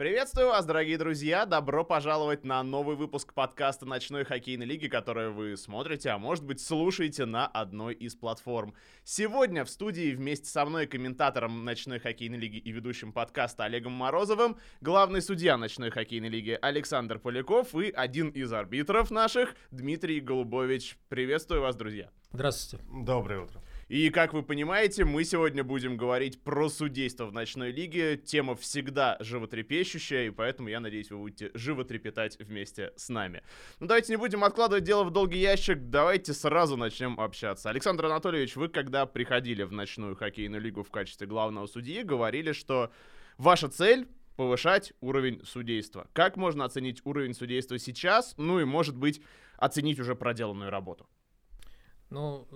[0.00, 1.44] Приветствую вас, дорогие друзья!
[1.44, 6.58] Добро пожаловать на новый выпуск подкаста «Ночной хоккейной лиги», который вы смотрите, а может быть
[6.58, 8.72] слушаете на одной из платформ.
[9.04, 14.56] Сегодня в студии вместе со мной комментатором «Ночной хоккейной лиги» и ведущим подкаста Олегом Морозовым,
[14.80, 20.96] главный судья «Ночной хоккейной лиги» Александр Поляков и один из арбитров наших Дмитрий Голубович.
[21.10, 22.08] Приветствую вас, друзья!
[22.32, 22.82] Здравствуйте.
[22.90, 23.60] Доброе утро.
[23.90, 28.16] И, как вы понимаете, мы сегодня будем говорить про судейство в ночной лиге.
[28.16, 33.42] Тема всегда животрепещущая, и поэтому, я надеюсь, вы будете животрепетать вместе с нами.
[33.80, 37.68] Ну, давайте не будем откладывать дело в долгий ящик, давайте сразу начнем общаться.
[37.68, 42.92] Александр Анатольевич, вы, когда приходили в ночную хоккейную лигу в качестве главного судьи, говорили, что
[43.38, 46.06] ваша цель повышать уровень судейства.
[46.12, 48.34] Как можно оценить уровень судейства сейчас?
[48.36, 49.20] Ну и, может быть,
[49.56, 51.08] оценить уже проделанную работу?
[52.10, 52.48] Ну,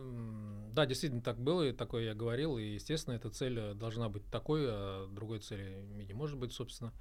[0.72, 4.28] да, действительно так было, и такое я говорил, и, естественно, эта цель э, должна быть
[4.28, 6.92] такой, а другой цели не может быть, собственно.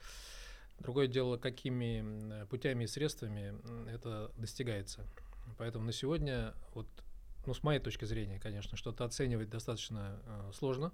[0.79, 3.55] Другое дело, какими путями и средствами
[3.89, 5.05] это достигается.
[5.57, 6.87] Поэтому на сегодня, вот,
[7.47, 10.93] ну, с моей точки зрения, конечно, что-то оценивать достаточно э, сложно,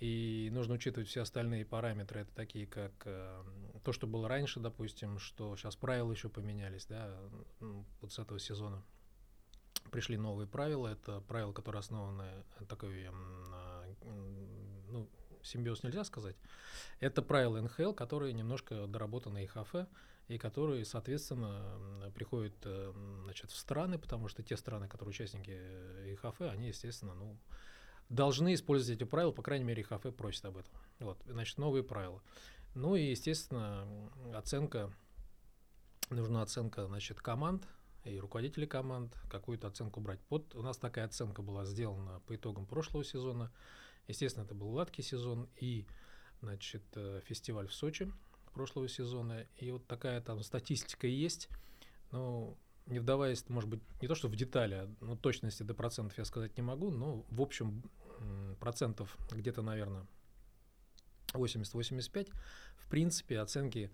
[0.00, 3.42] и нужно учитывать все остальные параметры, это такие, как э,
[3.84, 7.16] то, что было раньше, допустим, что сейчас правила еще поменялись, да,
[7.60, 8.82] вот с этого сезона
[9.90, 10.88] пришли новые правила.
[10.88, 13.08] Это правила, которые основаны такой,
[14.88, 15.08] ну,
[15.42, 16.36] симбиоз нельзя сказать.
[17.00, 19.86] Это правила НХЛ, которые немножко доработаны ИХФ,
[20.28, 22.92] и которые, соответственно, приходят э,
[23.24, 27.38] значит, в страны, потому что те страны, которые участники ИХФ, они, естественно, ну,
[28.08, 30.72] должны использовать эти правила, по крайней мере, ИХФ просит об этом.
[30.98, 32.22] Вот, значит, новые правила.
[32.74, 33.86] Ну и, естественно,
[34.34, 34.90] оценка,
[36.08, 37.68] нужна оценка, значит, команд,
[38.04, 40.20] и руководители команд какую-то оценку брать.
[40.28, 43.52] Вот у нас такая оценка была сделана по итогам прошлого сезона.
[44.08, 45.86] Естественно, это был гладкий сезон и
[46.42, 48.12] значит, э, фестиваль в Сочи
[48.52, 49.46] прошлого сезона.
[49.56, 51.48] И вот такая там статистика есть.
[52.10, 52.56] Но
[52.86, 56.56] не вдаваясь, может быть, не то что в детали, ну, точности до процентов я сказать
[56.56, 57.82] не могу, но в общем
[58.60, 60.06] процентов где-то, наверное,
[61.32, 62.30] 80-85.
[62.76, 63.90] В принципе, оценки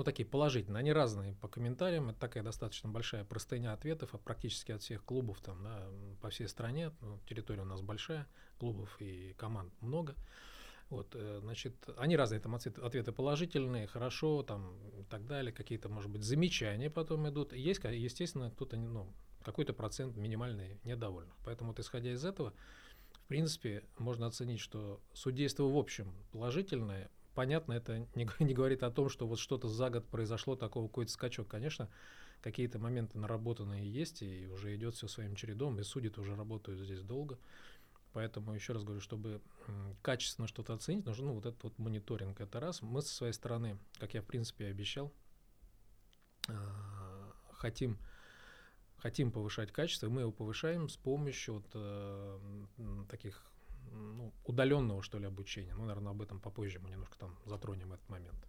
[0.00, 4.72] ну, такие положительные, они разные по комментариям, это такая достаточно большая простыня ответов, а практически
[4.72, 5.90] от всех клубов там, да,
[6.22, 8.26] по всей стране, ну, территория у нас большая,
[8.58, 10.14] клубов и команд много,
[10.88, 16.10] вот, э, значит, они разные, там ответы положительные, хорошо, там, и так далее, какие-то, может
[16.10, 19.12] быть, замечания потом идут, есть, естественно, кто-то, ну,
[19.44, 22.54] какой-то процент минимальный недовольных, поэтому вот, исходя из этого,
[23.12, 28.90] в принципе, можно оценить, что судейство в общем положительное, понятно, это не, не говорит о
[28.90, 31.48] том, что вот что-то за год произошло, такого какой-то скачок.
[31.48, 31.88] Конечно,
[32.40, 37.02] какие-то моменты наработанные есть, и уже идет все своим чередом, и судьи уже работают здесь
[37.02, 37.38] долго.
[38.12, 39.40] Поэтому еще раз говорю, чтобы
[40.02, 42.40] качественно что-то оценить, нужен ну, вот этот вот мониторинг.
[42.40, 42.82] Это раз.
[42.82, 45.12] Мы со своей стороны, как я в принципе обещал,
[46.48, 47.98] а, хотим
[49.00, 52.38] хотим повышать качество, и мы его повышаем с помощью вот, э,
[53.08, 53.49] таких
[53.90, 55.74] ну, удаленного, что ли, обучения.
[55.74, 58.46] Ну, наверное, об этом попозже мы немножко там затронем этот момент.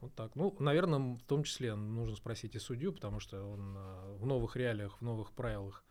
[0.00, 0.34] Вот так.
[0.34, 4.56] Ну, наверное, в том числе нужно спросить и судью, потому что он э, в новых
[4.56, 5.84] реалиях, в новых правилах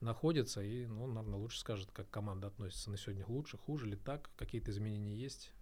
[0.00, 3.96] находится, и, ну, он, наверное, лучше скажет, как команда относится на сегодня лучше, хуже ли
[3.96, 5.52] так, какие-то изменения есть.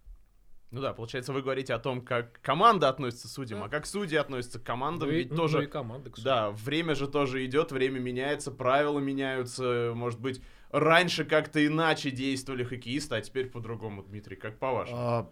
[0.71, 3.65] Ну да, получается, вы говорите о том, как команда относится к судьям, да.
[3.65, 5.57] а как судьи относятся к командам, ну, ведь ну, тоже...
[5.57, 6.35] Ну и команда к судьям.
[6.35, 12.63] Да, время же тоже идет, время меняется, правила меняются, может быть, раньше как-то иначе действовали
[12.63, 14.97] хоккеисты, а теперь по-другому, Дмитрий, как по-вашему?
[14.97, 15.31] А,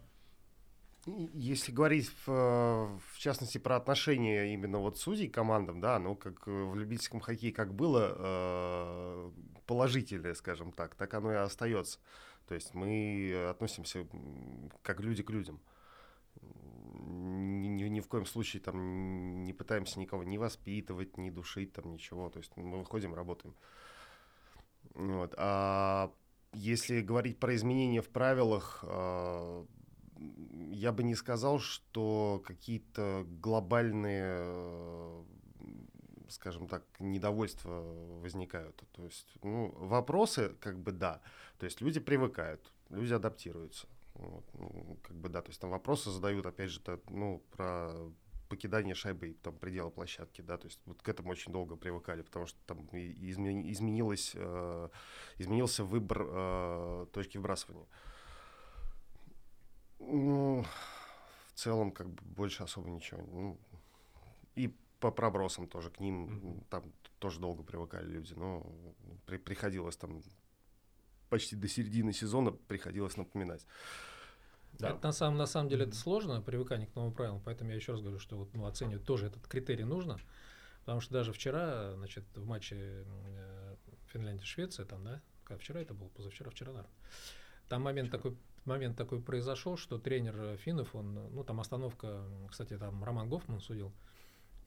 [1.33, 6.45] если говорить в, в частности про отношения именно вот судей к командам, да, ну как
[6.47, 9.31] в любительском хоккее как было э,
[9.65, 11.99] положительное, скажем так, так оно и остается.
[12.47, 14.07] То есть мы относимся
[14.81, 15.61] как люди к людям.
[16.99, 21.91] Ни, ни, ни в коем случае там не пытаемся никого не воспитывать, не душить, там
[21.91, 22.29] ничего.
[22.29, 23.55] То есть мы выходим, работаем.
[24.97, 25.35] Вот.
[25.37, 26.11] А
[26.53, 29.65] если говорить про изменения в правилах, а,
[30.71, 35.23] я бы не сказал, что какие-то глобальные,
[36.29, 37.83] скажем так, недовольства
[38.21, 38.83] возникают.
[38.91, 41.21] То есть, ну, вопросы, как бы, да.
[41.59, 43.87] То есть люди привыкают, люди адаптируются.
[44.15, 47.93] Вот, ну, как бы, да, то есть там вопросы задают, опять же, ну, про
[48.47, 52.45] покидание шайбы там предела площадки, да, то есть вот к этому очень долго привыкали, потому
[52.45, 54.89] что там изменилось, э,
[55.37, 57.87] изменился выбор э, точки вбрасывания.
[59.99, 60.65] Ну,
[61.53, 63.21] в целом, как бы больше особо ничего.
[63.21, 63.59] Ну,
[64.55, 66.65] и по пробросам тоже к ним mm-hmm.
[66.69, 68.65] там тоже долго привыкали люди, но
[69.25, 70.21] при, приходилось там
[71.29, 73.65] почти до середины сезона приходилось напоминать.
[74.79, 74.89] Да.
[74.89, 77.93] Это на самом, на самом деле это сложно, привыкание к новым правилам, поэтому я еще
[77.93, 80.19] раз говорю, что вот, ну, оценивать тоже этот критерий нужно,
[80.81, 83.75] потому что даже вчера, значит, в матче э,
[84.13, 86.93] Финляндия-Швеция, там, да, как вчера это было, позавчера, вчера, наверное,
[87.69, 88.17] там момент вчера.
[88.19, 93.59] такой, момент такой произошел, что тренер финнов, он, ну, там остановка, кстати, там Роман Гофман
[93.59, 93.91] судил,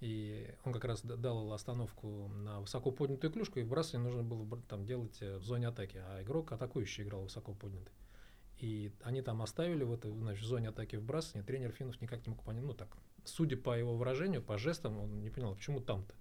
[0.01, 4.87] и он как раз дал остановку на высоко поднятую клюшку, и вбрасывание нужно было там
[4.87, 7.93] делать э, в зоне атаки, а игрок атакующий играл высоко поднятый.
[8.61, 11.47] И они там оставили в этой значит, в зоне атаки вбрасывания.
[11.47, 12.63] Тренер Финнов никак не мог понять.
[12.63, 12.89] Ну так,
[13.25, 16.15] судя по его выражению, по жестам, он не понял, почему там-то.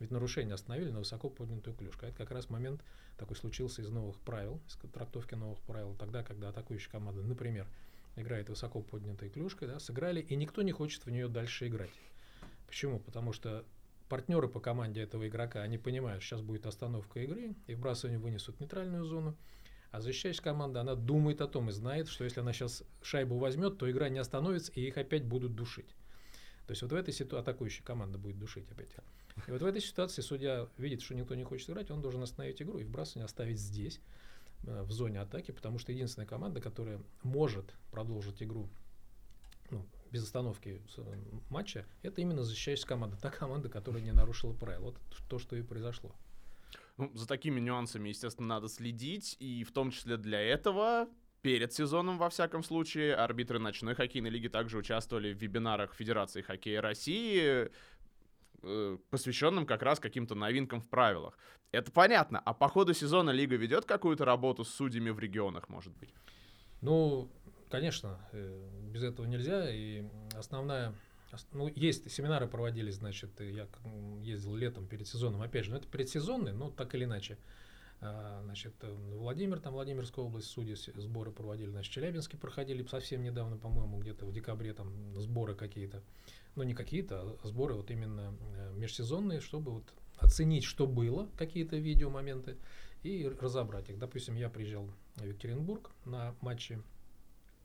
[0.00, 2.06] Ведь нарушение остановили на высоко поднятую клюшку.
[2.06, 2.82] А это как раз момент
[3.18, 5.94] такой случился из новых правил, из трактовки новых правил.
[5.94, 7.66] Тогда, когда атакующая команда, например,
[8.16, 11.92] играет высоко поднятой клюшкой, да, сыграли, и никто не хочет в нее дальше играть.
[12.66, 12.98] Почему?
[12.98, 13.64] Потому что
[14.08, 18.60] партнеры по команде этого игрока, они понимают, сейчас будет остановка игры, и вбрасывание вынесут в
[18.60, 19.36] нейтральную зону,
[19.94, 23.78] а защищающая команда, она думает о том и знает, что если она сейчас шайбу возьмет,
[23.78, 25.86] то игра не остановится, и их опять будут душить.
[26.66, 28.88] То есть вот в этой ситуации атакующая команда будет душить опять.
[29.46, 32.60] И вот в этой ситуации судья видит, что никто не хочет играть, он должен остановить
[32.60, 34.00] игру и вбрасывание оставить здесь,
[34.66, 38.68] э, в зоне атаки, потому что единственная команда, которая может продолжить игру
[39.70, 41.16] ну, без остановки э,
[41.50, 43.16] матча, это именно защищающая команда.
[43.16, 44.86] Та команда, которая не нарушила правила.
[44.86, 44.96] Вот
[45.28, 46.12] то, что и произошло.
[46.96, 51.08] Ну, за такими нюансами, естественно, надо следить, и в том числе для этого
[51.42, 56.80] перед сезоном, во всяком случае, арбитры ночной хоккейной лиги также участвовали в вебинарах Федерации хоккея
[56.80, 57.70] России,
[58.62, 61.36] э, посвященным как раз каким-то новинкам в правилах.
[61.72, 62.38] Это понятно.
[62.38, 66.14] А по ходу сезона лига ведет какую-то работу с судьями в регионах, может быть?
[66.80, 67.28] Ну,
[67.68, 69.68] конечно, э, без этого нельзя.
[69.70, 70.04] И
[70.34, 70.94] основная
[71.52, 73.68] ну, есть семинары проводились, значит, я
[74.22, 77.38] ездил летом перед сезоном, опять же, ну, это предсезонный, но так или иначе.
[78.00, 83.98] А, значит, Владимир, там Владимирская область, судьи сборы проводили, значит, Челябинске проходили совсем недавно, по-моему,
[83.98, 86.02] где-то в декабре там сборы какие-то,
[86.54, 89.84] ну не какие-то, а сборы вот именно э, межсезонные, чтобы вот
[90.18, 92.56] оценить, что было, какие-то видео моменты,
[93.02, 93.98] и разобрать их.
[93.98, 96.82] Допустим, я приезжал в Екатеринбург на матчи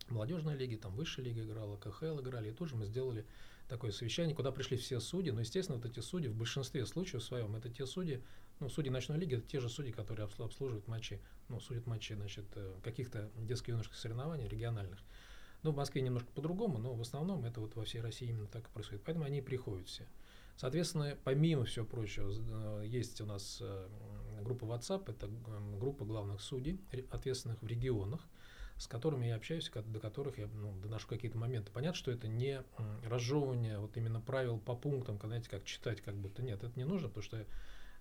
[0.10, 3.25] молодежной лиги, там высшая лига играла, КХЛ играли, и тоже мы сделали
[3.69, 7.56] такое совещание, куда пришли все судьи, но, естественно, вот эти судьи в большинстве случаев своем,
[7.56, 8.21] это те судьи,
[8.60, 12.45] ну, судьи ночной лиги, это те же судьи, которые обслуживают матчи, ну, судят матчи, значит,
[12.56, 15.00] э, каких-то детско-юношеских соревнований региональных.
[15.62, 18.68] Ну, в Москве немножко по-другому, но в основном это вот во всей России именно так
[18.68, 19.04] и происходит.
[19.06, 20.07] Поэтому они приходят все.
[20.56, 23.88] Соответственно, помимо всего прочего, э, есть у нас э,
[24.42, 25.30] группа WhatsApp, это
[25.80, 26.81] группа главных судей,
[27.12, 28.27] ответственных в регионах,
[28.79, 31.69] с которыми я общаюсь, до которых я ну, доношу какие-то моменты.
[31.71, 32.63] Понятно, что это не
[33.05, 36.41] разжевывание вот именно правил по пунктам, когда, знаете, как читать как будто.
[36.41, 37.45] Нет, это не нужно, потому что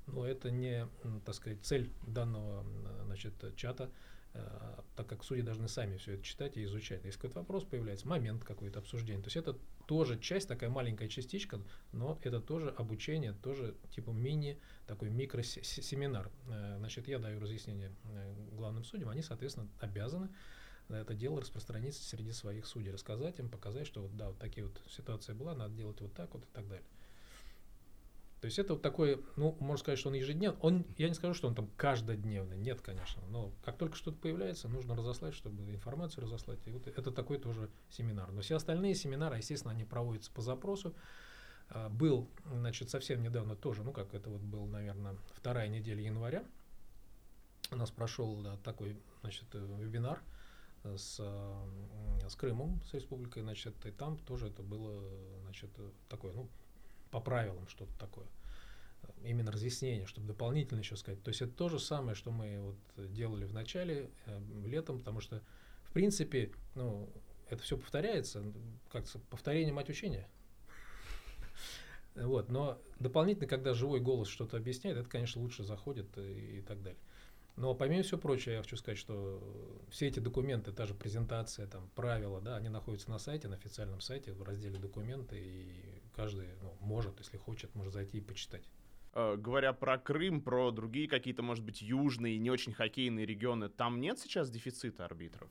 [0.06, 0.86] ну, это не,
[1.24, 2.64] так сказать, цель данного
[3.06, 3.90] значит, чата,
[4.34, 7.04] э, так как судьи должны сами все это читать и изучать.
[7.04, 11.60] Если какой-то вопрос появляется, момент какой-то обсуждения, то есть это тоже часть, такая маленькая частичка,
[11.92, 16.30] но это тоже обучение, тоже типа мини, такой микросеминар.
[16.48, 20.28] Э, значит, я даю разъяснение э, главным судьям, они, соответственно, обязаны
[20.96, 24.80] это дело распространиться среди своих судей, рассказать им, показать, что вот да, вот такие вот
[24.88, 26.86] ситуация была, надо делать вот так вот и так далее.
[28.40, 30.58] То есть это вот такой, ну, можно сказать, что он ежедневно.
[30.60, 33.20] Он, я не скажу, что он там каждодневный, нет, конечно.
[33.30, 36.60] Но как только что-то появляется, нужно разослать, чтобы информацию разослать.
[36.66, 38.30] И вот это такой тоже семинар.
[38.30, 40.94] Но все остальные семинары, естественно, они проводятся по запросу.
[41.68, 46.44] А, был, значит, совсем недавно тоже, ну, как это вот был, наверное, вторая неделя января.
[47.72, 50.22] У нас прошел да, такой, значит, э, вебинар–
[50.84, 51.20] с,
[52.28, 55.02] с Крымом, с республикой, значит, и там тоже это было,
[55.42, 55.70] значит,
[56.08, 56.48] такое, ну,
[57.10, 58.26] по правилам что-то такое.
[59.22, 61.22] Именно разъяснение, чтобы дополнительно еще сказать.
[61.22, 65.20] То есть это то же самое, что мы вот делали в начале, э, летом, потому
[65.20, 65.42] что,
[65.84, 67.08] в принципе, ну,
[67.48, 68.42] это все повторяется,
[68.90, 70.28] как повторение мать учения.
[72.14, 76.82] Вот, но дополнительно, когда живой голос что-то объясняет, это, конечно, лучше заходит и, и так
[76.82, 77.00] далее.
[77.58, 79.42] Но помимо всего прочего, я хочу сказать, что
[79.90, 84.00] все эти документы, та же презентация, там, правила, да, они находятся на сайте, на официальном
[84.00, 88.62] сайте, в разделе документы, и каждый ну, может, если хочет, может зайти и почитать.
[89.12, 94.00] Э, говоря про Крым, про другие какие-то, может быть, южные, не очень хоккейные регионы, там
[94.00, 95.50] нет сейчас дефицита арбитров?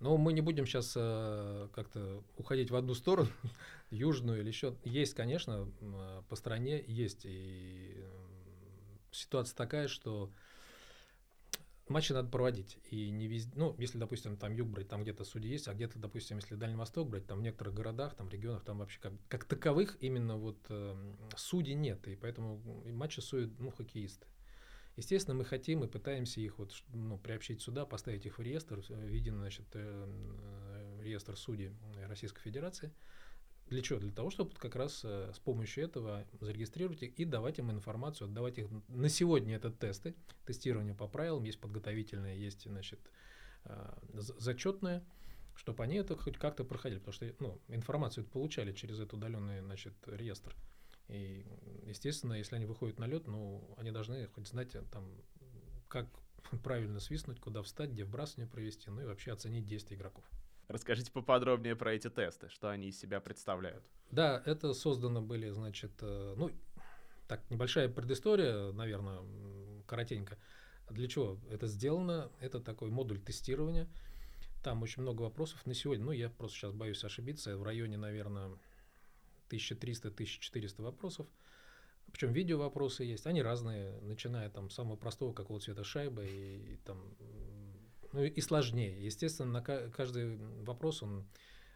[0.00, 3.30] Ну, мы не будем сейчас э, как-то уходить в одну сторону,
[3.90, 4.76] южную или еще.
[4.84, 5.72] Есть, конечно,
[6.28, 7.24] по стране есть.
[7.24, 8.04] И
[9.10, 10.30] ситуация такая, что
[11.88, 12.78] матчи надо проводить.
[12.90, 15.98] И не везде, ну, если, допустим, там юг брать, там где-то судьи есть, а где-то,
[15.98, 19.44] допустим, если Дальний Восток брать, там в некоторых городах, там регионах, там вообще как, как
[19.44, 20.94] таковых именно вот э,
[21.36, 22.06] судей нет.
[22.08, 24.26] И поэтому матчи суют, ну, хоккеисты.
[24.96, 28.90] Естественно, мы хотим и пытаемся их вот, ну, приобщить сюда, поставить их в реестр в
[28.90, 31.72] виде значит, э, реестр судей
[32.06, 32.92] Российской Федерации.
[33.68, 33.98] Для чего?
[33.98, 38.58] Для того, чтобы как раз э, с помощью этого зарегистрировать и давать им информацию, отдавать
[38.58, 38.68] их.
[38.88, 43.00] На сегодня это тесты, тестирование по правилам, есть подготовительное, есть, значит,
[43.64, 45.02] э, зачетное,
[45.54, 49.94] чтобы они это хоть как-то проходили, потому что ну, информацию получали через этот удаленный значит,
[50.06, 50.54] реестр.
[51.08, 51.46] И,
[51.86, 55.10] естественно, если они выходят на лед, ну, они должны хоть знать, там,
[55.88, 56.08] как
[56.62, 60.24] правильно свистнуть, куда встать, где вбрасывание провести, ну и вообще оценить действия игроков.
[60.68, 63.84] Расскажите поподробнее про эти тесты, что они из себя представляют.
[64.10, 66.50] Да, это создано были, значит, э, ну,
[67.28, 69.20] так, небольшая предыстория, наверное,
[69.86, 70.38] коротенько.
[70.90, 72.30] Для чего это сделано?
[72.40, 73.88] Это такой модуль тестирования.
[74.62, 76.04] Там очень много вопросов на сегодня.
[76.04, 77.56] Ну, я просто сейчас боюсь ошибиться.
[77.56, 78.58] В районе, наверное,
[79.50, 81.26] 1300-1400 вопросов.
[82.12, 83.26] Причем видео вопросы есть.
[83.26, 87.14] Они разные, начиная там с самого простого, какого цвета шайба, и, и там
[88.14, 89.04] ну и сложнее.
[89.04, 91.26] Естественно, на каждый вопрос он,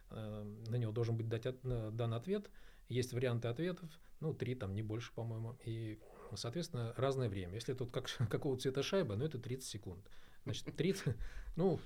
[0.09, 2.49] э, на него должен быть дать от, дан ответ.
[2.87, 3.89] Есть варианты ответов,
[4.21, 5.57] ну, три там, не больше, по-моему.
[5.65, 5.99] И,
[6.35, 7.55] соответственно, разное время.
[7.55, 9.99] Если тут как, какого цвета шайба, ну, это 30 секунд.
[10.45, 11.15] Значит, 30,
[11.57, 11.79] ну,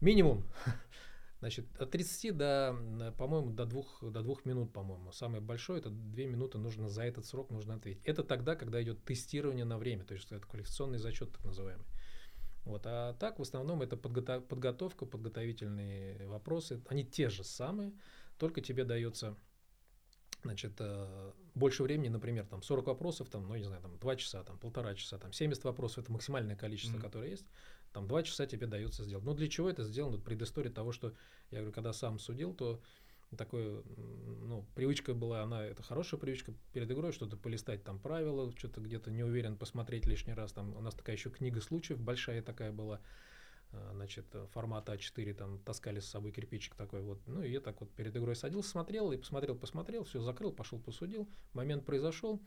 [0.00, 0.44] минимум.
[1.40, 5.10] Значит, от 30 до, по-моему, до двух, до двух минут, по-моему.
[5.10, 8.02] Самое большое, это 2 минуты нужно за этот срок нужно ответить.
[8.04, 11.84] Это тогда, когда идет тестирование на время, то есть это квалификационный зачет так называемый.
[12.66, 12.82] Вот.
[12.84, 16.82] А так в основном это подготов, подготовка, подготовительные вопросы.
[16.88, 17.92] Они те же самые,
[18.38, 19.36] только тебе дается
[20.42, 24.42] значит, э, больше времени, например, там 40 вопросов, там, ну, не знаю, там 2 часа,
[24.42, 27.02] там полтора часа, там 70 вопросов, это максимальное количество, mm-hmm.
[27.02, 27.46] которое есть,
[27.92, 29.24] там 2 часа тебе дается сделать.
[29.24, 30.18] Но для чего это сделано?
[30.18, 31.14] Предыстория того, что,
[31.50, 32.82] я говорю, когда сам судил, то
[33.36, 38.80] такой, ну, привычка была, она, это хорошая привычка перед игрой, что-то полистать там правила, что-то
[38.80, 42.72] где-то не уверен, посмотреть лишний раз, там у нас такая еще книга случаев большая такая
[42.72, 43.00] была,
[43.72, 47.80] а, значит, формата А4, там таскали с собой кирпичик такой вот, ну и я так
[47.80, 52.40] вот перед игрой садился, смотрел и посмотрел, посмотрел, все закрыл, пошел посудил, момент произошел,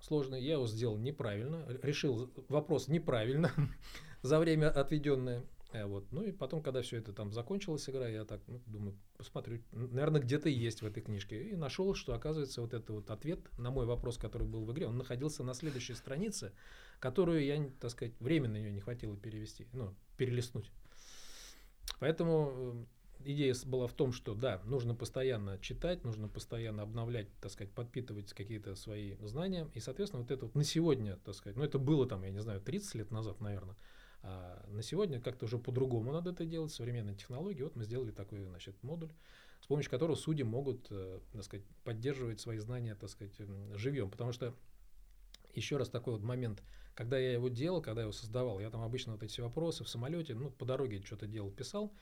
[0.00, 3.50] сложный, я его сделал неправильно, решил вопрос неправильно
[4.22, 6.10] за время отведенное, Э, вот.
[6.12, 10.20] Ну и потом, когда все это там закончилась игра, я так ну, думаю, посмотрю, наверное,
[10.20, 11.50] где-то есть в этой книжке.
[11.50, 14.86] И нашел, что оказывается вот этот вот ответ на мой вопрос, который был в игре,
[14.86, 16.52] он находился на следующей странице,
[17.00, 20.70] которую я, так сказать, временно ее не хватило перевести, ну, перелистнуть.
[21.98, 22.52] Поэтому
[23.24, 27.72] э, идея была в том, что да, нужно постоянно читать, нужно постоянно обновлять, так сказать,
[27.72, 29.68] подпитывать какие-то свои знания.
[29.74, 32.40] И, соответственно, вот это вот на сегодня, так сказать, ну это было там, я не
[32.40, 33.76] знаю, 30 лет назад, наверное,
[34.22, 37.62] а на сегодня как-то уже по-другому надо это делать, современные технологии.
[37.62, 39.12] Вот мы сделали такой значит, модуль,
[39.60, 43.34] с помощью которого судьи могут э, так сказать, поддерживать свои знания так сказать,
[43.74, 44.10] живьем.
[44.10, 44.54] Потому что
[45.54, 46.62] еще раз такой вот момент,
[46.94, 49.88] когда я его делал, когда я его создавал, я там обычно вот эти вопросы в
[49.88, 51.92] самолете, ну, по дороге что-то делал, писал,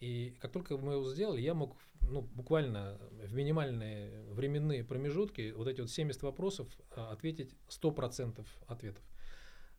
[0.00, 5.68] и как только мы его сделали, я мог ну, буквально в минимальные временные промежутки вот
[5.68, 9.04] эти вот 70 вопросов а, ответить 100% ответов.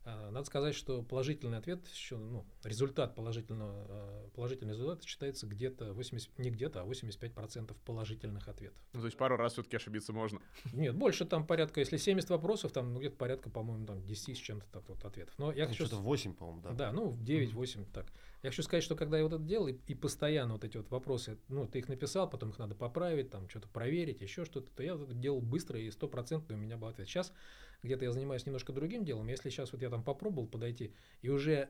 [0.04, 5.94] А, надо сказать, что положительный ответ, еще, ну, результат положительного, а, положительный результат считается где-то
[5.94, 8.78] 80, не где-то, а 85% положительных ответов.
[8.94, 10.40] Ну, то есть пару раз все-таки ошибиться можно?
[10.74, 14.40] Нет, больше там порядка, если 70 вопросов, там ну, где-то порядка, по-моему, там 10 с
[14.40, 15.36] чем-то так, вот, ответов.
[15.38, 15.86] Но я ну, хочу...
[15.86, 16.72] Что-то 8, по-моему, да.
[16.72, 17.88] Да, ну 9-8, mm-hmm.
[17.94, 18.08] так.
[18.42, 20.90] Я хочу сказать, что когда я вот это делал, и, и постоянно вот эти вот
[20.90, 24.82] вопросы, ну, ты их написал, потом их надо поправить, там, что-то проверить, еще что-то, то
[24.82, 27.08] я вот это делал быстро, и стопроцентный у меня был ответ.
[27.08, 27.32] Сейчас
[27.84, 29.28] где-то я занимаюсь немножко другим делом.
[29.28, 31.70] Если сейчас вот я там попробовал подойти, и уже,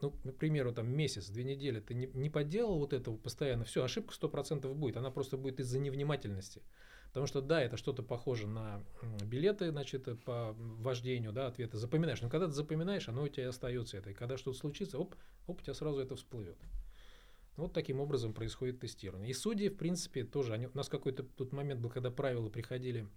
[0.00, 3.82] ну, к примеру, там месяц, две недели ты не, не подделал вот этого постоянно, все,
[3.84, 6.62] ошибка 100% будет, она просто будет из-за невнимательности.
[7.08, 8.84] Потому что, да, это что-то похоже на
[9.24, 12.20] билеты, значит, по вождению, да, ответы запоминаешь.
[12.22, 14.10] Но когда ты запоминаешь, оно у тебя остается это.
[14.10, 15.16] И когда что-то случится, оп,
[15.48, 16.56] оп, у тебя сразу это всплывет.
[17.56, 19.28] Вот таким образом происходит тестирование.
[19.28, 23.08] И судьи, в принципе, тоже, они, у нас какой-то тут момент был, когда правила приходили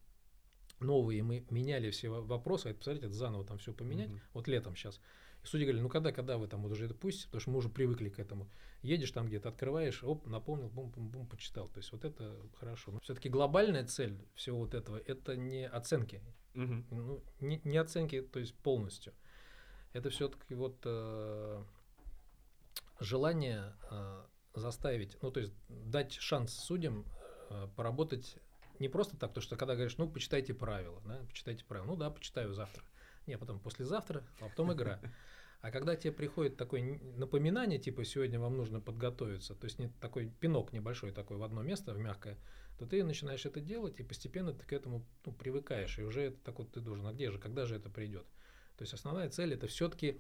[0.80, 4.22] новые, мы меняли все вопросы, это, посмотрите, это заново там все поменять, mm-hmm.
[4.34, 5.00] вот летом сейчас.
[5.44, 7.58] И судьи говорили, ну когда, когда вы там вот уже это пустите, потому что мы
[7.58, 8.50] уже привыкли к этому.
[8.82, 11.70] Едешь там где-то, открываешь, оп, напомнил, бум-бум-бум, почитал.
[11.70, 12.92] То есть вот это хорошо.
[12.92, 16.22] Но все-таки глобальная цель всего вот этого, это не оценки.
[16.53, 16.84] Mm-hmm.
[16.92, 19.13] Ну, не, не оценки, то есть полностью.
[19.94, 21.63] Это все-таки вот э,
[23.00, 24.25] желание э,
[24.56, 27.06] заставить, ну то есть дать шанс судьям
[27.50, 28.38] э, поработать
[28.80, 32.10] не просто так, то что когда говоришь, ну, почитайте правила, да, почитайте правила, ну да,
[32.10, 32.84] почитаю завтра.
[33.27, 35.00] Не, потом послезавтра, а потом игра.
[35.62, 40.27] А когда тебе приходит такое напоминание, типа сегодня вам нужно подготовиться, то есть не такой
[40.27, 42.38] пинок небольшой такой в одно место, в мягкое,
[42.77, 46.38] то ты начинаешь это делать, и постепенно ты к этому ну, привыкаешь, и уже это
[46.44, 48.25] так вот ты должен, а где же, когда же это придет?
[48.75, 50.20] То есть основная цель это все-таки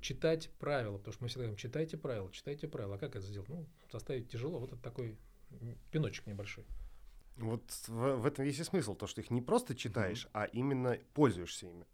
[0.00, 2.96] читать правила, потому что мы всегда говорим, читайте правила, читайте правила.
[2.96, 3.48] А как это сделать?
[3.48, 4.58] Ну, составить тяжело.
[4.58, 5.16] Вот это такой
[5.90, 6.64] пиночек небольшой.
[7.36, 10.30] Вот в, в этом весь и смысл, то, что их не просто читаешь, mm-hmm.
[10.34, 11.86] а именно пользуешься ими.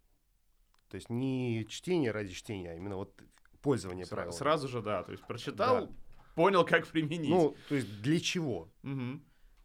[0.89, 3.13] То есть не чтение ради чтения, а именно вот
[3.61, 4.35] пользование Сра- правилами.
[4.35, 5.93] Сразу же, да, то есть прочитал, да.
[6.35, 7.29] понял, как применить.
[7.29, 8.69] Ну, то есть для чего?
[8.83, 9.21] Угу.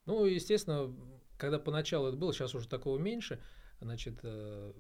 [0.07, 0.95] Ну, естественно,
[1.39, 3.41] когда поначалу это было, сейчас уже такого меньше,
[3.81, 4.73] значит, э,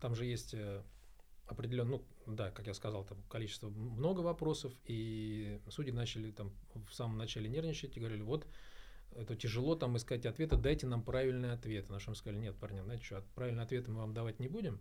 [0.00, 0.82] там же есть э,
[1.46, 6.52] определенно, ну, да, как я сказал, там количество много вопросов, и судьи начали там
[6.88, 8.46] в самом начале нервничать и говорили, вот,
[9.16, 11.92] это тяжело там искать ответы, дайте нам правильные ответы.
[11.92, 14.80] На что мы сказали, нет, парни, знаете что, правильные ответы мы вам давать не будем,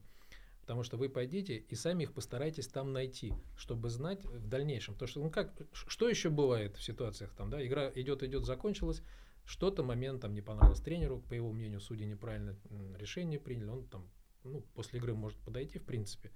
[0.62, 4.96] потому что вы пойдите и сами их постарайтесь там найти, чтобы знать в дальнейшем.
[4.96, 9.02] То, что, ну как, что еще бывает в ситуациях там, да, игра идет, идет, закончилась,
[9.46, 12.56] что-то момент там не понравилось тренеру, по его мнению, судьи неправильно
[12.98, 14.10] решение приняли, он там,
[14.44, 16.32] ну, после игры может подойти, в принципе,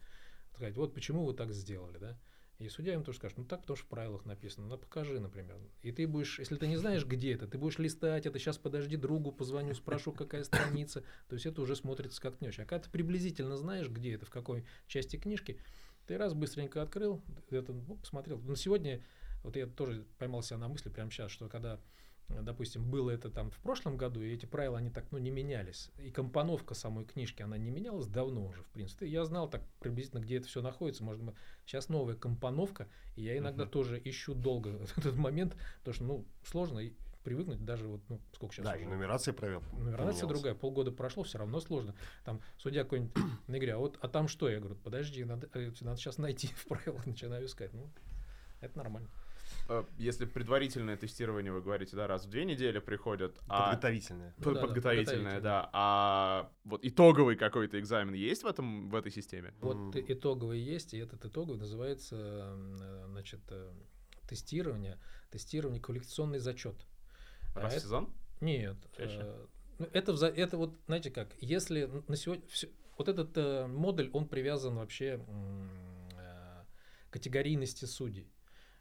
[0.53, 2.19] сказать, вот почему вы так сделали, да,
[2.57, 5.57] и судья им тоже скажет, ну так тоже в правилах написано, ну покажи, например.
[5.81, 8.95] И ты будешь, если ты не знаешь, где это, ты будешь листать это, сейчас подожди
[8.95, 11.03] другу, позвоню, спрошу, какая страница.
[11.27, 12.63] То есть это уже смотрится как не очень.
[12.63, 15.59] А когда ты приблизительно знаешь, где это, в какой части книжки,
[16.07, 18.39] ты раз быстренько открыл, это, ну, посмотрел.
[18.39, 19.03] Но сегодня,
[19.43, 21.81] вот я тоже поймался на мысли прямо сейчас, что когда
[22.29, 25.91] допустим, было это там в прошлом году, и эти правила, они так, ну, не менялись.
[25.99, 29.07] И компоновка самой книжки, она не менялась давно уже, в принципе.
[29.07, 31.03] Я знал так приблизительно, где это все находится.
[31.03, 33.69] Может быть, сейчас новая компоновка, и я иногда uh-huh.
[33.69, 36.81] тоже ищу долго этот момент, потому что, ну, сложно
[37.25, 38.83] привыкнуть даже вот, ну, сколько сейчас Да, уже.
[38.83, 41.95] и нумерация правил Нумерация другая, полгода прошло, все равно сложно.
[42.23, 43.15] Там судья какой-нибудь
[43.47, 44.47] на игре, а вот, а там что?
[44.47, 47.73] Я говорю, подожди, надо, э, надо сейчас найти в правилах, начинаю искать.
[47.73, 47.89] Ну,
[48.61, 49.09] это нормально.
[49.67, 53.37] Э, если предварительное тестирование, вы говорите, да, раз в две недели приходят.
[53.47, 54.35] А подготовительное.
[54.37, 54.41] А...
[54.43, 55.69] Ну, да, подготовительное, да, да.
[55.73, 59.53] А вот итоговый какой-то экзамен есть в, этом, в этой системе?
[59.61, 60.05] Вот mm.
[60.07, 63.73] итоговый есть, и этот итоговый называется, э, значит, э,
[64.27, 64.99] тестирование,
[65.31, 66.75] тестирование квалификационный зачет.
[67.55, 68.03] Раз а в сезон?
[68.03, 68.45] Это...
[68.45, 68.77] Нет.
[68.97, 69.45] Э,
[69.79, 72.45] ну, это, это вот, знаете как, если на сегодня...
[72.47, 75.19] Все, вот этот э, модуль, он привязан вообще
[76.17, 76.63] э,
[77.09, 78.29] категорийности судей.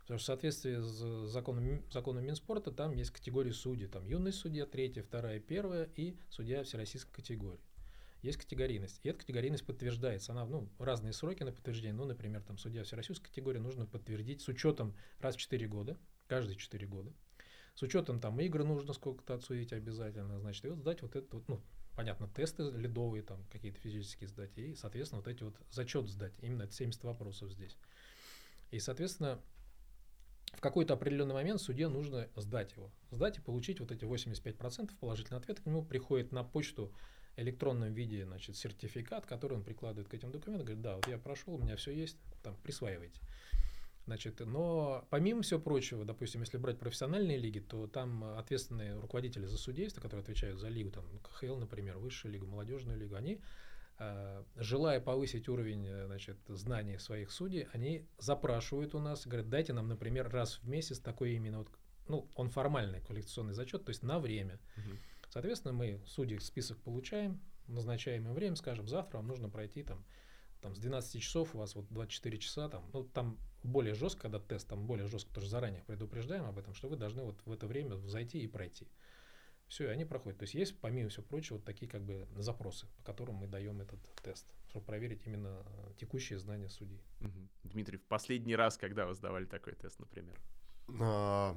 [0.04, 3.86] Потому что в соответствии с законом, законом Минспорта там есть категории судей.
[3.86, 7.60] Там юный судья, третья, вторая, первая и судья всероссийской категории.
[8.20, 9.00] Есть категорийность.
[9.02, 10.32] И эта категорийность подтверждается.
[10.32, 11.94] Она, ну, разные сроки на подтверждение.
[11.94, 16.56] Ну, например, там судья всероссийской категории нужно подтвердить с учетом раз в 4 года, каждые
[16.56, 17.12] 4 года.
[17.74, 20.38] С учетом там игр нужно сколько-то отсудить обязательно.
[20.38, 21.62] Значит, и вот сдать вот это вот, ну,
[21.96, 24.56] понятно, тесты ледовые, там какие-то физические сдать.
[24.58, 26.34] И, соответственно, вот эти вот зачет сдать.
[26.42, 27.76] Именно это 70 вопросов здесь.
[28.70, 29.40] И, соответственно,
[30.56, 32.90] в какой-то определенный момент суде нужно сдать его.
[33.10, 35.60] Сдать и получить вот эти 85% положительный ответ.
[35.60, 36.92] К нему приходит на почту
[37.36, 40.66] в электронном виде значит, сертификат, который он прикладывает к этим документам.
[40.66, 43.20] Говорит, да, вот я прошел, у меня все есть, там, присваивайте.
[44.06, 49.56] Значит, но помимо всего прочего, допустим, если брать профессиональные лиги, то там ответственные руководители за
[49.56, 53.40] судейство, которые отвечают за лигу, там, КХЛ, например, высшую лигу, молодежную лигу, они
[54.56, 59.88] желая повысить уровень э, значит, знаний своих судей, они запрашивают у нас, говорят, дайте нам,
[59.88, 61.68] например, раз в месяц такой именно, вот,
[62.08, 64.58] ну, он формальный квалификационный зачет, то есть на время.
[64.76, 64.96] Угу.
[65.30, 70.04] Соответственно, мы судей список получаем, назначаем им время, скажем, завтра вам нужно пройти там,
[70.60, 74.40] там с 12 часов, у вас вот 24 часа, там, ну, там более жестко, когда
[74.40, 77.66] тест, там более жестко, тоже заранее предупреждаем об этом, что вы должны вот в это
[77.66, 78.88] время зайти и пройти.
[79.68, 80.38] Все, и они проходят.
[80.38, 83.80] То есть есть, помимо всего прочего, вот такие как бы запросы, по которым мы даем
[83.80, 87.02] этот тест, чтобы проверить именно э, текущие знания судей.
[87.20, 87.48] Угу.
[87.64, 90.38] Дмитрий, в последний раз, когда вы сдавали такой тест, например?
[91.00, 91.56] А,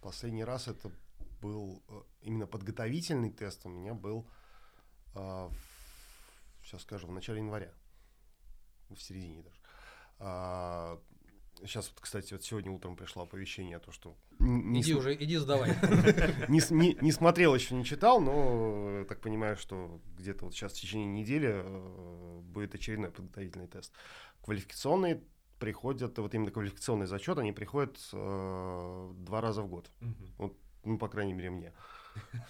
[0.00, 0.90] последний раз это
[1.40, 4.28] был э, именно подготовительный тест у меня был,
[5.14, 7.72] а, в, сейчас скажу, в начале января,
[8.90, 9.60] в середине даже.
[10.18, 11.00] А,
[11.60, 14.16] Сейчас вот, кстати, вот сегодня утром пришло оповещение о том, что...
[14.38, 14.98] Не иди см...
[14.98, 15.70] уже, иди сдавай.
[16.48, 20.80] не, не, не смотрел, еще не читал, но так понимаю, что где-то вот сейчас в
[20.80, 23.92] течение недели э, будет очередной подготовительный тест.
[24.42, 25.22] Квалификационные
[25.58, 29.90] приходят, вот именно квалификационный зачет, они приходят э, два раза в год.
[30.38, 31.72] Вот, ну, по крайней мере, мне.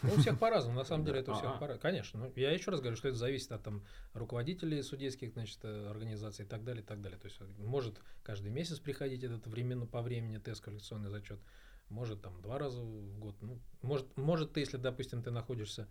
[0.03, 1.81] Ну, у всех по-разному, на самом деле это у всех по-разному.
[1.81, 5.89] Конечно, ну, я еще раз говорю, что это зависит от там, руководителей судейских значит, э,
[5.89, 7.19] организаций и так далее, и так далее.
[7.19, 11.41] То есть может каждый месяц приходить этот временно по времени тест, коллекционный зачет,
[11.89, 13.37] может там два раза в год.
[13.41, 15.89] Ну, может, может ты, если, допустим, ты находишься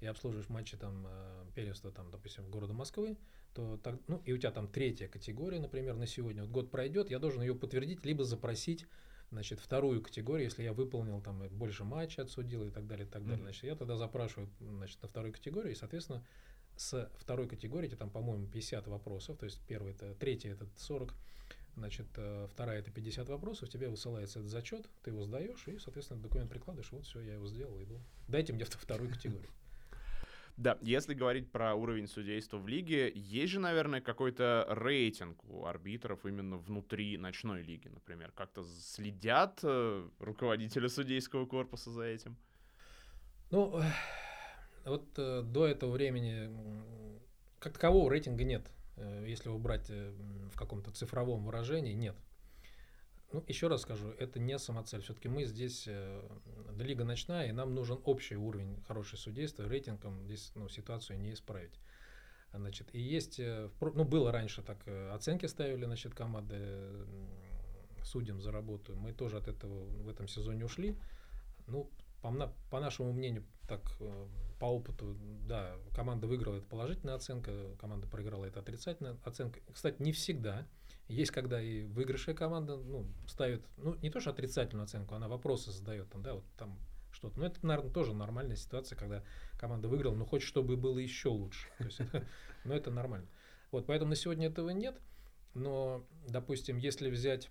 [0.00, 3.16] и обслуживаешь матчи там э, первенства, там, допустим, города Москвы,
[3.54, 7.10] то так, ну, и у тебя там третья категория, например, на сегодня, вот год пройдет,
[7.10, 8.86] я должен ее подтвердить, либо запросить
[9.32, 13.22] значит, вторую категорию, если я выполнил там больше матчей отсудил и так далее, и так
[13.22, 13.42] далее, mm-hmm.
[13.42, 16.22] значит, я тогда запрашиваю, значит, на вторую категорию, и, соответственно,
[16.76, 21.14] с второй категории, там, по-моему, 50 вопросов, то есть первый это, третий это 40,
[21.74, 26.20] Значит, э, вторая это 50 вопросов, тебе высылается этот зачет, ты его сдаешь, и, соответственно,
[26.20, 27.98] документ прикладываешь, вот все, я его сделал, иду.
[28.28, 29.48] Дайте мне вторую категорию.
[30.56, 36.26] Да, если говорить про уровень судейства в лиге, есть же, наверное, какой-то рейтинг у арбитров
[36.26, 38.32] именно внутри ночной лиги, например.
[38.32, 42.36] Как-то следят э, руководители судейского корпуса за этим?
[43.50, 43.82] Ну,
[44.84, 46.50] вот э, до этого времени
[47.62, 48.70] как такового рейтинга нет.
[48.96, 50.12] Э, если убрать э,
[50.52, 52.16] в каком-то цифровом выражении, нет.
[53.32, 55.00] Ну, еще раз скажу, это не самоцель.
[55.00, 56.22] Все-таки мы здесь, э,
[56.78, 59.68] лига ночная, и нам нужен общий уровень хорошей судейства.
[59.68, 61.78] Рейтингом здесь ну, ситуацию не исправить.
[62.52, 66.90] Значит, и есть, э, ну, было раньше так, э, оценки ставили, значит, команды
[68.04, 68.94] судьям за работу.
[68.94, 70.98] Мы тоже от этого в этом сезоне ушли.
[71.66, 71.90] Ну,
[72.20, 72.30] по,
[72.70, 74.26] по нашему мнению, так э,
[74.60, 75.16] по опыту,
[75.46, 79.60] да, команда выиграла, это положительная оценка, команда проиграла, это отрицательная оценка.
[79.72, 80.66] Кстати, не всегда.
[81.12, 85.70] Есть, когда и выигрышая команда ну, ставит, ну, не то что отрицательную оценку, она вопросы
[85.70, 86.78] задает, там, да, вот там
[87.12, 87.38] что-то.
[87.38, 89.22] Но это, наверное, тоже нормальная ситуация, когда
[89.58, 91.68] команда выиграла, но хочет, чтобы было еще лучше.
[91.78, 92.00] То есть
[92.64, 93.28] но это нормально.
[93.70, 95.00] Вот, поэтому на сегодня этого нет.
[95.54, 97.50] Но, допустим, если взять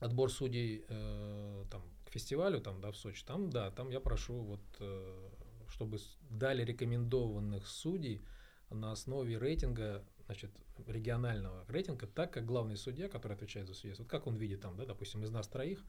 [0.00, 4.40] отбор судей э, там, к фестивалю там, да, в Сочи, там, да, там я прошу,
[4.40, 5.28] вот, э,
[5.68, 5.98] чтобы
[6.30, 8.24] дали рекомендованных судей
[8.70, 10.50] на основе рейтинга, значит,
[10.86, 14.76] регионального рейтинга, так как главный судья, который отвечает за судейство, вот как он видит там,
[14.76, 15.82] да, допустим, из нас троих,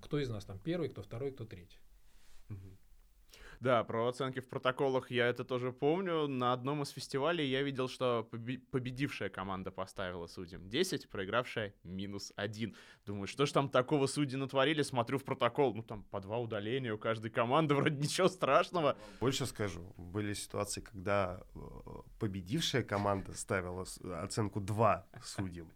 [0.00, 1.78] кто из нас там первый, кто второй, кто третий.
[3.60, 6.26] Да, про оценки в протоколах я это тоже помню.
[6.26, 8.26] На одном из фестивалей я видел, что
[8.70, 12.74] победившая команда поставила судьям 10, проигравшая минус 1.
[13.04, 14.82] Думаю, что ж там такого судьи натворили?
[14.82, 18.96] Смотрю в протокол, ну там по два удаления у каждой команды, вроде ничего страшного.
[19.20, 21.58] Больше скажу, были ситуации, когда э,
[22.18, 23.84] победившая команда ставила
[24.22, 25.70] оценку 2 судьям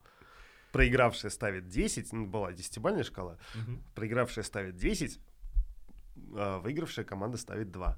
[0.72, 3.80] проигравшая ставит 10, ну, была десятибальная шкала, угу.
[3.94, 5.20] проигравшая ставит 10, а,
[6.14, 7.96] выигравшая команда ставит 2.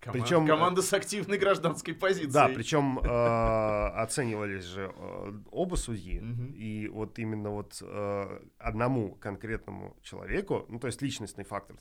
[0.00, 2.32] Команда, причем, команда с активной гражданской позицией.
[2.32, 6.54] Да, причем э, оценивались же э, оба судьи, угу.
[6.54, 11.76] и вот именно вот э, одному конкретному человеку, ну то есть личностный фактор,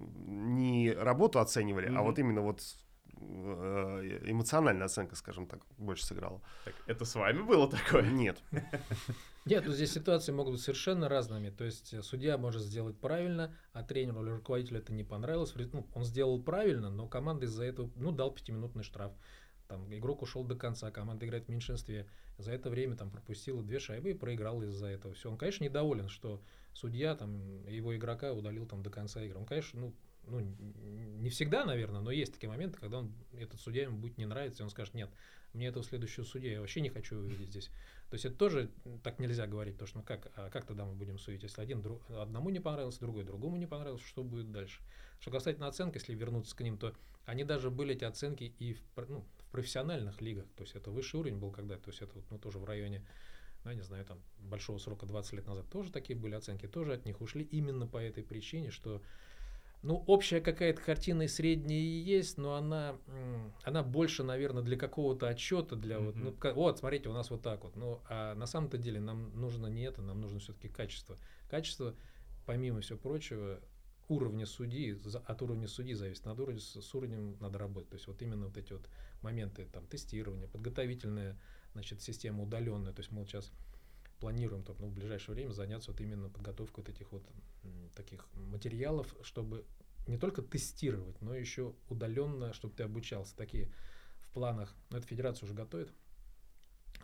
[0.00, 1.98] не работу оценивали, угу.
[1.98, 2.87] а вот именно вот э,
[3.18, 6.40] эмоциональная оценка, скажем так, больше сыграла.
[6.64, 8.08] Так, это с вами было такое?
[8.10, 8.38] Нет.
[9.44, 11.48] Нет, ну здесь ситуации могут быть совершенно разными.
[11.48, 15.54] То есть э, судья может сделать правильно, а тренеру или руководителю это не понравилось.
[15.72, 19.12] Ну, он сделал правильно, но команда из-за этого ну, дал пятиминутный штраф.
[19.66, 22.06] Там игрок ушел до конца, команда играет в меньшинстве.
[22.36, 25.14] За это время там пропустила две шайбы и проиграл из-за этого.
[25.14, 25.30] Все.
[25.30, 26.42] Он, конечно, недоволен, что
[26.74, 29.38] судья там его игрока удалил там до конца игры.
[29.38, 29.94] Он, конечно, ну,
[30.30, 34.26] ну, не всегда, наверное, но есть такие моменты, когда он, этот судья ему будет не
[34.26, 35.10] нравиться, и он скажет, нет,
[35.52, 37.70] мне этого следующего судья я вообще не хочу увидеть здесь.
[38.10, 38.70] То есть это тоже
[39.02, 41.82] так нельзя говорить, потому что ну как, а как тогда мы будем судить, если один
[41.82, 44.80] друг, одному не понравился, другой другому не понравился, что будет дальше?
[45.20, 46.94] Что касательно оценок, если вернуться к ним, то
[47.26, 51.20] они даже были эти оценки и в, ну, в профессиональных лигах, то есть это высший
[51.20, 53.04] уровень был когда, то есть это ну, тоже в районе
[53.64, 56.94] ну, я не знаю, там, большого срока 20 лет назад тоже такие были оценки, тоже
[56.94, 59.02] от них ушли именно по этой причине, что
[59.82, 62.96] ну, общая какая-то картина и средняя есть, но она,
[63.62, 66.22] она больше, наверное, для какого-то отчета, для mm-hmm.
[66.22, 67.76] вот, ну, вот, смотрите, у нас вот так вот.
[67.76, 71.16] Ну, а на самом-то деле нам нужно не это, нам нужно все-таки качество.
[71.48, 71.94] Качество,
[72.44, 73.60] помимо всего прочего,
[74.08, 77.90] уровня судьи, от уровня судьи зависит, над уровнем, с уровнем надо работать.
[77.90, 78.88] То есть вот именно вот эти вот
[79.22, 81.38] моменты там, тестирования, подготовительная
[81.72, 82.92] значит, система удаленная.
[82.92, 83.52] То есть мы вот сейчас
[84.20, 87.24] планируем там, ну, в ближайшее время заняться вот именно подготовкой вот этих вот
[87.94, 89.64] таких материалов, чтобы
[90.06, 93.36] не только тестировать, но еще удаленно, чтобы ты обучался.
[93.36, 93.70] Такие
[94.20, 95.92] в планах, ну, это федерация уже готовит,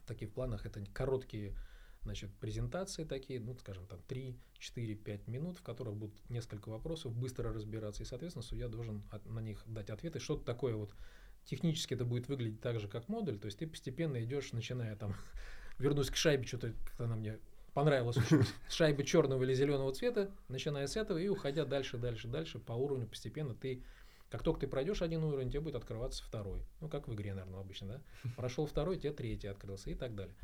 [0.07, 1.55] такие в планах это короткие
[2.03, 7.15] значит, презентации такие, ну, скажем, там 3, 4, 5 минут, в которых будут несколько вопросов,
[7.15, 10.21] быстро разбираться, и, соответственно, судья должен от, на них дать ответы.
[10.21, 10.95] Что-то такое вот
[11.45, 15.15] технически это будет выглядеть так же, как модуль, то есть ты постепенно идешь, начиная там
[15.79, 17.39] вернусь к шайбе, что-то как она мне
[17.73, 18.43] понравилась очень.
[18.71, 23.07] Шайбы черного или зеленого цвета, начиная с этого и уходя дальше, дальше, дальше по уровню
[23.07, 23.83] постепенно ты
[24.31, 26.67] как только ты пройдешь один уровень, тебе будет открываться второй.
[26.81, 28.31] Ну, как в игре, наверное, обычно, да?
[28.37, 30.35] Прошел второй, тебе третий открылся и так далее.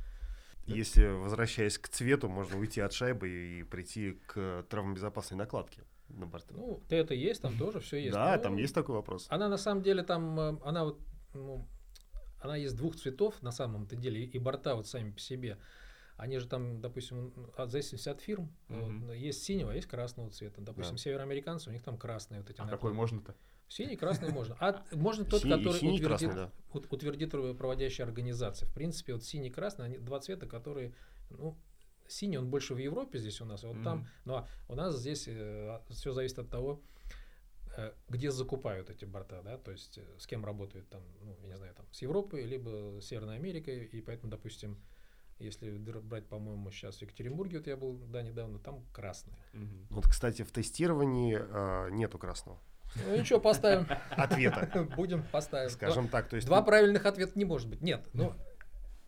[0.67, 6.55] Если, возвращаясь к цвету, можно уйти от шайбы и прийти к травмобезопасной накладке на борту.
[6.55, 8.13] Ну, это есть, там тоже все есть.
[8.13, 9.27] Да, там есть такой вопрос.
[9.29, 11.01] Она на самом деле там, э, она вот,
[11.35, 11.67] ну,
[12.41, 15.59] она есть двух цветов на самом-то деле, и борта вот сами по себе.
[16.17, 19.07] Они же там, допустим, от зависимости от фирм, mm-hmm.
[19.07, 20.61] вот, есть синего, а есть красного цвета.
[20.61, 21.03] Допустим, да.
[21.03, 22.61] североамериканцы, у них там красные вот эти.
[22.61, 23.35] А какой можно-то?
[23.69, 24.57] Синий, красный можно.
[24.61, 26.81] А можно тот, синий, который синий, утвердит, красный, да.
[26.91, 28.69] утвердит проводящая организация.
[28.69, 30.93] В принципе, вот синий и красный, они два цвета, которые,
[31.31, 31.57] ну,
[32.07, 33.85] синий, он больше в Европе здесь у нас, вот Мгм.
[33.85, 35.29] там, ну а у нас здесь
[35.91, 37.00] все зависит от того, э,
[38.09, 41.57] где закупают эти борта, да, то есть э, с кем работают там, ну, я не
[41.57, 44.79] знаю, там, с Европой, либо с Северной Америкой, и поэтому, допустим,
[45.39, 49.37] если брать, по-моему, сейчас в Екатеринбурге, вот я был, да, недавно, там красные.
[49.55, 49.87] Мгм.
[49.91, 52.59] Вот, кстати, в тестировании э, нету красного
[53.07, 53.87] Ну ничего, поставим.
[54.11, 55.71] ответа, Будем поставим.
[55.71, 56.29] скажем так.
[56.29, 57.81] То есть Два правильных ответа не может быть.
[57.81, 58.07] Нет.
[58.13, 58.35] Ну,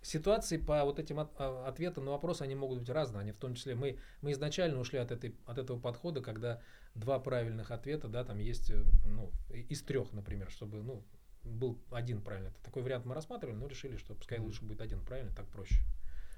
[0.01, 3.21] ситуации по вот этим от- а, ответам на вопросы, они могут быть разные.
[3.21, 6.61] Они в том числе, мы, мы изначально ушли от, этой, от этого подхода, когда
[6.95, 11.03] два правильных ответа, да, там есть, э, ну, из трех, например, чтобы, ну,
[11.45, 12.51] был один правильный.
[12.63, 15.75] Такой вариант мы рассматривали, но решили, что пускай лучше будет один правильный, так проще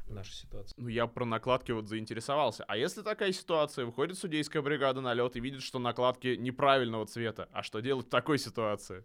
[0.06, 0.74] в нашей ситуации.
[0.78, 2.64] Ну, я про накладки вот заинтересовался.
[2.64, 7.48] А если такая ситуация, выходит судейская бригада на лед и видит, что накладки неправильного цвета,
[7.52, 9.04] а что делать в такой ситуации?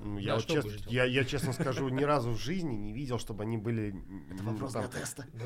[0.00, 0.84] Ну, Да, я, вот делать?
[0.88, 4.36] я, я честно скажу, ни разу в жизни не видел, чтобы они были м,
[4.72, 4.90] там,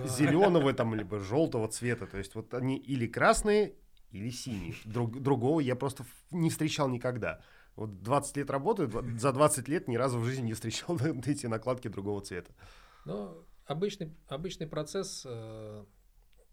[0.07, 2.07] зеленого там, либо желтого цвета.
[2.07, 3.75] То есть вот они или красные,
[4.11, 4.75] или синие.
[4.85, 7.41] Друг- другого я просто не встречал никогда.
[7.77, 11.89] Вот 20 лет работаю, за 20 лет ни разу в жизни не встречал эти накладки
[11.89, 12.53] другого цвета.
[13.05, 15.85] Но обычный, обычный процесс э,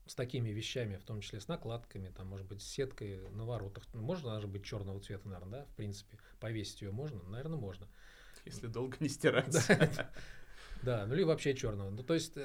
[0.05, 3.83] с такими вещами, в том числе с накладками, там, может быть, с сеткой на воротах.
[3.93, 6.19] Ну, Можно даже быть черного цвета, наверное, да, в принципе.
[6.39, 7.23] Повесить ее можно?
[7.23, 7.87] Наверное, можно.
[8.45, 9.51] Если долго не стирать.
[9.67, 10.11] Да,
[10.83, 11.89] Да, ну или вообще черного.
[11.89, 12.37] Ну, то есть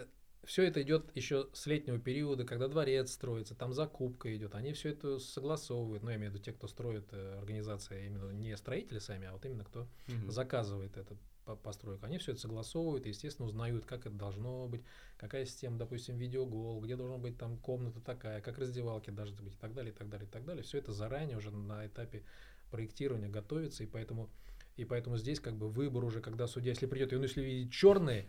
[0.45, 4.55] все это идет еще с летнего периода, когда дворец строится, там закупка идет.
[4.55, 6.03] Они все это согласовывают.
[6.03, 9.33] Ну, я имею в виду те, кто строит э, организация, именно не строители сами, а
[9.33, 10.31] вот именно кто Мгм.
[10.31, 12.07] заказывает эту по- постройку.
[12.07, 14.83] Они все это согласовывают, и, естественно, узнают, как это должно быть,
[15.19, 19.59] какая система, допустим, видеогол, где должна быть там комната такая, как раздевалки должны быть и
[19.59, 20.63] так далее, и так далее, и так далее.
[20.63, 22.23] Все это заранее уже на этапе
[22.71, 24.31] проектирования готовится, и поэтому,
[24.77, 27.73] и поэтому здесь как бы выбор уже, когда судья, если придет, и он если видит
[27.73, 28.29] черные,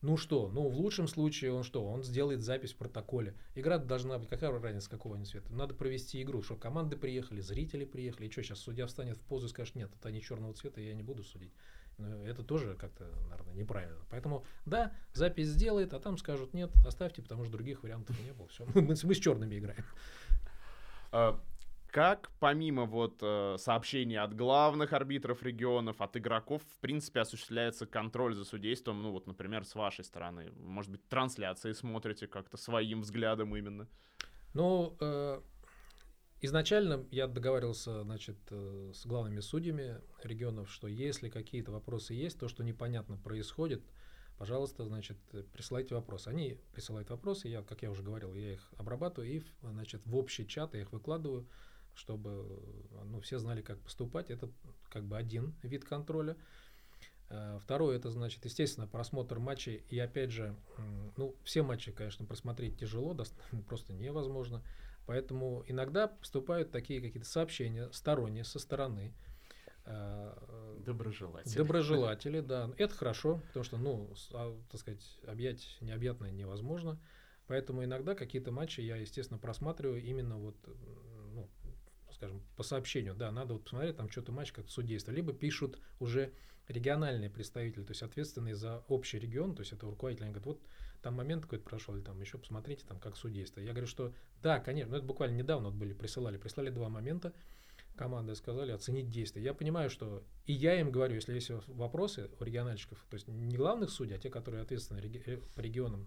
[0.00, 3.34] ну что, ну в лучшем случае он что, он сделает запись в протоколе.
[3.54, 5.52] Игра должна быть, какая разница, какого они цвета?
[5.52, 9.46] Надо провести игру, что команды приехали, зрители приехали, и что сейчас судья встанет в позу
[9.46, 11.52] и скажет, нет, это они черного цвета, я не буду судить.
[11.98, 13.98] Ну, это тоже как-то, наверное, неправильно.
[14.08, 18.46] Поэтому, да, запись сделает, а там скажут, нет, оставьте, потому что других вариантов не было.
[18.48, 19.84] Все, мы, мы с черными играем.
[21.10, 21.40] А,
[21.90, 28.34] Как помимо вот э, сообщений от главных арбитров регионов, от игроков, в принципе, осуществляется контроль
[28.34, 30.52] за судейством, ну вот, например, с вашей стороны?
[30.58, 33.88] Может быть, трансляции смотрите как-то своим взглядом именно?
[34.52, 35.40] Ну, э,
[36.42, 42.48] изначально я договаривался, значит, э, с главными судьями регионов, что если какие-то вопросы есть, то,
[42.48, 43.82] что непонятно происходит,
[44.36, 45.16] пожалуйста, значит,
[45.54, 46.28] присылайте вопросы.
[46.28, 50.46] Они присылают вопросы, я, как я уже говорил, я их обрабатываю и, значит, в общий
[50.46, 51.48] чат я их выкладываю,
[51.98, 54.30] чтобы, э, ну, все знали, как поступать.
[54.30, 54.48] Это
[54.88, 56.36] как бы один вид контроля.
[57.28, 59.84] Э, Второе, это, значит, естественно, просмотр матчей.
[59.88, 60.54] И опять же,
[61.16, 63.16] ну, все матчи, конечно, просмотреть тяжело,
[63.68, 64.62] просто невозможно.
[65.06, 69.12] Поэтому иногда поступают такие какие-то сообщения сторонние, со стороны.
[69.86, 71.56] э, Доброжелатель.
[71.56, 72.70] Доброжелатели, да.
[72.76, 77.00] Это хорошо, потому что, ну, а, так сказать, объять необъятное невозможно.
[77.46, 80.56] Поэтому иногда какие-то матчи я, естественно, просматриваю именно вот,
[82.18, 83.14] скажем, по сообщению.
[83.14, 85.12] Да, надо вот посмотреть там что-то матч как судейство.
[85.12, 86.32] Либо пишут уже
[86.66, 90.60] региональные представители, то есть ответственные за общий регион, то есть это руководитель, они говорят, вот
[91.00, 93.60] там момент какой-то прошел, или там еще посмотрите, там как судейство.
[93.60, 97.32] Я говорю, что да, конечно, ну это буквально недавно вот были, присылали, прислали два момента,
[97.96, 99.42] команды сказали оценить действия.
[99.42, 103.56] Я понимаю, что и я им говорю, если есть вопросы у региональщиков, то есть не
[103.56, 106.06] главных судей, а те, которые ответственны реги- э, по регионам,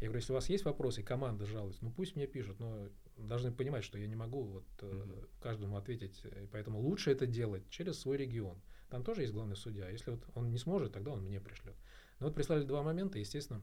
[0.00, 3.50] я говорю, если у вас есть вопросы, команда жалуется, ну пусть мне пишут, но должны
[3.50, 5.28] понимать, что я не могу вот э, Мгм.
[5.40, 8.60] каждому ответить, э, поэтому лучше это делать через свой регион.
[8.90, 9.90] Там тоже есть главный судья.
[9.90, 11.74] Если вот он не сможет, тогда он мне пришлет.
[12.20, 13.62] Но вот прислали два момента, естественно,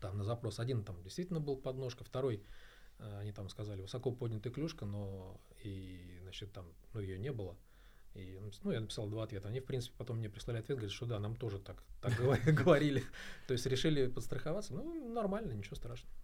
[0.00, 2.42] там на запрос один там действительно был подножка, второй
[2.98, 7.56] э, они там сказали высоко поднятая клюшка, но и значит там ну ее не было.
[8.14, 9.48] И, ну, я написал два ответа.
[9.48, 12.52] Они, в принципе, потом мне прислали ответ, говорят, что да, нам тоже так, так говори-
[12.52, 13.02] говорили.
[13.48, 14.72] То есть решили подстраховаться.
[14.74, 16.14] Ну, нормально, ничего страшного.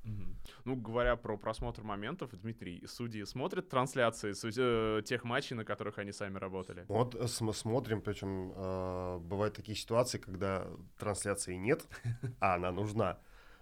[0.65, 6.13] Ну, говоря про просмотр моментов, Дмитрий, судьи смотрят трансляции э, тех матчей, на которых они
[6.13, 6.85] сами работали?
[6.89, 11.87] Вот э, см- смотрим, причем э, бывают такие ситуации, когда трансляции нет,
[12.41, 13.19] а она нужна.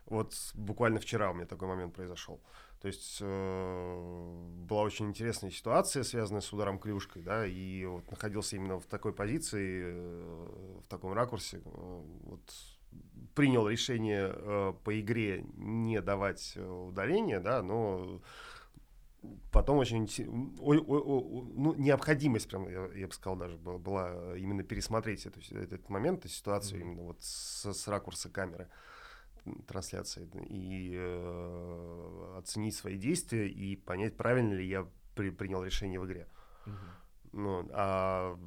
[0.08, 2.40] Вот буквально вчера у меня такой момент произошел.
[2.80, 8.56] То есть э, была очень интересная ситуация, связанная с ударом клюшкой, да, и вот находился
[8.56, 11.58] именно в такой позиции, э, в таком ракурсе.
[11.58, 12.40] э, вот
[13.34, 18.20] принял решение э, по игре не давать э, удаления, да, но
[19.50, 20.04] потом очень
[20.60, 25.26] ой- ой- ой- ну, необходимость, прям, я, я бы сказал, даже была, была именно пересмотреть
[25.26, 26.88] эту, этот момент, эту ситуацию Мгм.
[26.88, 28.68] именно вот с, с ракурса камеры м,
[29.66, 30.28] трансляции.
[30.48, 36.28] И э, оценить свои действия и понять, правильно ли я при, принял решение в игре.
[36.66, 36.74] Угу.
[37.32, 38.38] Ну, а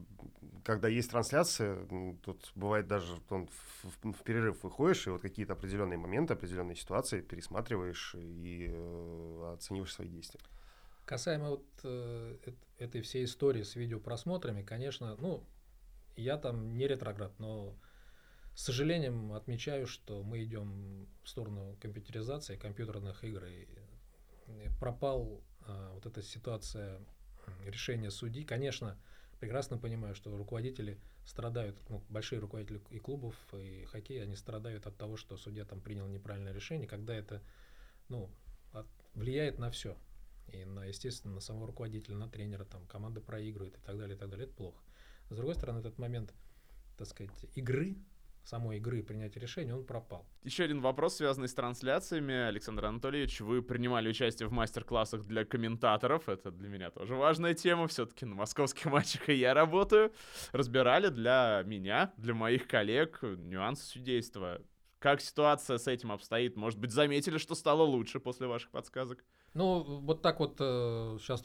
[0.64, 1.86] когда есть трансляция,
[2.24, 7.22] тут бывает даже он, в, в перерыв выходишь, и вот какие-то определенные моменты, определенные ситуации
[7.22, 10.40] пересматриваешь и э, оцениваешь свои действия.
[11.06, 12.38] Касаемо вот э,
[12.78, 15.44] этой всей истории с видеопросмотрами, конечно, ну,
[16.16, 17.76] я там не ретроград, но
[18.62, 23.44] с сожалением отмечаю, что мы идем в сторону компьютеризации компьютерных игр.
[23.46, 23.68] И
[24.80, 27.02] пропал а, вот эта ситуация
[27.66, 28.44] решения судей.
[28.44, 29.00] Конечно,
[29.40, 34.96] прекрасно понимаю, что руководители страдают, ну, большие руководители и клубов, и хоккея, они страдают от
[34.96, 37.42] того, что судья там принял неправильное решение, когда это
[38.10, 38.30] ну,
[38.74, 39.98] от, влияет на все.
[40.50, 44.20] И на, естественно, на самого руководителя, на тренера, там, команда проигрывает и так далее, и
[44.20, 44.46] так далее.
[44.46, 44.84] Это плохо.
[45.32, 46.32] С другой стороны, этот момент,
[46.96, 47.98] так сказать, игры,
[48.44, 50.26] самой игры принятия решения, он пропал.
[50.44, 52.34] Еще один вопрос, связанный с трансляциями.
[52.34, 56.28] Александр Анатольевич, вы принимали участие в мастер-классах для комментаторов.
[56.28, 57.88] Это для меня тоже важная тема.
[57.88, 60.12] Все-таки на московских матчах и я работаю.
[60.52, 64.62] Разбирали для меня, для моих коллег нюансы судейства.
[65.00, 66.56] Как ситуация с этим обстоит?
[66.56, 69.24] Может быть, заметили, что стало лучше после ваших подсказок?
[69.54, 71.44] Ну, вот так вот э, сейчас,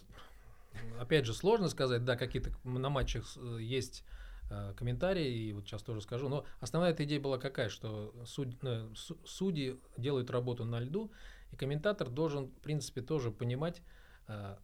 [1.00, 2.04] опять же, сложно сказать.
[2.04, 4.04] Да, какие-то на матчах э, есть
[4.48, 6.28] Э, комментарии, и вот сейчас тоже скажу.
[6.28, 8.88] Но основная эта идея была какая, что суд, э,
[9.24, 11.10] судьи делают работу на льду,
[11.50, 13.82] и комментатор должен, в принципе, тоже понимать,
[14.28, 14.56] э,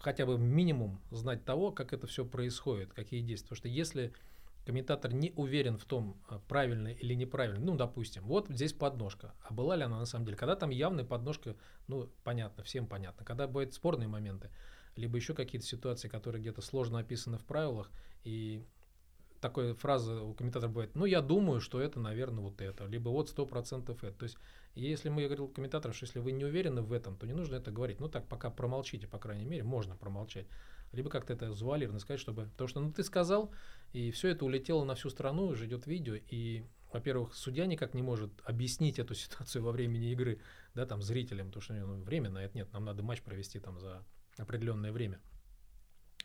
[0.00, 3.50] хотя бы минимум знать того, как это все происходит, какие действия.
[3.50, 4.12] Потому что если
[4.66, 9.76] комментатор не уверен в том, правильно или неправильно, ну, допустим, вот здесь подножка, а была
[9.76, 10.36] ли она на самом деле?
[10.36, 11.54] Когда там явная подножка,
[11.86, 13.24] ну, понятно, всем понятно.
[13.24, 14.50] Когда бывают спорные моменты,
[14.96, 17.88] либо еще какие-то ситуации, которые где-то сложно описаны в правилах,
[18.24, 18.66] и
[19.42, 23.28] такая фраза у комментатора бывает, ну, я думаю, что это, наверное, вот это, либо вот
[23.28, 24.16] сто процентов это.
[24.16, 24.38] То есть,
[24.74, 27.56] если мы, я говорил комментаторам, что если вы не уверены в этом, то не нужно
[27.56, 28.00] это говорить.
[28.00, 30.46] Ну, так, пока промолчите, по крайней мере, можно промолчать.
[30.92, 32.44] Либо как-то это завуалированно сказать, чтобы...
[32.44, 33.52] Потому что, ну, ты сказал,
[33.92, 38.02] и все это улетело на всю страну, уже идет видео, и во-первых, судья никак не
[38.02, 40.40] может объяснить эту ситуацию во времени игры,
[40.74, 43.80] да, там, зрителям, потому что ну, время на это нет, нам надо матч провести там
[43.80, 44.04] за
[44.38, 45.20] определенное время.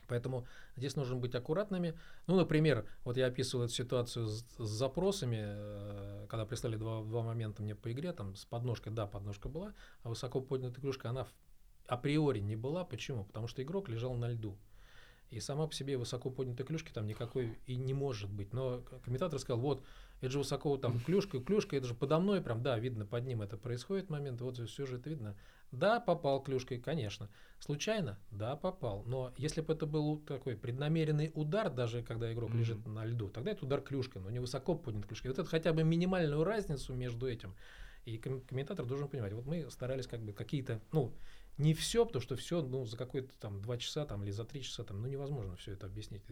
[0.08, 1.96] Поэтому здесь нужно быть аккуратными.
[2.26, 7.22] Ну, например, вот я описывал эту ситуацию с, с запросами, э, когда прислали два, два
[7.22, 11.26] момента мне по игре, там с подножкой, да, подножка была, а высоко поднятая клюшка, она
[11.86, 12.84] априори не была.
[12.84, 13.24] Почему?
[13.24, 14.58] Потому что игрок лежал на льду.
[15.30, 18.54] И сама по себе высоко поднятой клюшки там никакой и не может быть.
[18.54, 19.84] Но комментатор сказал, вот,
[20.20, 23.42] это же высоко там клюшка, клюшка, это же подо мной прям, да, видно под ним
[23.42, 25.36] это происходит момент, вот все же это видно.
[25.70, 27.28] Да, попал клюшкой, конечно.
[27.58, 28.18] Случайно?
[28.30, 29.02] Да, попал.
[29.06, 32.58] Но если бы это был такой преднамеренный удар, даже когда игрок mm-hmm.
[32.58, 35.30] лежит на льду, тогда это удар клюшкой, но не высоко поднят клюшкой.
[35.30, 37.54] Вот это хотя бы минимальную разницу между этим.
[38.04, 41.12] И комментатор должен понимать, вот мы старались как бы какие-то, ну,
[41.58, 44.62] не все, потому что все, ну, за какой-то там два часа там или за три
[44.62, 46.22] часа там, ну, невозможно все это объяснить.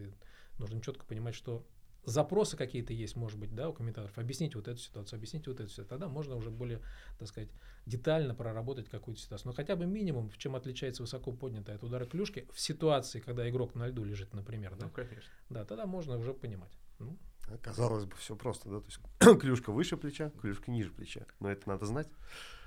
[0.57, 1.63] Нужно четко понимать, что
[2.07, 5.69] запросы какие-то есть, может быть, да, у комментаторов, объяснить вот эту ситуацию, объяснить вот эту
[5.69, 6.81] ситуацию, тогда можно уже более,
[7.19, 7.49] так сказать,
[7.85, 9.49] детально проработать какую-то ситуацию.
[9.49, 13.47] Но хотя бы минимум, в чем отличается высоко поднятая от удара клюшки, в ситуации, когда
[13.49, 15.31] игрок на льду лежит, например, да, ну, конечно.
[15.49, 16.71] да тогда можно уже понимать.
[16.99, 17.17] Ну.
[17.61, 21.67] Казалось бы, все просто, да, то есть клюшка выше плеча, клюшка ниже плеча, но это
[21.67, 22.07] надо знать.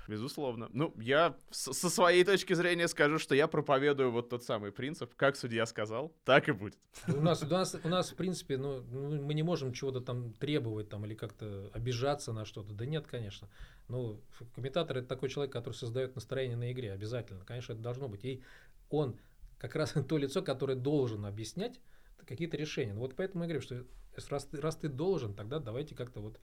[0.07, 0.69] Безусловно.
[0.73, 5.35] Ну, я со своей точки зрения скажу, что я проповедую вот тот самый принцип, как
[5.35, 6.77] судья сказал, так и будет.
[7.07, 10.33] У нас, у нас, у нас в принципе, ну, ну, мы не можем чего-то там
[10.33, 12.73] требовать там, или как-то обижаться на что-то.
[12.73, 13.49] Да нет, конечно.
[13.87, 14.21] Ну,
[14.55, 17.45] комментатор это такой человек, который создает настроение на игре, обязательно.
[17.45, 18.25] Конечно, это должно быть.
[18.25, 18.43] И
[18.89, 19.17] он
[19.57, 21.79] как раз то лицо, которое должен объяснять
[22.25, 22.93] какие-то решения.
[22.93, 23.85] Ну, вот поэтому я говорю, что
[24.29, 26.39] раз раз ты должен, тогда давайте как-то вот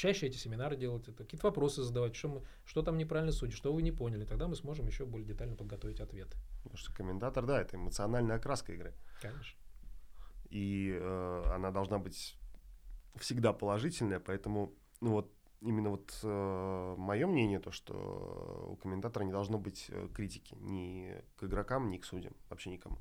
[0.00, 3.82] чаще эти семинары делать, какие-то вопросы задавать, что, мы, что там неправильно судить, что вы
[3.82, 6.38] не поняли, тогда мы сможем еще более детально подготовить ответы.
[6.62, 8.94] Потому что комментатор, да, это эмоциональная окраска игры.
[9.20, 9.58] Конечно.
[10.48, 12.36] И э, она должна быть
[13.16, 15.30] всегда положительная, поэтому, ну вот,
[15.60, 21.14] именно вот э, мое мнение, то, что у комментатора не должно быть э, критики ни
[21.36, 22.98] к игрокам, ни к судьям, вообще никому.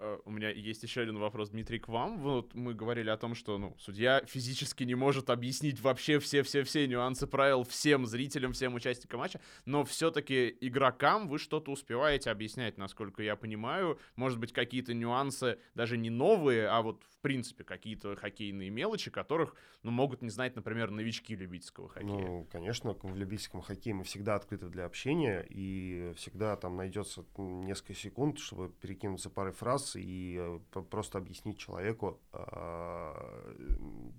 [0.00, 2.18] Э, у меня есть еще один вопрос, Дмитрий, к вам.
[2.18, 7.26] Вот мы говорили о том, что ну, судья физически не может объяснить вообще все-все-все нюансы
[7.26, 13.36] правил всем зрителям, всем участникам матча, но все-таки игрокам вы что-то успеваете объяснять, насколько я
[13.36, 13.98] понимаю.
[14.16, 19.54] Может быть, какие-то нюансы даже не новые, а вот в принципе какие-то хоккейные мелочи, которых
[19.82, 22.10] ну, могут не знать, например, новички любительского хоккея.
[22.10, 27.94] Ну, конечно, в любительском хоккее мы всегда открыты для общения, и всегда там найдется несколько
[27.94, 30.58] секунд, чтобы перекинуться парой фраз, и э,
[30.90, 33.54] просто объяснить человеку э,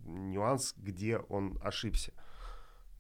[0.06, 2.14] нюанс, где он ошибся.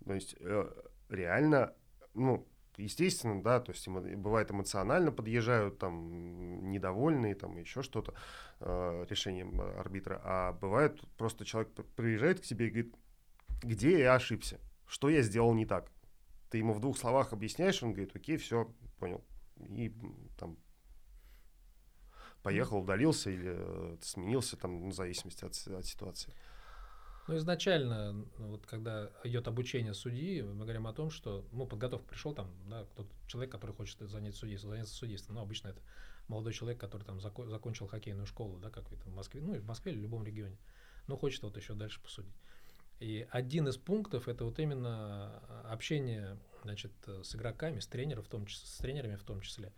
[0.06, 0.70] То есть э,
[1.10, 1.74] реально,
[2.14, 2.48] ну,
[2.78, 8.14] естественно, да, то есть бывает эмоционально подъезжают, там, недовольные, там, еще что-то
[8.60, 12.96] э, решением арбитра, а бывает просто человек приезжает к тебе и говорит,
[13.62, 15.92] где я ошибся, что я сделал не так.
[16.50, 18.70] Ты ему в двух словах объясняешь, он говорит, окей, все,
[19.00, 19.24] понял.
[19.70, 19.94] И
[20.38, 20.58] там
[22.44, 26.34] поехал, удалился или э, сменился, там, в зависимости от, от ситуации.
[27.28, 32.08] Ну, изначально, ну, вот когда идет обучение судьи, мы говорим о том, что, ну, подготовка
[32.08, 35.82] пришел там, да, кто человек, который хочет занять судейство, заняться судейством, ну, обычно это
[36.28, 39.66] молодой человек, который там зако- закончил хоккейную школу, да, как это в Москве, ну, в
[39.66, 40.58] Москве или в любом регионе,
[41.08, 42.36] но хочет вот еще дальше посудить.
[43.00, 45.40] И один из пунктов это вот именно
[45.70, 49.72] общение, значит, с игроками, с тренером в том числе, с тренерами в том числе.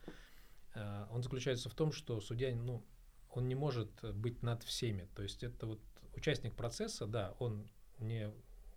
[0.76, 2.84] Э, он заключается в том, что судья, ну,
[3.30, 5.10] он не может быть над всеми.
[5.16, 5.80] То есть это вот
[6.16, 7.68] участник процесса, да, он
[8.00, 8.32] не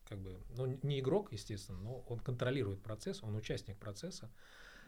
[0.08, 4.30] как бы, ну, не игрок, естественно, но он контролирует процесс, он участник процесса.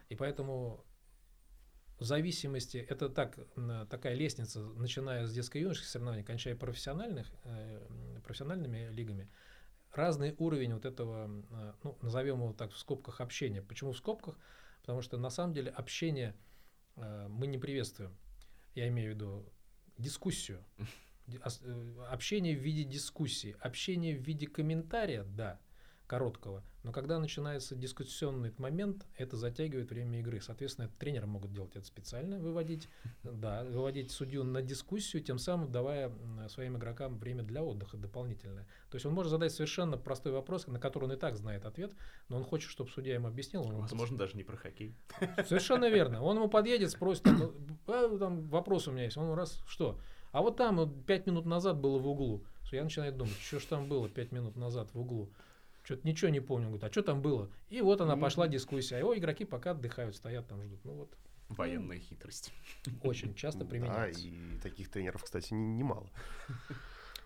[0.09, 0.85] И поэтому
[1.99, 3.37] в зависимости, это так,
[3.91, 9.29] такая лестница, начиная с детско-юношеских соревнований, кончая профессиональных, э, профессиональными лигами,
[9.93, 13.63] разный уровень вот этого, э, ну, назовем его так в скобках общения.
[13.63, 14.39] Почему в скобках?
[14.83, 16.37] Потому что на самом деле общение–
[17.29, 18.17] мы не приветствуем.
[18.75, 19.53] Я имею в виду
[19.97, 20.65] дискуссию.
[21.31, 23.55] Э, общение в виде дискуссии.
[23.61, 25.61] Общение в виде комментария, да,
[26.09, 26.65] короткого.
[26.83, 30.41] Но когда начинается дискуссионный момент, это затягивает время игры.
[30.41, 32.89] Соответственно, тренеры могут делать это специально, выводить,
[33.23, 36.11] да, выводить судью на дискуссию, тем самым давая
[36.49, 38.67] своим игрокам время для отдыха дополнительное.
[38.91, 41.93] То есть он может задать совершенно простой вопрос, на который он и так знает ответ,
[42.29, 43.63] но он хочет, чтобы судья ему объяснил.
[43.63, 44.97] Он Возможно, даже не про хоккей.
[45.47, 46.23] Совершенно верно.
[46.23, 47.53] Он ему подъедет, спросит, там,
[47.87, 49.17] а, там вопрос у меня есть.
[49.19, 50.01] Он раз, что?
[50.33, 52.45] А вот там вот, пять минут назад было в углу.
[52.73, 55.31] Я начинаю думать, что ж там было пять минут назад в углу.
[55.89, 56.67] Что-то ничего не помню.
[56.67, 57.51] Говорит, а что там было?
[57.71, 58.97] И вот она пошла дискуссия.
[58.97, 60.85] А его игроки пока отдыхают, стоят там, ждут.
[60.85, 61.17] Ну вот.
[61.49, 62.53] Военная хитрость.
[63.03, 64.25] Очень часто применяется.
[64.25, 66.11] Да, и таких тренеров, кстати, немало.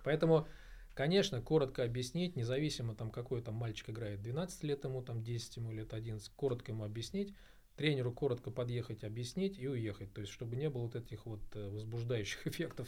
[0.05, 0.47] Поэтому,
[0.95, 5.73] конечно, коротко объяснить, независимо там какой там мальчик играет, 12 лет ему, там 10 ему
[5.73, 7.35] лет 11, коротко ему объяснить,
[7.75, 10.15] тренеру коротко подъехать, объяснить и уехать.
[10.15, 12.87] То есть, чтобы не было вот этих вот э, возбуждающих эффектов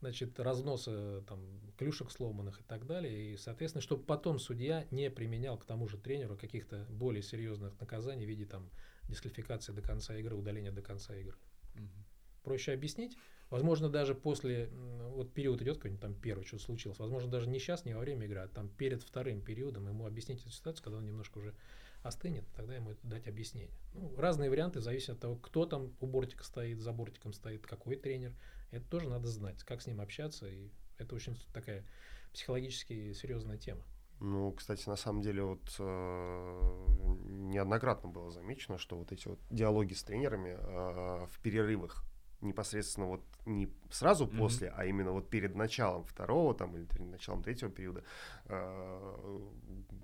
[0.00, 1.40] значит, разноса там,
[1.76, 3.32] клюшек сломанных и так далее.
[3.32, 8.26] И, соответственно, чтобы потом судья не применял к тому же тренеру каких-то более серьезных наказаний
[8.26, 8.70] в виде там,
[9.08, 11.36] дисквалификации до конца игры, удаления до конца игры.
[11.74, 12.04] Угу.
[12.44, 13.16] Проще объяснить.
[13.50, 14.68] Возможно, даже после,
[15.14, 18.26] вот период идет какой-нибудь там первый, что случилось, возможно, даже не сейчас, не во время
[18.26, 21.54] игры, а там перед вторым периодом ему объяснить эту ситуацию, когда он немножко уже
[22.02, 23.72] остынет, тогда ему дать объяснение.
[23.94, 27.96] Ну, разные варианты зависят от того, кто там у бортика стоит, за бортиком стоит, какой
[27.96, 28.34] тренер,
[28.70, 31.84] это тоже надо знать, как с ним общаться, и это очень такая
[32.32, 33.82] психологически серьезная тема.
[34.20, 36.86] Ну, кстати, на самом деле вот э,
[37.28, 42.04] неоднократно было замечено, что вот эти вот диалоги с тренерами э, в перерывах
[42.40, 44.38] непосредственно вот не сразу mm-hmm.
[44.38, 48.04] после, а именно вот перед началом второго там или перед началом третьего периода
[48.46, 49.40] э,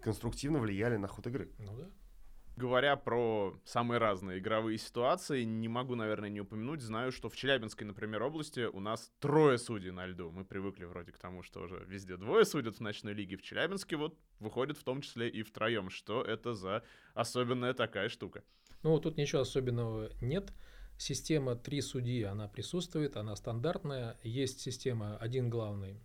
[0.01, 1.51] конструктивно влияли на ход игры.
[1.59, 1.91] Ну да.
[2.57, 6.83] Говоря про самые разные игровые ситуации, не могу, наверное, не упомянуть.
[6.83, 10.31] Знаю, что в Челябинской, например, области у нас трое судей на льду.
[10.31, 13.37] Мы привыкли вроде к тому, что уже везде двое судят в ночной лиге.
[13.37, 15.91] В Челябинске вот выходит в том числе и втроем.
[15.91, 16.85] Что это за
[17.15, 18.45] особенная такая штука?
[18.85, 20.53] Ну, тут ничего особенного нет.
[20.97, 24.17] Система три судьи, она присутствует, она стандартная.
[24.23, 25.99] Есть система один главный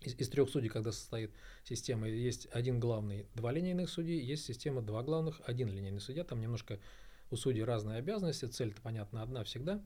[0.00, 1.32] из, из трех судей, когда состоит
[1.64, 6.24] система, есть один главный, два линейных судьи, есть система два главных, один линейный судья.
[6.24, 6.78] Там немножко
[7.30, 9.82] у судей разные обязанности, цель-то, понятно, одна всегда.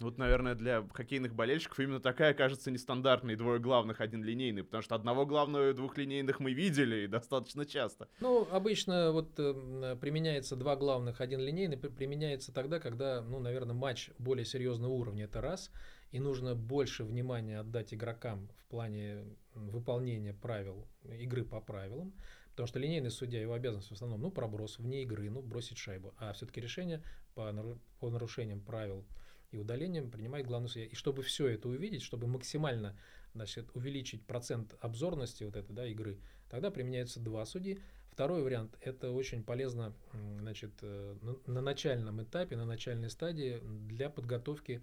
[0.00, 4.94] Вот, наверное, для хоккейных болельщиков именно такая кажется нестандартной, двое главных, один линейный, потому что
[4.94, 8.08] одного главного и двух линейных мы видели и достаточно часто.
[8.20, 14.10] Ну, обычно вот э, применяется два главных, один линейный, применяется тогда, когда, ну, наверное, матч
[14.18, 15.70] более серьезного уровня, это раз,
[16.10, 22.14] и нужно больше внимания отдать игрокам в плане выполнения правил, игры по правилам,
[22.50, 26.14] потому что линейный судья, его обязанность в основном, ну, проброс вне игры, ну, бросить шайбу,
[26.18, 27.02] а все-таки решение
[27.34, 27.52] по,
[28.00, 29.04] по нарушениям правил
[29.50, 30.86] и удалением принимает главный судья.
[30.86, 32.98] И чтобы все это увидеть, чтобы максимально
[33.34, 36.18] значит, увеличить процент обзорности вот этой да, игры,
[36.50, 37.78] тогда применяются два судьи.
[38.10, 39.94] Второй вариант– это очень полезно
[40.40, 44.82] значит, э, на начальном этапе, на начальной стадии для подготовки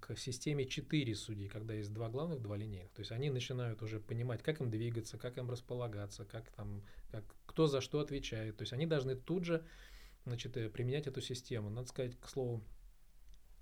[0.00, 2.92] к системе 4 судей, когда есть два главных, два линейных.
[2.92, 7.24] То есть они начинают уже понимать, как им двигаться, как им располагаться, как там, как,
[7.46, 8.56] кто за что отвечает.
[8.56, 9.64] То есть они должны тут же
[10.24, 11.70] значит, э, применять эту систему.
[11.70, 12.62] Надо сказать, к слову,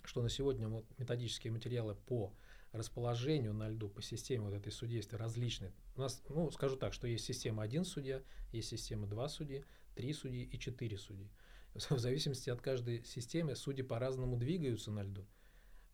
[0.04, 2.34] что на сегодня вот методические материалы по
[2.72, 5.72] расположению на льду по системе вот этой судейства различные.
[5.96, 10.12] У нас, ну, скажу так, что есть система один судья, есть система два судьи, три
[10.12, 11.30] судьи и четыре судьи.
[11.74, 15.26] В зависимости от каждой системы судьи по-разному двигаются на льду.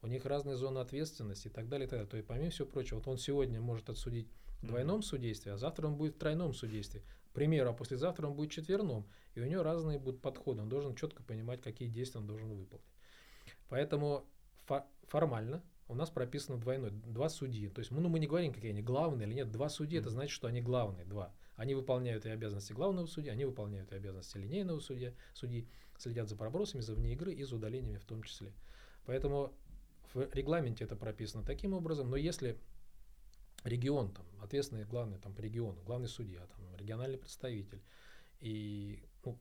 [0.03, 1.87] У них разные зоны ответственности и так далее.
[1.87, 2.11] И так далее.
[2.11, 4.29] То есть, помимо всего прочего, вот он сегодня может отсудить
[4.63, 7.03] в двойном судействе, а завтра он будет в тройном судействе.
[7.31, 10.63] К примеру, а послезавтра он будет в четверном, и у него разные будут подходы.
[10.63, 12.87] Он должен четко понимать, какие действия он должен выполнить.
[13.69, 14.27] Поэтому
[14.67, 17.69] фо- формально у нас прописано двойной, два судьи.
[17.69, 19.53] То есть ну, мы не говорим, какие они главные или нет.
[19.53, 21.33] Два судьи, это значит, что они главные, два.
[21.57, 26.37] Они выполняют и обязанности главного судьи, они выполняют и обязанности линейного судья, судьи, следят за
[26.37, 28.53] пробросами, за вне игры и за удалениями в том числе.
[29.07, 29.55] Поэтому
[30.15, 32.59] в регламенте это прописано таким образом, но если
[33.65, 37.83] регион, там, ответственный главный там, по региону, главный судья, там, региональный представитель
[38.41, 39.39] и, ну,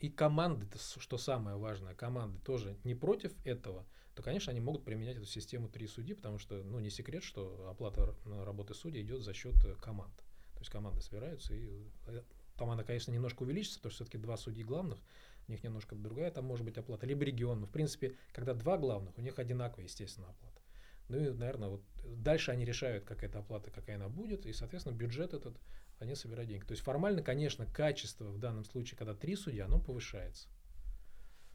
[0.00, 0.66] и команды,
[0.98, 5.68] что самое важное, команды тоже не против этого, то, конечно, они могут применять эту систему
[5.68, 9.74] три судьи, потому что, ну, не секрет, что оплата работы судей идет за счет э,
[9.80, 10.14] команд.
[10.54, 12.22] То есть команды собираются, и э,
[12.56, 15.00] там она, конечно, немножко увеличится, потому что все-таки два судьи главных,
[15.48, 17.60] у них немножко другая там может быть оплата, либо регион.
[17.60, 20.60] Но, в принципе, когда два главных, у них одинаковая, естественно, оплата.
[21.08, 24.96] Ну и, наверное, вот дальше они решают, какая эта оплата, какая она будет, и, соответственно,
[24.96, 25.60] бюджет этот,
[25.98, 26.64] они собирают деньги.
[26.64, 30.48] То есть формально, конечно, качество в данном случае, когда три судья, оно повышается.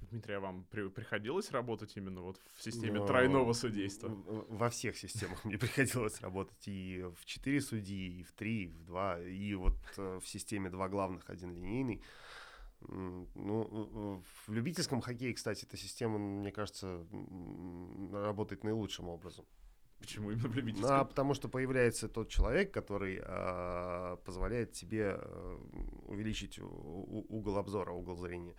[0.01, 4.07] Дмитрий, а вам при, приходилось работать именно вот в системе Но тройного судейства?
[4.07, 8.83] Во всех системах мне приходилось работать и в четыре судьи, и в три, и в
[8.85, 12.01] два, и вот э, в системе два главных, один линейный.
[12.87, 17.05] Ну, в любительском хоккее, кстати, эта система, мне кажется,
[18.11, 19.45] работает наилучшим образом.
[19.99, 20.91] Почему именно в любительском?
[20.91, 25.57] А, потому что появляется тот человек, который а, позволяет тебе а,
[26.07, 28.55] увеличить у, у, угол обзора, угол зрения.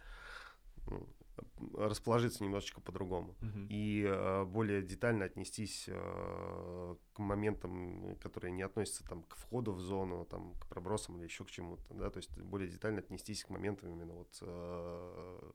[0.87, 1.09] Ну,
[1.74, 3.66] расположиться немножечко по-другому uh-huh.
[3.68, 9.80] и э, более детально отнестись э, к моментам, которые не относятся там к входу в
[9.80, 13.51] зону, там к пробросам или еще к чему-то, да, то есть более детально отнестись к
[13.51, 15.51] моментам именно вот э,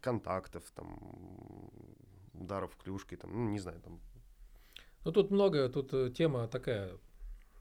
[0.00, 1.70] контактов, там
[2.34, 4.00] ударов клюшкой, там, ну не знаю, там.
[5.04, 6.98] Ну тут много, тут э, тема такая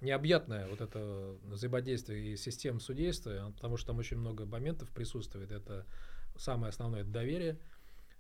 [0.01, 5.51] необъятная вот это взаимодействие и систем судейства, потому что там очень много моментов присутствует.
[5.51, 5.85] Это
[6.37, 7.59] самое основное это доверие.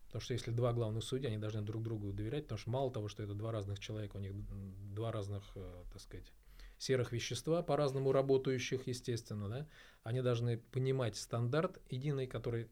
[0.07, 3.09] Потому что если два главных судьи, они должны друг другу доверять, потому что мало того,
[3.09, 4.31] что это два разных человека, у них
[4.93, 6.31] два разных, э, так сказать,
[6.77, 9.67] серых вещества, по-разному работающих, естественно, да,
[10.03, 12.69] они должны понимать стандарт единый, который,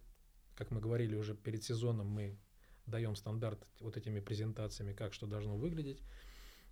[0.56, 2.38] как мы говорили уже перед сезоном, мы
[2.86, 6.02] даем стандарт вот этими презентациями, как что должно выглядеть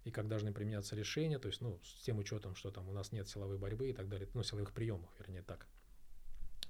[0.05, 3.11] и как должны применяться решения, то есть, ну, с тем учетом, что там у нас
[3.11, 5.67] нет силовой борьбы и так далее, ну, силовых приемов, вернее, так.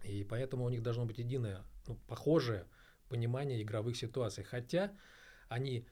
[0.03, 2.65] И поэтому у них должно быть единое, ну, похожее
[3.09, 4.43] понимание игровых ситуаций.
[4.43, 4.91] Хотя
[5.47, 5.85] они,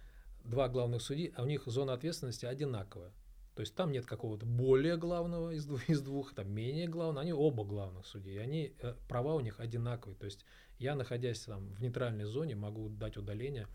[0.43, 3.11] два главных судьи, а у них зона ответственности одинаковая.
[3.55, 7.33] То есть там нет какого-то более главного из двух, из двух там менее главного, они
[7.33, 10.17] оба главных судьи, они, э, права у них одинаковые.
[10.17, 10.45] То есть
[10.79, 13.67] я, находясь там в нейтральной зоне, могу дать удаление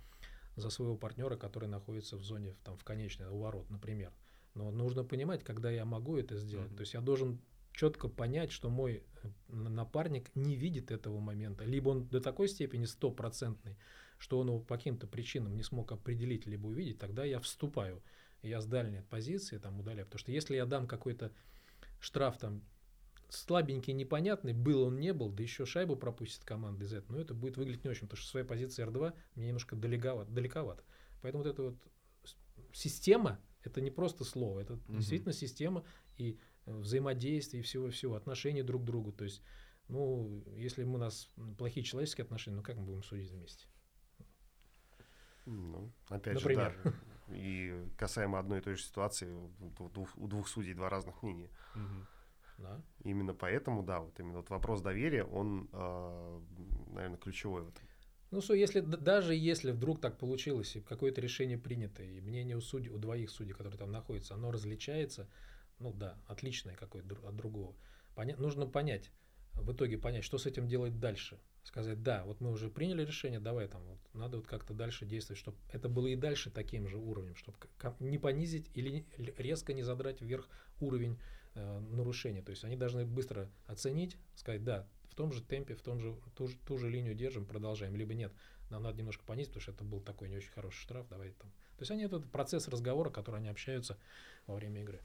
[0.57, 4.13] за своего партнера, который находится в зоне там, в конечной, у ворот, например.
[4.55, 6.73] Но нужно понимать, когда я могу это сделать.
[6.73, 6.77] Mm-hmm.
[6.77, 7.39] То есть я должен
[7.77, 11.65] четко понять, что мой э, напарник не видит этого момента.
[11.65, 13.77] Либо он до такой степени стопроцентный,
[14.19, 18.03] что он его по каким-то причинам не смог определить, либо увидеть, тогда я вступаю.
[18.43, 20.07] Я с дальней позиции там удаляю.
[20.07, 21.33] Потому что если я дам какой-то
[22.01, 22.63] штраф там
[23.29, 27.35] слабенький, непонятный, был он, не был, да еще шайбу пропустит команда из этого, ну это
[27.35, 30.31] будет выглядеть не очень, потому что своя позиция R2 мне немножко далековато.
[30.31, 30.83] далековато.
[31.21, 31.77] Поэтому вот эта вот
[32.73, 34.97] система, это не просто слово, это угу.
[34.97, 35.85] действительно система,
[36.17, 39.13] и взаимодействия и всего-всего, отношений друг к другу.
[39.13, 39.43] То есть,
[39.89, 43.67] ну, если у нас плохие человеческие отношения, ну как мы будем судить вместе?
[45.47, 46.73] Ну, опять Например.
[46.73, 46.93] же,
[47.29, 47.37] да.
[47.37, 51.51] И касаемо одной и той же ситуации, у двух, у двух судей два разных мнения.
[51.75, 52.07] Угу.
[52.59, 52.83] Да.
[53.05, 56.41] Именно поэтому, да, вот именно вот вопрос доверия, он, э,
[56.93, 57.85] наверное, ключевой в этом.
[58.31, 62.61] Ну, что, если, даже если вдруг так получилось, и какое-то решение принято, и мнение у
[62.61, 65.29] судей, у двоих судей, которые там находятся, оно различается,
[65.79, 67.75] ну да, отличное какое-то от другого.
[68.15, 69.11] Поня- нужно понять,
[69.55, 71.39] в итоге понять, что с этим делать дальше.
[71.63, 75.41] Сказать, да, вот мы уже приняли решение, давай там, вот, надо вот как-то дальше действовать,
[75.41, 77.59] чтобы это было и дальше таким же уровнем, чтобы
[77.99, 79.05] не понизить или
[79.37, 80.49] резко не задрать вверх
[80.81, 81.19] уровень
[81.55, 82.41] э, нарушения.
[82.41, 86.17] То есть они должны быстро оценить, сказать, да, в том же темпе, в том же,
[86.37, 88.33] ту, же, ту же линию держим, продолжаем, либо нет,
[88.71, 91.51] нам надо немножко понизить, потому что это был такой не очень хороший штраф, давай там.
[91.77, 93.99] То есть они этот процесс разговора, который они общаются
[94.47, 95.01] во время игры.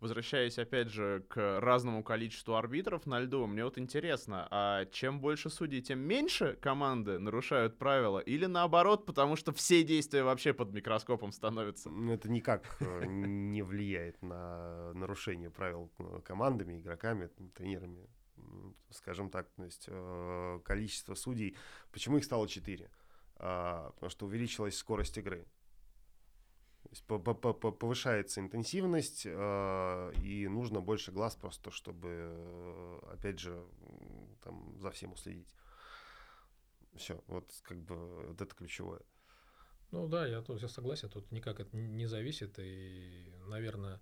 [0.00, 5.50] Возвращаясь опять же к разному количеству арбитров на льду, мне вот интересно, а чем больше
[5.50, 11.32] судей, тем меньше команды нарушают правила, или наоборот, потому что все действия вообще под микроскопом
[11.32, 11.90] становятся?
[12.10, 18.08] Это никак э, не влияет на нарушение правил э, командами, игроками, тренерами.
[18.90, 21.56] скажем так, то есть э, количество судей.
[21.92, 22.88] Почему их стало 4?
[23.42, 25.46] А, потому что увеличилась скорость игры.
[26.90, 33.64] То есть повышается интенсивность, э, и нужно больше глаз просто, чтобы, э, опять же,
[34.42, 35.54] там, за всем уследить.
[36.96, 39.00] Все, вот как бы вот это ключевое.
[39.92, 44.00] Ну да, я я согласен, тут никак это не зависит, и, наверное,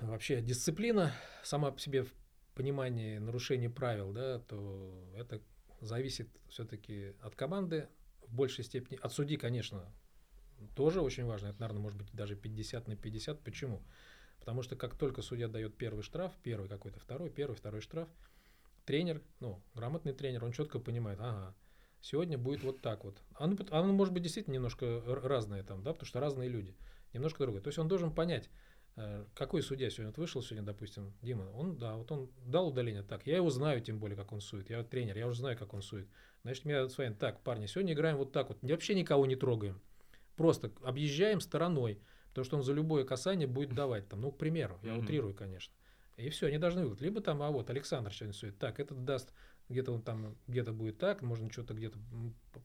[0.00, 1.12] вообще дисциплина
[1.44, 2.12] сама по себе в
[2.54, 5.40] понимании нарушения правил, да, то это
[5.80, 7.88] зависит все-таки от команды
[8.26, 9.92] в большей степени, от судьи, конечно,
[10.74, 13.40] тоже очень важно, это, наверное, может быть даже 50 на 50.
[13.40, 13.82] Почему?
[14.38, 18.08] Потому что как только судья дает первый штраф, первый какой-то, второй, первый, второй штраф,
[18.84, 21.54] тренер, ну, грамотный тренер, он четко понимает, ага,
[22.00, 23.22] сегодня будет вот так вот.
[23.34, 26.74] Оно, оно может быть действительно немножко разное там, да, потому что разные люди,
[27.12, 27.62] немножко другое.
[27.62, 28.48] То есть он должен понять,
[28.96, 33.02] э, какой судья сегодня вот вышел сегодня, допустим, Дима, он, да, вот он дал удаление,
[33.02, 35.74] так, я его знаю, тем более, как он сует, я тренер, я уже знаю, как
[35.74, 36.08] он сует.
[36.42, 39.80] Значит, меня с вами, так, парни, сегодня играем вот так вот, вообще никого не трогаем,
[40.36, 44.78] просто объезжаем стороной, потому что он за любое касание будет давать, там, ну, к примеру,
[44.82, 45.74] я утрирую, конечно.
[46.16, 47.00] И все, они должны выиграть.
[47.00, 49.32] Либо там, а вот Александр сегодня сует, так, этот даст
[49.70, 51.98] где-то он там, где-то будет так, можно что-то где-то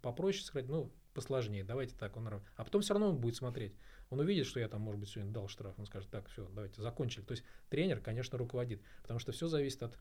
[0.02, 3.74] попроще сказать, ну, посложнее, давайте так, он А потом все равно он будет смотреть.
[4.10, 6.82] Он увидит, что я там, может быть, сегодня дал штраф, он скажет, так, все, давайте,
[6.82, 7.24] закончили.
[7.24, 9.98] То есть тренер, конечно, руководит, потому что все зависит от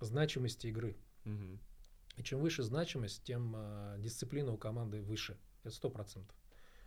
[0.00, 0.96] значимости игры.
[1.24, 1.58] Угу.
[2.16, 5.38] И чем выше значимость, тем э, дисциплина у команды выше.
[5.62, 6.36] Это сто процентов.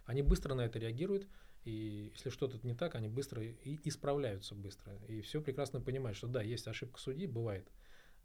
[0.05, 1.27] Они быстро на это реагируют,
[1.63, 4.95] и если что-то не так, они быстро и исправляются быстро.
[5.07, 7.67] И все прекрасно понимают, что да, есть ошибка судьи, бывает.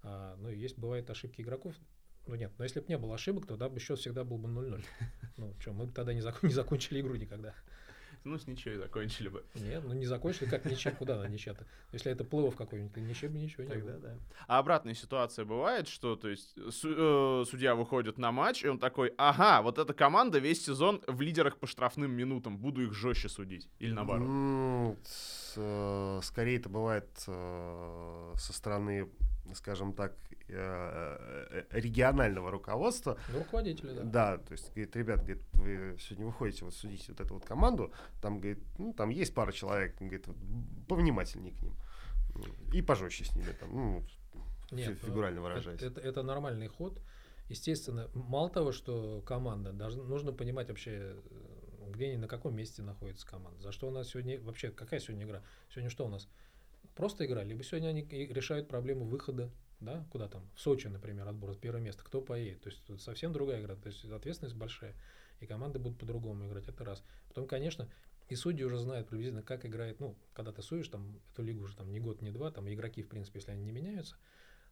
[0.03, 1.75] А, ну, есть, бывают ошибки игроков.
[2.27, 4.85] Ну, нет, но если бы не было ошибок, тогда бы счет всегда был бы 0-0.
[5.37, 7.55] Ну, что, мы бы тогда не, зак- не закончили игру никогда.
[8.27, 9.45] Ну, с ничего и закончили бы.
[9.55, 11.65] Нет, ну не закончили, как ничья, куда она ничья-то?
[11.93, 14.01] Если это плей какой-нибудь, то ничего бы ничего не Тогда было.
[14.01, 14.15] да.
[14.49, 18.81] А обратная ситуация бывает, что, то есть, су- э, судья выходит на матч, и он
[18.81, 23.29] такой, ага, вот эта команда весь сезон в лидерах по штрафным минутам, буду их жестче
[23.29, 23.69] судить.
[23.79, 24.27] Или наоборот?
[24.27, 24.97] Ну,
[25.57, 29.09] э, скорее это бывает э, со стороны
[29.55, 30.15] скажем так,
[30.49, 30.55] э,
[31.51, 33.19] э, регионального руководства.
[33.33, 34.03] Ну, руководителя, да.
[34.03, 37.93] Да, то есть, говорит, ребят, говорит, вы сегодня выходите вот судить вот эту вот команду,
[38.21, 40.37] там, говорит, ну, там есть пара человек, говорит, вот,
[40.89, 41.75] повнимательнее к ним.
[42.73, 44.03] И пожестче с ними, там, ну,
[44.71, 45.81] Нет, фигурально выражаясь.
[45.81, 47.01] Это, это, это нормальный ход.
[47.49, 51.17] Естественно, мало того, что команда, даже нужно понимать вообще,
[51.89, 53.61] где они, на каком месте находится команда.
[53.63, 55.43] За что у нас сегодня, вообще, какая сегодня игра?
[55.71, 56.29] Сегодня что у нас?
[56.97, 61.55] Просто игра, либо сегодня они решают проблему выхода, да, куда там, в Сочи, например, отбор
[61.55, 64.95] с первого места, кто поедет, то есть совсем другая игра, то есть ответственность большая,
[65.41, 67.05] и команды будут по-другому играть, это раз.
[67.29, 67.89] Потом, конечно,
[68.29, 71.77] и судьи уже знают приблизительно, как играет, ну, когда ты суешь там эту лигу уже
[71.77, 74.17] там не год, не два, там игроки, в принципе, если они не меняются,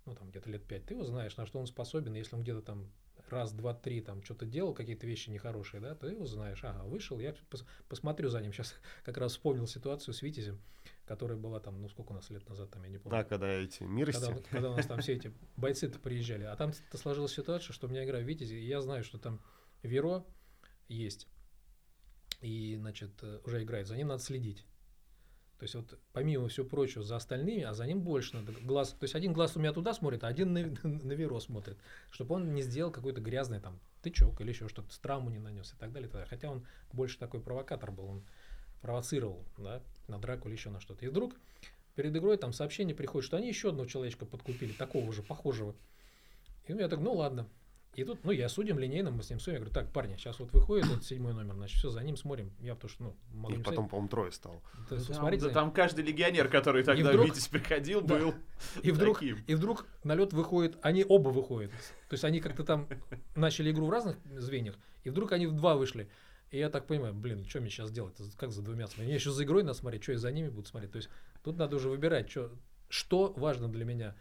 [0.07, 2.63] ну, там где-то лет пять, ты его знаешь, на что он способен, если он где-то
[2.63, 2.91] там
[3.33, 7.19] раз, два, три там что-то делал, какие-то вещи нехорошие, да, ты его знаешь, ага, вышел,
[7.19, 10.61] я пос посмотрю за ним, сейчас как раз вспомнил ситуацию с Витязем,
[11.07, 13.19] которая была там, ну сколько у нас лет назад, там, я не помню.
[13.19, 14.21] Да, когда эти мирости.
[14.21, 16.45] Когда, когда у нас там все эти бойцы-то приезжали.
[16.45, 19.41] А там сложилась ситуация, что у меня игра в Витязе, и я знаю, что там
[19.83, 20.25] Веро
[20.89, 21.29] есть.
[22.41, 23.87] И, значит, э, уже играет.
[23.87, 24.67] За ним надо следить.
[25.65, 28.91] То есть вот помимо всего прочего за остальными, а за ним больше надо глаз.
[28.91, 31.79] То есть один глаз у меня туда смотрит, а один на, на Веро смотрит,
[32.11, 35.77] чтобы он не сделал какой-то грязный там тычок или еще что-то, травму не нанес и
[35.79, 36.11] так далее.
[36.11, 36.29] Так далее.
[36.29, 38.25] Хотя он больше такой провокатор был, он
[38.83, 41.07] провоцировал, да, на драку или еще на что-то.
[41.07, 41.33] И вдруг
[41.95, 45.75] перед игрой там сообщение приходит, что они еще одного человечка подкупили, такого же, похожего.
[46.67, 47.49] И я так, ну ладно.
[47.97, 49.55] И тут, ну, я судим линейно, мы с ним судим.
[49.55, 52.53] Я говорю, так, парни, сейчас вот выходит вот седьмой номер, значит, все, за ним смотрим.
[52.61, 54.63] Я потому что, ну, могу И потом, по-моему, трое стал.
[54.91, 58.35] Да, да, смотрите, да там каждый легионер, который тогда вдруг, Витязь приходил, да, был
[58.83, 59.45] и вдруг, таким.
[59.47, 61.71] И вдруг на лед выходит, они оба выходят.
[62.09, 62.89] То есть они как-то там
[63.37, 64.75] начали игру в разных звеньях,
[65.05, 66.09] и вдруг они в два вышли.
[66.51, 68.15] И я так понимаю, блин, что мне сейчас делать?
[68.37, 69.07] Как за двумя смотреть?
[69.07, 70.93] Мне еще за игрой надо смотреть, что я за ними буду смотреть.
[70.93, 71.09] То есть
[71.43, 72.53] тут надо уже выбирать, что,
[72.89, 74.15] что важно для меня.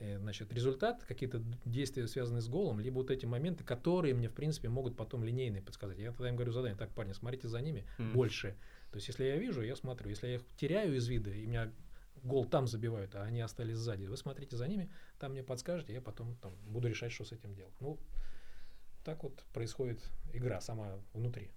[0.00, 4.32] Э, значит, результат, какие-то действия, связанные с голом, либо вот эти моменты, которые мне, в
[4.32, 5.98] принципе, могут потом линейные подсказать.
[5.98, 8.12] Я тогда им говорю задание, так, парни, смотрите за ними mm-hmm.
[8.12, 8.56] больше.
[8.92, 10.08] То есть, если я вижу, я смотрю.
[10.08, 11.72] Если я их теряю из вида, и меня
[12.22, 14.88] гол там забивают, а они остались сзади, вы смотрите за ними,
[15.18, 17.74] там мне подскажете, я потом там, буду решать, что с этим делать.
[17.80, 17.98] Ну,
[19.04, 20.00] так вот происходит
[20.32, 21.50] игра сама внутри.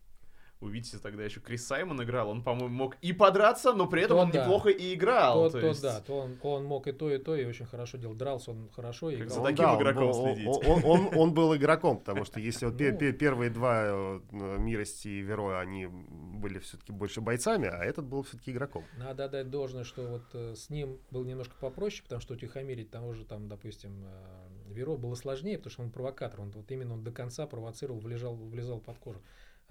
[0.63, 4.17] У Вити тогда еще Крис Саймон играл, он, по-моему, мог и подраться, но при этом
[4.17, 4.41] То он да.
[4.43, 5.45] неплохо и играл.
[5.45, 7.65] То, то то есть- да, то он, он мог и то, и то, и очень
[7.65, 8.13] хорошо делал.
[8.13, 9.33] Дрался он хорошо и Как играл.
[9.35, 10.47] за Он, таким да, он игроком был- он- следить.
[10.67, 12.77] Он, он- он был игроком, потому что если вот Ну.
[12.97, 14.19] пе- первые два э,
[14.59, 18.83] Мирости и Веро, они были все-таки больше бойцами, а этот был все-таки игроком.
[18.97, 23.13] Надо отдать должное, что вот э, с ним было немножко попроще, потому что утихомирить того
[23.13, 26.39] же, там, допустим, э, Веро было сложнее, потому что он провокатор.
[26.41, 29.19] Он вот именно он до конца провоцировал, влезал, влезал под кожу.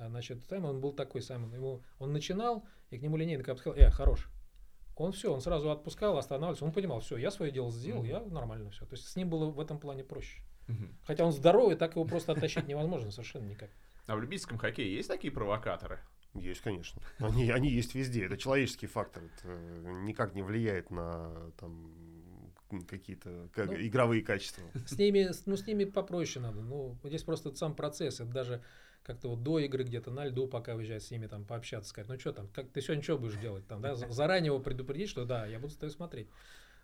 [0.01, 3.59] А, значит, Саймон он был такой, Саймон, ему, он начинал, и к нему линейный кап
[3.59, 4.29] сказал, э, хорош.
[4.97, 8.09] Он все, он сразу отпускал, останавливался, он понимал, все, я свое дело сделал, Мгм.
[8.11, 8.87] я нормально все.
[8.87, 10.41] То есть с ним было в этом плане проще.
[10.69, 10.97] Мгм.
[11.05, 13.71] Хотя он здоровый, так его просто оттащить невозможно совершенно никак.
[14.07, 16.01] А в любительском хоккее есть такие провокаторы?
[16.35, 17.01] Есть, конечно.
[17.19, 18.25] Они, они есть везде.
[18.25, 19.25] Это человеческий фактор.
[19.25, 21.93] Это э, никак не влияет на там,
[22.89, 24.65] какие-то как- Ну, игровые качества.
[24.87, 26.61] С ними, ну, с ними попроще надо.
[26.61, 28.21] Ну, здесь просто сам процесс.
[28.21, 28.63] Это даже
[29.03, 32.19] как-то вот до игры где-то на льду, пока выезжать с ними там пообщаться, сказать, ну
[32.19, 35.25] что там, как ты сегодня что будешь делать там, да, За- заранее его предупредить, что
[35.25, 36.29] да, я буду с тобой смотреть.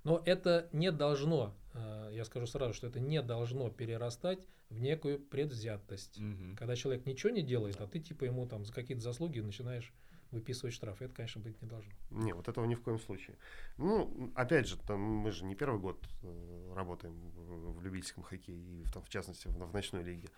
[0.05, 4.39] Но это не должно, э, я скажу сразу, что это не должно перерастать
[4.71, 6.19] в некую предвзятость.
[6.19, 6.57] Мгм.
[6.57, 9.93] Когда человек ничего не делает, а ты типа ему там за какие-то заслуги начинаешь
[10.31, 11.01] выписывать штраф.
[11.03, 11.93] Это, конечно, быть не должно.
[12.11, 13.37] Не, вот этого ни в коем случае.
[13.79, 18.83] Ну, опять же, там, мы же не первый год э, работаем в любительском хоккее, и
[18.85, 20.29] в, том, в частности в, в ночной лиге.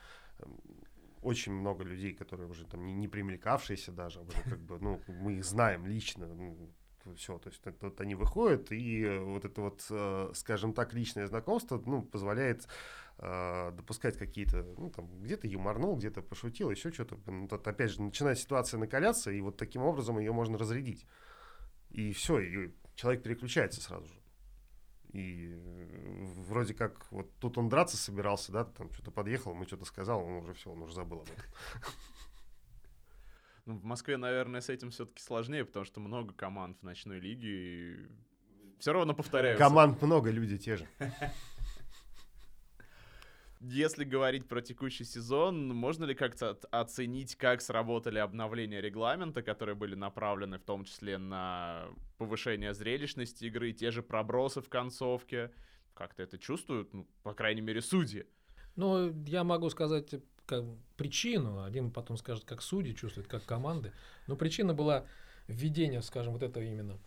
[1.23, 5.35] Очень много людей, которые уже там не, не примелькавшиеся даже, уже как бы, ну, мы
[5.35, 6.29] их знаем лично,
[7.16, 10.93] все, то есть это вот они выходят, и э, вот это вот, э, скажем так,
[10.95, 12.69] личное знакомство, ну, позволяет
[13.19, 17.19] э, допускать какие-то, ну, там, где-то юморнул, где-то пошутил, еще что-то.
[17.27, 21.07] Ну, тут, опять же, начинает ситуация накаляться, и вот таким образом ее можно разрядить.
[21.91, 24.18] И все, и человек переключается сразу же.
[25.12, 29.84] И э, вроде как вот тут он драться собирался, да, там что-то подъехал, мы что-то
[29.84, 31.44] сказал, он уже все, он уже забыл об этом.
[33.64, 37.48] Ну, в Москве, наверное, с этим все-таки сложнее, потому что много команд в ночной лиге
[37.48, 38.06] и
[38.78, 39.62] все равно повторяются.
[39.62, 40.88] Команд много, люди те же.
[43.61, 49.96] Если говорить про текущий сезон, можно ли как-то оценить, как сработали обновления регламента, которые были
[49.96, 51.88] направлены в том числе на
[52.18, 55.50] повышение зрелищности игры, те же пробросы в концовке?
[55.94, 58.26] Как-то это чувствуют, ну, по крайней мере, судьи.
[58.76, 60.14] Ну, я могу сказать
[60.46, 60.64] как,
[60.96, 63.92] причину, один потом скажет, как судьи чувствуют, как команды.
[64.28, 65.04] Но причина была
[65.48, 66.98] введение, скажем, вот этого именно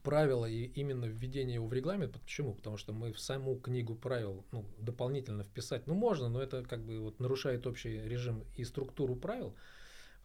[0.00, 2.20] правила и именно введение его в регламент.
[2.20, 2.54] Почему?
[2.54, 6.84] Потому что мы в саму книгу правил ну, дополнительно вписать, ну можно, но это как
[6.84, 9.54] бы вот нарушает общий режим и структуру правил.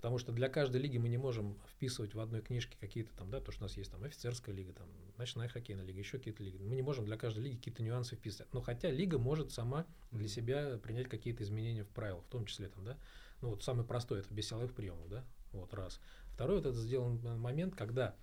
[0.01, 3.39] Потому что для каждой лиги мы не можем вписывать в одной книжке какие-то там, да,
[3.39, 6.57] то, что у нас есть там офицерская лига, там, ночная хоккейная лига, еще какие-то лиги.
[6.57, 8.51] Мы не можем для каждой лиги какие-то нюансы вписать.
[8.51, 12.69] Но хотя лига может сама для себя принять какие-то изменения в правилах, в том числе
[12.69, 12.97] там, да.
[13.41, 15.99] Ну вот самый простой это без силовых приемов, да, вот раз.
[16.33, 18.15] Второй вот это сделан момент, когда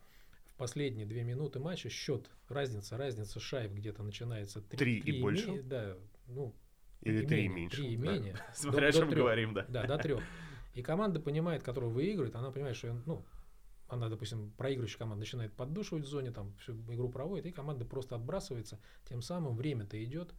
[0.59, 5.63] последние две минуты матча счет, разница, разница шайб где-то начинается Три и больше?
[5.63, 5.97] да,
[6.27, 6.55] ну,
[7.01, 7.77] Или и три менее, меньше.
[7.77, 8.13] Три и да.
[8.13, 8.37] менее.
[8.55, 9.65] Смотря о чем говорим, да.
[9.69, 10.23] Да, до трех.
[10.75, 13.25] И команда понимает, которая выигрывает, она понимает, что ну,
[13.89, 18.17] она, допустим, проигрывающая команда начинает поддушивать в зоне, там всю игру проводит, и команда просто
[18.17, 18.79] отбрасывается.
[19.09, 20.35] Тем самым время-то идет,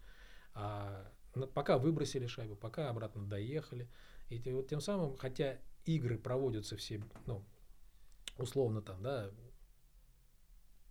[0.54, 1.12] а
[1.54, 3.90] пока выбросили шайбу, пока обратно доехали.
[4.30, 7.44] И вот тем самым, хотя игры проводятся все, ну,
[8.38, 9.32] условно там, да,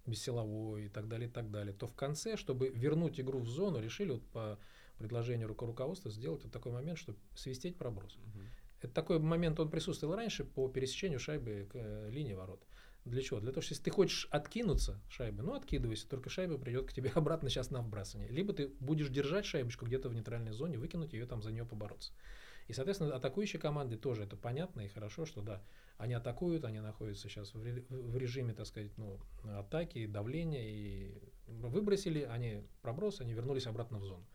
[0.09, 3.81] бессиловой и так далее, и так далее, то в конце, чтобы вернуть игру в зону,
[3.81, 4.59] решили вот по
[4.99, 8.17] предложению руко- руководства сделать вот такой момент, чтобы свистеть проброс.
[8.17, 8.49] Мгм.
[8.81, 12.65] Это такой момент, он присутствовал раньше по пересечению шайбы к э, линии ворот.
[13.05, 13.41] Для чего?
[13.41, 17.11] Для того, что если ты хочешь откинуться шайбы, ну откидывайся, только шайба придет к тебе
[17.15, 18.31] обратно сейчас на вбрасывание.
[18.31, 22.13] Либо ты будешь держать шайбочку где-то в нейтральной зоне, выкинуть ее там за нее побороться.
[22.69, 25.63] И, соответственно, атакующие команды тоже это понятно и хорошо, что да,
[25.97, 32.23] они атакуют, они находятся сейчас в, в режиме, так сказать, ну, атаки, давления, и выбросили,
[32.23, 34.27] они проброс, они вернулись обратно в зону.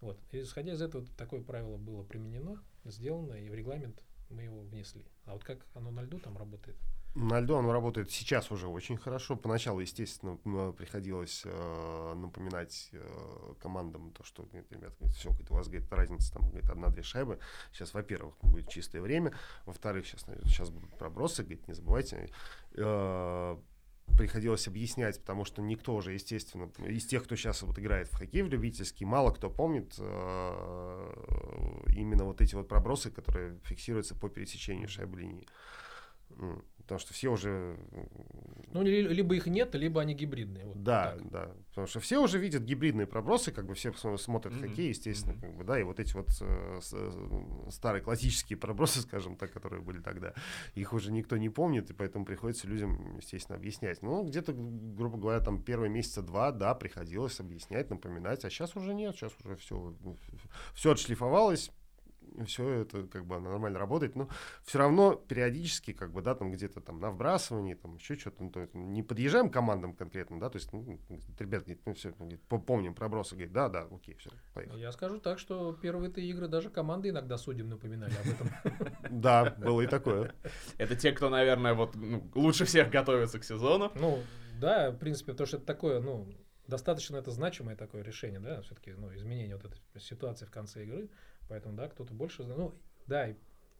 [0.00, 0.18] Вот.
[0.32, 5.06] Исходя из этого, такое правило было применено, сделано, и в регламент мы его внесли.
[5.24, 6.76] А вот как оно на льду там работает?
[7.18, 9.36] На льду оно работает сейчас уже очень хорошо.
[9.36, 10.36] Поначалу, естественно,
[10.72, 16.42] приходилось э, напоминать э, командам то, что, говорит, ребят, все, у вас говорит, разница там
[16.42, 17.38] говорит, одна-две шайбы.
[17.72, 19.32] Сейчас, во-первых, будет чистое время,
[19.64, 22.28] во-вторых, сейчас, сейчас будут пробросы, говорит, не забывайте.
[22.74, 23.56] Э,
[24.18, 28.42] приходилось объяснять, потому что никто уже, естественно, из тех, кто сейчас вот играет в хоккей
[28.42, 34.90] в любительский, мало кто помнит э, именно вот эти вот пробросы, которые фиксируются по пересечению
[34.90, 35.48] шайбы линии.
[36.86, 37.76] Потому что все уже...
[38.72, 40.66] Ну, либо их нет, либо они гибридные.
[40.66, 41.30] Вот да, так.
[41.30, 41.52] да.
[41.70, 44.68] Потому что все уже видят гибридные пробросы, как бы все смотрят mm-hmm.
[44.68, 45.40] хоккей, естественно, mm-hmm.
[45.40, 49.82] как бы, да, и вот эти вот э, э, старые классические пробросы, скажем так, которые
[49.82, 50.32] были тогда,
[50.76, 54.00] их уже никто не помнит, и поэтому приходится людям, естественно, объяснять.
[54.02, 58.94] Ну, где-то, грубо говоря, там первые месяца два, да, приходилось объяснять, напоминать, а сейчас уже
[58.94, 59.92] нет, сейчас уже все,
[60.72, 61.72] все отшлифовалось,
[62.46, 64.28] все это как бы нормально работает, но
[64.64, 68.50] все равно периодически, как бы, да, там где-то там на вбрасывании, там еще что-то, ну,
[68.50, 70.98] то, не подъезжаем к командам конкретно, да, то есть, ну,
[71.38, 74.80] ребят, говорит, ну, все, говорит, помним пробросы, говорит, да, да, окей, все, поехали.
[74.80, 78.50] Я скажу так, что первые-то игры даже команды иногда судим напоминали об этом.
[79.10, 80.34] Да, было и такое.
[80.78, 83.92] Это те, кто, наверное, вот ну, лучше всех готовится к сезону.
[83.94, 84.20] Ну,
[84.60, 86.28] да, в принципе, потому что это такое, ну,
[86.66, 91.08] достаточно это значимое такое решение, да, все-таки, ну, изменение вот этой ситуации в конце игры.
[91.48, 92.74] Поэтому, да, кто-то больше, ну,
[93.06, 93.36] да, и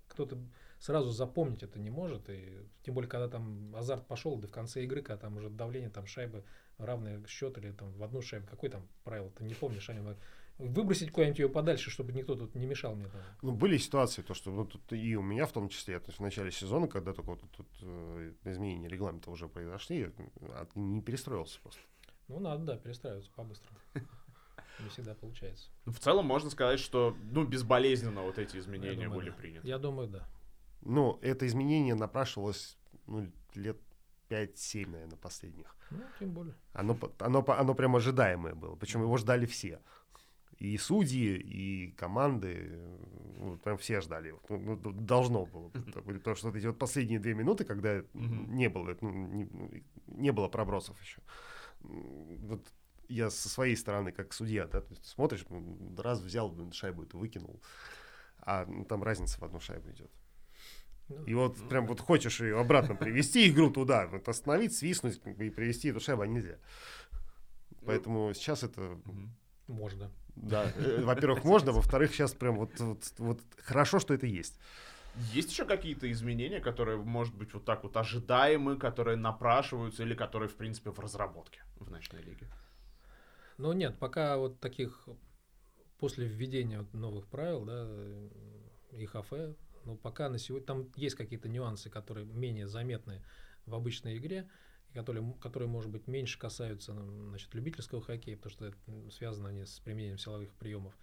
[0.08, 0.38] кто-то
[0.78, 4.84] сразу запомнить это не может, и тем более, когда там азарт пошел, да в конце
[4.84, 6.44] игры, когда там уже давление, там шайбы,
[6.78, 10.00] равный счет или там в одну шайбу, какой там правило, ты не помнишь, они
[10.58, 13.08] выбросить куда-нибудь ее подальше, чтобы никто тут не мешал мне.
[13.08, 13.20] Там.
[13.42, 16.18] Ну, были ситуации, то, что ну, тут и у меня в том числе, то есть
[16.18, 20.10] в начале сезона, когда только вот тут э, изменения регламента уже произошли,
[20.50, 21.80] а не перестроился просто.
[22.28, 23.78] Ну, надо, да, перестраиваться по-быстрому.
[24.80, 25.70] Не всегда получается.
[25.84, 29.36] Ну, в целом можно сказать, что ну, безболезненно вот эти изменения думаю, были да.
[29.36, 29.68] приняты.
[29.68, 30.28] Я думаю, да.
[30.82, 33.78] Ну, это изменение напрашивалось ну, лет
[34.28, 35.74] 5-7, наверное, последних.
[35.90, 36.54] Ну, тем более.
[36.72, 38.76] Оно, оно, оно прям ожидаемое было.
[38.76, 39.80] Причем его ждали все.
[40.58, 42.80] И судьи, и команды,
[43.38, 44.34] ну, прям все ждали.
[44.48, 45.68] Ну, должно было.
[45.68, 50.48] Потому что вот эти вот последние две минуты, когда не было, ну, не, не было
[50.48, 51.20] пробросов еще.
[51.80, 52.66] Вот
[53.08, 55.44] я со своей стороны, как судья, да, то есть смотришь,
[55.98, 57.60] раз взял шайбу, это выкинул,
[58.40, 60.10] а ну, там разница в одну шайбу идет.
[61.08, 65.20] Ну, и вот ну, прям вот хочешь ее обратно привести игру туда, вот остановить, свистнуть
[65.24, 66.58] и привести эту шайбу, а нельзя.
[67.84, 68.98] Поэтому сейчас это...
[69.68, 70.10] Можно.
[70.34, 74.58] Да, э, во-первых, можно, во-вторых, сейчас прям вот, вот, вот хорошо, что это есть.
[75.32, 80.48] Есть еще какие-то изменения, которые, может быть, вот так вот ожидаемы, которые напрашиваются или которые,
[80.48, 82.46] в принципе, в разработке в ночной лиге?
[83.58, 85.08] Но нет, пока вот таких
[85.98, 87.88] после введения новых правил, да,
[88.92, 89.32] ИХФ,
[89.84, 93.22] ну пока на сегодня там есть какие-то нюансы, которые менее заметны
[93.64, 94.48] в обычной игре,
[94.92, 99.80] которые, которые, может быть, меньше касаются значит, любительского хоккея, потому что это связано они с
[99.80, 100.96] применением силовых приемов.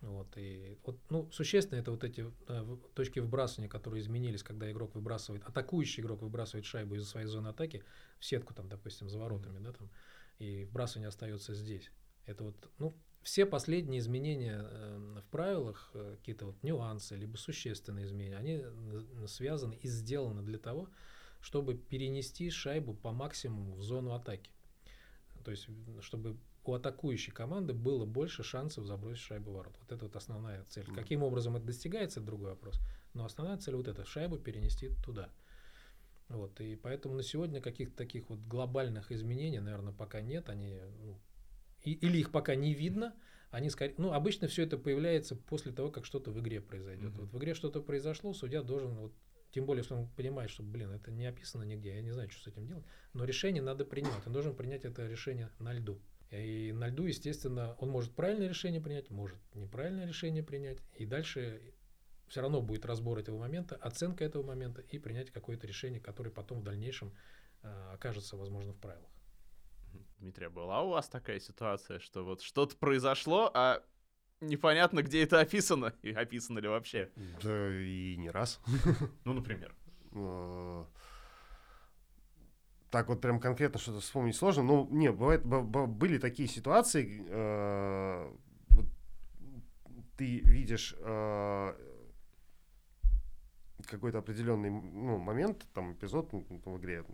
[0.00, 4.96] Вот, и вот, ну, существенно это вот эти да, точки выбрасывания, которые изменились, когда игрок
[4.96, 7.84] выбрасывает, атакующий игрок выбрасывает шайбу из своей зоны атаки
[8.18, 9.88] в сетку, там, допустим, за воротами, да, там,
[10.42, 11.92] и вбрасывание остается здесь.
[12.26, 18.06] Это вот, ну, все последние изменения э, в правилах, э, какие-то вот нюансы, либо существенные
[18.06, 18.64] изменения, они
[19.28, 20.88] связаны и сделаны для того,
[21.40, 24.50] чтобы перенести шайбу по максимуму в зону атаки.
[25.44, 25.68] То есть,
[26.00, 29.76] чтобы у атакующей команды было больше шансов забросить шайбу в ворот.
[29.80, 30.86] Вот это вот основная цель.
[30.92, 32.80] Каким образом это достигается, это другой вопрос.
[33.14, 35.30] Но основная цель вот эта, шайбу перенести туда.
[36.32, 40.48] Вот, и поэтому на сегодня каких-то таких вот глобальных изменений, наверное, пока нет.
[40.48, 41.20] Они, ну,
[41.82, 43.14] и, или их пока не видно.
[43.50, 47.12] Они скорее, ну, обычно все это появляется после того, как что-то в игре произойдет.
[47.12, 47.20] Mm-hmm.
[47.20, 49.12] Вот в игре что-то произошло, судья должен, вот,
[49.50, 52.42] тем более, если он понимает, что, блин, это не описано нигде, я не знаю, что
[52.42, 52.84] с этим делать.
[53.12, 54.26] Но решение надо принять.
[54.26, 56.00] Он должен принять это решение на льду.
[56.30, 60.78] И на льду, естественно, он может правильное решение принять, может неправильное решение принять.
[60.94, 61.60] И дальше
[62.32, 66.60] все равно будет разбор этого момента, оценка этого момента и принять какое-то решение, которое потом
[66.60, 67.12] в дальнейшем
[67.62, 69.10] э, окажется, возможно, в правилах.
[70.18, 73.82] Дмитрий, а была у вас такая ситуация, что вот что-то произошло, а
[74.40, 77.10] непонятно, где это описано, и описано ли вообще?
[77.42, 78.62] Да и не раз.
[79.26, 79.74] Ну, например.
[80.12, 80.86] Э,
[82.88, 84.62] так вот прям конкретно что-то вспомнить сложно.
[84.62, 88.32] Ну, не, бывает, были такие ситуации, э,
[90.16, 91.91] ты видишь э,
[93.86, 97.04] какой-то определенный ну, момент, там, эпизод в игре,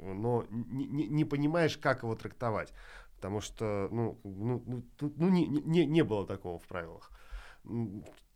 [0.00, 2.72] но не, не, не понимаешь, как его трактовать.
[3.16, 4.84] Потому что, ну, ну, ну,
[5.16, 7.10] ну не, не, не было такого в правилах.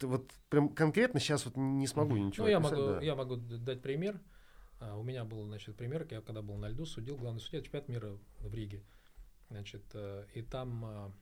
[0.01, 3.01] Вот прям конкретно сейчас вот не смогу ничего Ну, я могу, да.
[3.03, 4.18] я могу дать пример.
[4.81, 7.89] А, у меня был, значит, пример, я когда был на льду, судил главный судья чемпионат
[7.89, 8.83] мира в Риге.
[9.51, 11.12] Значит, э, и там а,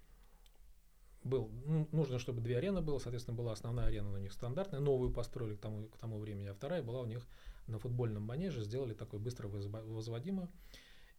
[1.27, 5.12] был, ну, нужно, чтобы две арены было, соответственно, была основная арена у них стандартная, новую
[5.12, 7.27] построили к тому, к тому времени, а вторая была у них
[7.66, 10.49] на футбольном манеже, сделали такой быстро возводимую.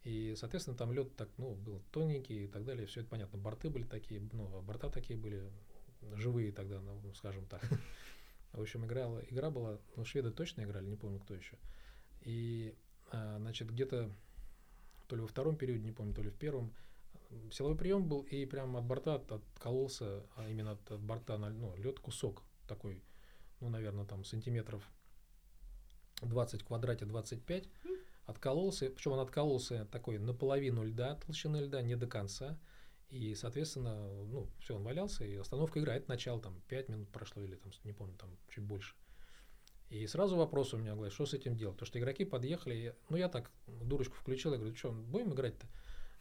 [0.03, 3.37] И, соответственно, там лед так, ну, был тоненький и так далее, все это понятно.
[3.37, 5.51] Борты были такие, ну, борта такие были
[6.15, 7.61] живые тогда, ну, скажем так.
[8.53, 11.57] В общем, играла, игра была, ну, шведы точно играли, не помню, кто еще.
[12.21, 12.73] И,
[13.11, 14.09] а, значит, где-то
[15.07, 16.73] то ли во втором периоде, не помню, то ли в первом,
[17.51, 21.49] силовой прием был, и прямо от борта от- откололся, а именно от, от борта на
[21.49, 23.03] ну, лед кусок такой,
[23.59, 24.83] ну, наверное, там сантиметров
[26.21, 27.69] 20 в квадрате 25,
[28.25, 32.59] откололся, причем он откололся такой наполовину льда, толщины льда, не до конца,
[33.09, 37.55] и, соответственно, ну, все, он валялся, и остановка играет, начало там 5 минут прошло, или
[37.55, 38.95] там, не помню, там чуть больше.
[39.89, 41.75] И сразу вопрос у меня, говорит, что с этим делать?
[41.77, 45.67] Потому что игроки подъехали, и- ну я так дурочку включил, я говорю, что, будем играть-то?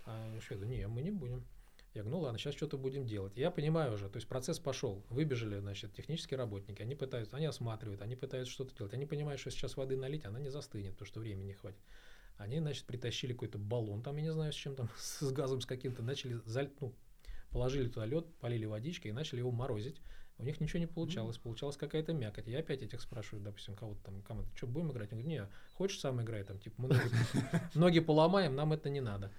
[0.06, 1.44] А шведы, не, мы не будем.
[1.92, 3.32] Я говорю, ну ладно, сейчас что-то будем делать.
[3.36, 5.02] Я понимаю уже, то есть процесс пошел.
[5.08, 8.92] Выбежали, значит, технические работники, они пытаются, они осматривают, они пытаются что-то делать.
[8.92, 11.80] Они понимают, что сейчас воды налить, она не застынет, потому что времени не хватит.
[12.36, 15.66] Они, значит, притащили какой-то баллон, там, я не знаю, с чем там, с газом с
[15.66, 16.94] каким-то, начали, заль- ну,
[17.50, 20.00] положили туда лед, полили водичкой и начали его морозить.
[20.38, 22.46] У них ничего не получалось, получалась какая-то мякоть.
[22.46, 25.10] Я опять этих спрашиваю, допустим, кого-то там, кому-то, что, будем играть?
[25.12, 27.00] Он говорит, не, хочешь сам играй, там, типа, мы
[27.74, 29.32] ноги поломаем, нам это не надо.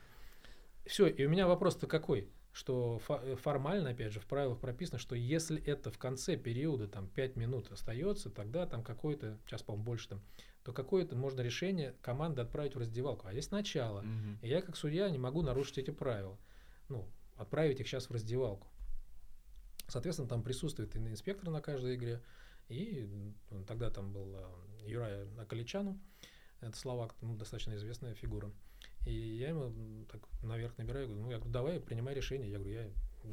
[0.87, 2.29] Все, и у меня вопрос-то какой?
[2.53, 6.87] Что фо- э, формально, опять же, в правилах прописано, что если это в конце периода,
[6.87, 10.21] там, 5 минут остается, тогда там какое-то, сейчас, по-моему, больше там,
[10.63, 13.27] то какое-то можно решение команды отправить в раздевалку.
[13.27, 14.01] А есть начало.
[14.01, 14.39] Мгм.
[14.41, 16.37] И я, как судья, не могу нарушить эти правила.
[16.89, 18.67] Ну, отправить их сейчас в раздевалку.
[19.87, 22.21] Соответственно, там присутствует и инспектор на каждой игре.
[22.69, 23.09] И
[23.67, 25.97] тогда там был а, Юрай Акаличану,
[26.59, 28.51] это словак, ну, достаточно известная фигура.
[29.07, 32.51] И я ему так наверх набираю, говорю, ну, я говорю, давай, принимай решение.
[32.51, 32.89] Я говорю, я,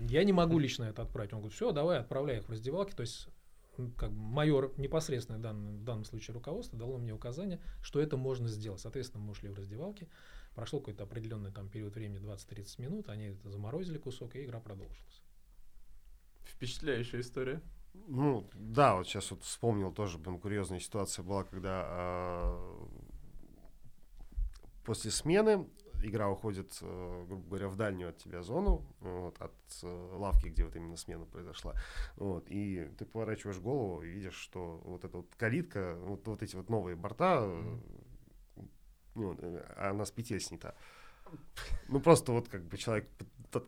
[0.09, 1.33] я не могу лично это отправить.
[1.33, 2.95] Он говорит, все, давай, отправляй их в раздевалки.
[2.95, 3.29] То есть
[3.97, 8.17] как бы майор непосредственно в данном, в данном случае руководство дало мне указание, что это
[8.17, 8.81] можно сделать.
[8.81, 10.09] Соответственно, мы ушли в раздевалки.
[10.55, 15.23] Прошло какой-то определенный там период времени, 20-30 минут, они это заморозили кусок, и игра продолжилась.
[16.45, 17.61] Впечатляющая история.
[18.07, 22.89] Ну, да, вот сейчас вот вспомнил тоже, блин, курьезная ситуация была, когда а,
[24.85, 25.67] после смены
[26.03, 30.65] игра уходит, э, грубо говоря, в дальнюю от тебя зону, вот, от э, лавки, где
[30.65, 31.75] вот именно смена произошла.
[32.17, 36.57] Вот, и ты поворачиваешь голову и видишь, что вот эта вот калитка, вот, вот эти
[36.57, 37.79] вот новые борта, э,
[39.15, 39.39] ну,
[39.77, 40.75] она с петель снята.
[41.89, 43.09] Ну, просто вот как бы человек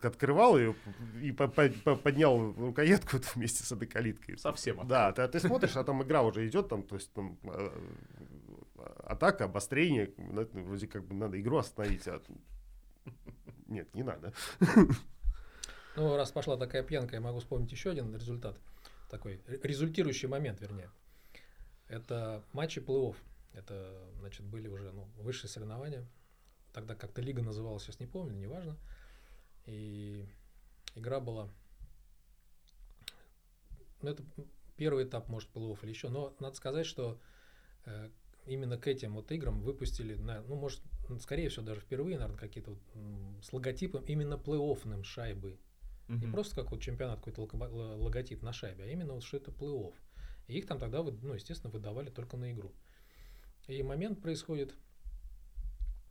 [0.02, 0.74] открывал ее
[1.22, 4.36] и по- по- по- поднял рукоятку вместе с этой калиткой.
[4.36, 4.86] Совсем.
[4.86, 7.38] Да, ты, ты смотришь, а там игра уже идет, там, то есть там
[9.04, 12.20] атака, обострение, ну, вроде как бы надо игру остановить, а
[13.66, 14.32] нет, не надо.
[15.96, 18.60] Ну, раз пошла такая пьянка, я могу вспомнить еще один результат.
[19.08, 20.90] Такой ре- результирующий момент, вернее.
[21.88, 23.16] Это матчи плей-офф.
[23.54, 26.06] Это, значит, были уже ну, высшие соревнования.
[26.74, 28.76] Тогда как-то лига называлась, сейчас не помню, неважно.
[29.64, 30.28] И
[30.94, 31.48] игра была...
[34.02, 34.22] Ну, это
[34.76, 36.10] первый этап, может, плей-офф или еще.
[36.10, 37.18] Но надо сказать, что
[37.86, 38.10] э,
[38.46, 40.80] именно к этим вот играм выпустили, на- ну, может,
[41.20, 42.80] скорее всего, даже впервые, наверное, какие-то вот,
[43.42, 45.58] с логотипом именно плей-оффным шайбы.
[46.08, 46.32] Не Мгм.
[46.32, 49.94] просто как вот чемпионат какой-то логотип на шайбе, а именно вот что это плей-офф.
[50.46, 52.72] И их там тогда, ну, естественно, выдавали только на игру.
[53.66, 54.74] И момент происходит,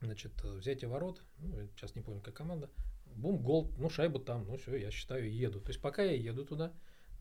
[0.02, 2.68] значит, э, взятие ворот, ну, сейчас не помню, как команда,
[3.06, 5.60] бум, гол, ну, шайба там, ну, все, я считаю, еду.
[5.60, 6.74] То есть пока я еду туда,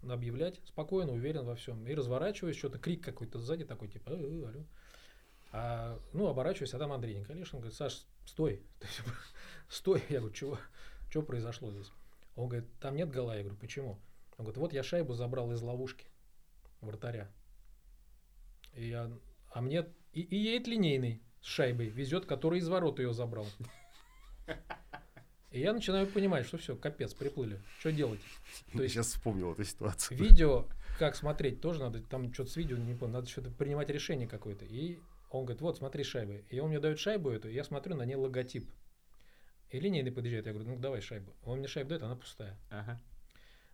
[0.03, 1.87] объявлять, спокойно, уверен во всем.
[1.87, 4.65] И разворачиваюсь, что-то крик какой-то сзади такой, типа, «Э, э, алло.
[5.57, 9.01] А, ну, оборачиваюсь, а там Андрей Николишин говорит, Саш, стой, То есть,
[9.69, 10.03] стой.
[10.09, 10.59] Я говорю, чего,
[11.09, 11.91] что произошло здесь?
[12.35, 13.37] Он говорит, там нет гола.
[13.37, 13.91] Я говорю, почему?
[14.37, 16.07] Он говорит, вот я шайбу забрал из ловушки
[16.81, 17.31] вратаря.
[18.73, 19.09] И я,
[19.53, 23.47] а мне и, и едет линейный с шайбой, везет, который из ворот ее забрал.
[25.51, 27.61] И я начинаю понимать, что все, капец, приплыли.
[27.79, 28.19] Что делать?
[28.73, 30.17] То есть Сейчас вспомнил эту ситуацию.
[30.17, 30.67] видео,
[30.99, 34.65] как смотреть, тоже надо, там что-то с видео, не помню, надо что-то принимать решение какое-то.
[34.65, 34.99] И
[35.29, 36.45] он говорит, вот, смотри шайбы.
[36.49, 38.69] И он мне дает шайбу эту, я смотрю, на ней логотип.
[39.69, 41.35] И линейный подъезжает, я говорю, ну давай шайбу.
[41.43, 42.57] Он мне шайбу дает, она пустая.
[42.69, 43.01] Ага.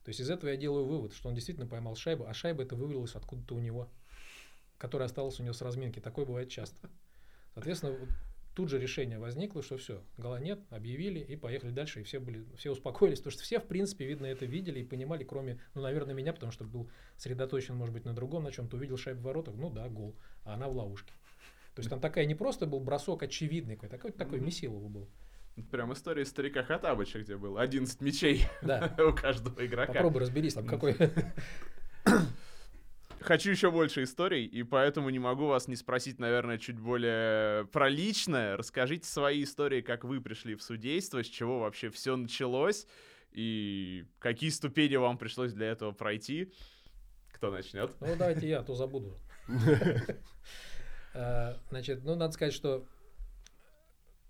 [0.04, 2.76] То есть из этого я делаю вывод, что он действительно поймал шайбу, а шайба это
[2.76, 3.90] вывалилась откуда-то у него,
[4.78, 6.00] которая осталась у него с разминки.
[6.00, 6.90] Такое бывает часто.
[7.54, 7.98] Соответственно,
[8.56, 12.46] тут же решение возникло, что все, гола нет, объявили и поехали дальше, и все были,
[12.56, 16.16] все успокоились, потому что все, в принципе, видно, это видели и понимали, кроме, ну, наверное,
[16.16, 19.56] меня, потому что был сосредоточен, может быть, на другом, на чем-то увидел шайбу в воротах,
[19.56, 21.14] ну да, гол, а она в ловушке.
[21.76, 24.46] То есть там такая не просто был бросок очевидный какой-то, такой, такой Мгм.
[24.48, 25.10] месилово был.
[25.70, 29.94] Прям история старика Хатабыча, где был 11 мячей Да, у каждого игрока.
[29.94, 30.96] попробуй разберись, там какой.
[33.20, 37.88] Хочу еще больше историй, и поэтому не могу вас не спросить, наверное, чуть более про
[37.88, 38.58] личное.
[38.58, 42.88] Расскажите свои истории, как вы пришли в судейство, с чего вообще все началось,
[43.32, 46.52] и какие ступени вам пришлось для этого пройти.
[47.32, 47.92] Кто начнет?
[48.02, 49.20] Ну, давайте я, а то забуду.
[51.14, 52.86] Э, значит, ну, надо сказать, что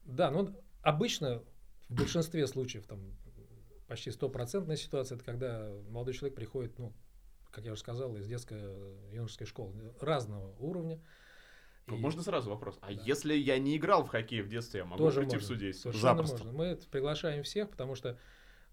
[0.05, 1.43] да, ну, обычно
[1.89, 2.99] в большинстве случаев, там,
[3.88, 6.93] почти стопроцентная ситуация, это когда молодой человек приходит, ну,
[7.51, 8.59] как я уже сказал, из детской
[9.11, 11.01] юношеской школы разного уровня.
[11.88, 11.91] И...
[11.91, 12.77] Можно сразу вопрос.
[12.82, 13.01] А да.
[13.05, 15.45] если я не играл в хоккей в детстве, я могу Тоже прийти можно.
[15.45, 15.91] в судейство?
[15.91, 16.45] Совершенно Запросто.
[16.45, 16.51] можно.
[16.57, 18.17] Мы приглашаем всех, потому что,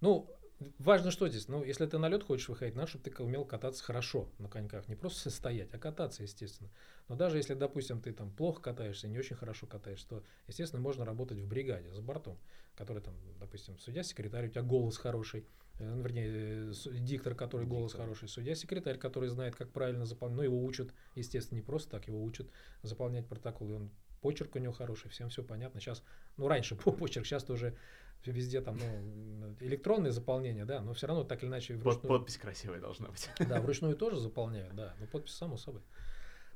[0.00, 0.30] ну,
[0.78, 1.46] Важно что здесь?
[1.46, 4.88] Ну, если ты на лед хочешь выходить, надо, чтобы ты умел кататься хорошо на коньках.
[4.88, 6.70] Не просто стоять, а кататься, естественно.
[7.08, 11.04] Но даже если, допустим, ты там плохо катаешься, не очень хорошо катаешься, то, естественно, можно
[11.04, 12.38] работать в бригаде за бортом,
[12.76, 15.46] который там, допустим, судья-секретарь, у тебя голос хороший,
[15.78, 20.42] э, ну, вернее, э, диктор, который голос хороший, судья-секретарь, который знает, как правильно заполнять, ну,
[20.42, 22.48] его учат, естественно, не просто так, его учат
[22.82, 23.90] заполнять протоколы, он
[24.20, 25.80] почерк у него хороший, всем все понятно.
[25.80, 26.02] Сейчас,
[26.36, 27.76] ну, раньше почерк, сейчас уже
[28.24, 32.08] везде там, ну, электронное заполнение, да, но все равно так или иначе вручную...
[32.08, 33.30] Подпись красивая должна быть.
[33.38, 35.82] Да, вручную тоже заполняют, да, но подпись само собой.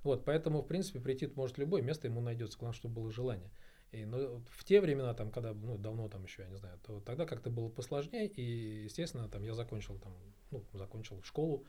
[0.02, 3.50] Вот, поэтому, в принципе, прийти может любой, место ему найдется, главное, чтобы было желание.
[3.92, 7.00] И, но в те времена, там, когда, ну, давно там еще, я не знаю, то
[7.00, 10.12] тогда как-то было посложнее, и, естественно, там я закончил там,
[10.50, 11.64] ну, закончил школу,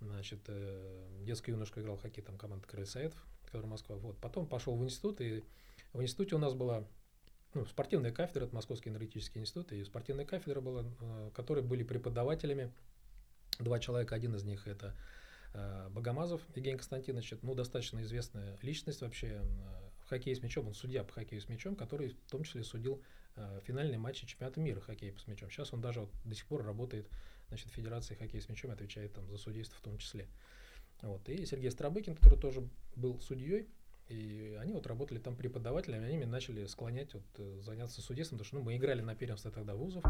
[0.00, 4.46] значит, э, детскую юношку играл в хоккей, там, команда Крылья Советов, которая Москва, вот, потом
[4.46, 5.44] пошел в институт, и
[5.92, 6.84] в институте у нас была
[7.54, 12.72] ну, спортивная кафедра, это Московский энергетический институт, и спортивная кафедра была, э, которые были преподавателями,
[13.58, 14.94] два человека, один из них это
[15.52, 20.74] э, Богомазов Евгений Константинович, ну, достаточно известная личность вообще э, в хоккее с мячом, он
[20.74, 23.02] судья по хоккею с мячом, который в том числе судил
[23.64, 25.50] финальные матчи чемпионата мира хоккея с мячом.
[25.50, 27.08] Сейчас он даже вот до сих пор работает
[27.48, 30.28] значит, в Федерации хоккея с мячом, отвечает там за судейство в том числе.
[31.00, 31.26] Вот.
[31.30, 33.70] И Сергей Страбыкин, который тоже был судьей,
[34.12, 38.46] и они вот работали там преподавателями, они меня начали склонять вот, э, заняться судейством, потому
[38.46, 40.04] что ну, мы играли на первенстве тогда вузов,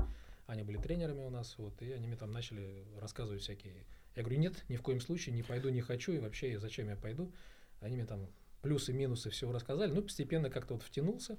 [0.47, 3.87] они были тренерами у нас, вот, и они мне там начали рассказывать всякие.
[4.17, 6.97] Я говорю, нет, ни в коем случае не пойду, не хочу, и вообще зачем я
[6.97, 7.33] пойду.
[7.81, 8.29] Они мне там
[8.61, 9.93] плюсы, минусы всего рассказали.
[9.93, 11.39] Ну, постепенно как-то вот втянулся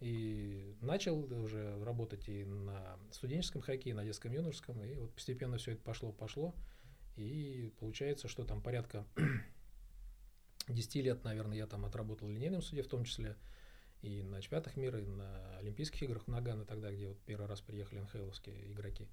[0.00, 5.58] и начал уже работать и на студенческом хоккее, и на детском юношеском, и вот постепенно
[5.58, 6.54] все это пошло-пошло.
[7.16, 9.06] И получается, что там порядка
[10.70, 13.36] 10 лет, наверное, я там отработал в линейном суде, в том числе
[14.02, 18.00] и на чемпионатах мира, и на Олимпийских играх Нагана, тогда, где вот первый раз приехали
[18.00, 19.08] НХЛовские игроки.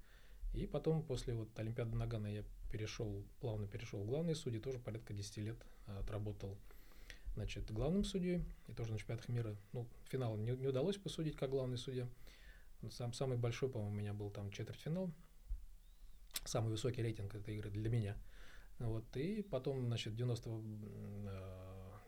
[0.54, 2.42] И потом, после вот Олимпиады Нагана, я
[2.72, 6.56] перешел, плавно перешел в главные судьи, тоже порядка 10 лет отработал
[7.34, 9.56] значит, главным судьей, и тоже на чемпионатах мира.
[9.72, 12.08] Ну, финал не, не удалось посудить как главный судья.
[12.90, 15.10] Сам, самый большой, по-моему, у меня был там четвертьфинал.
[16.44, 18.16] Самый высокий рейтинг этой игры для меня–
[18.78, 20.50] вот, и потом, значит, в 90,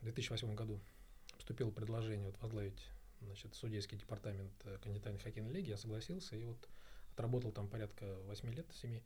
[0.01, 0.79] 2008 э, году
[1.35, 2.87] поступило предложение вот, возглавить
[3.21, 5.69] значит, судейский департамент э, континентальной хоккейной лиги.
[5.69, 6.69] Я согласился и вот
[7.13, 9.01] отработал там порядка 8 лет, 7.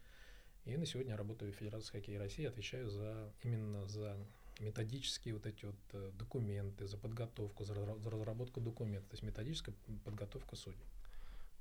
[0.66, 4.18] И на сегодня я работаю в Федерации хоккея России, отвечаю за именно за
[4.60, 9.76] методические вот эти вот э, документы, за подготовку, за, за разработку документов, то есть методическая
[10.04, 10.80] подготовка судей.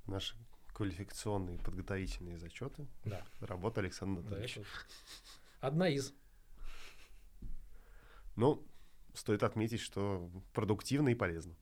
[0.07, 0.35] Наши
[0.73, 2.85] квалификационные подготовительные зачеты.
[3.05, 3.25] Да.
[3.39, 4.61] Работа Александра Анатольевича.
[4.61, 4.65] Да,
[5.65, 6.13] Одна из.
[8.35, 8.63] Ну,
[9.15, 11.55] стоит отметить, что продуктивно и полезно.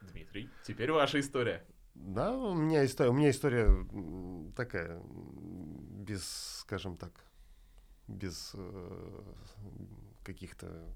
[0.00, 1.64] Дмитрий, теперь ваша история.
[1.94, 3.68] Да, у меня история, у меня история
[4.56, 6.24] такая, без,
[6.62, 7.12] скажем так,
[8.08, 9.22] без э,
[10.24, 10.92] каких-то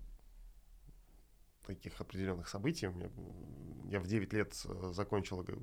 [1.67, 2.89] таких определенных событий.
[3.91, 5.55] Я в 9 лет э, закончил э,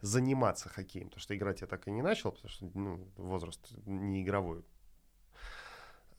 [0.00, 4.22] заниматься хоккеем, потому что играть я так и не начал, потому что ну, возраст не
[4.22, 4.64] игровой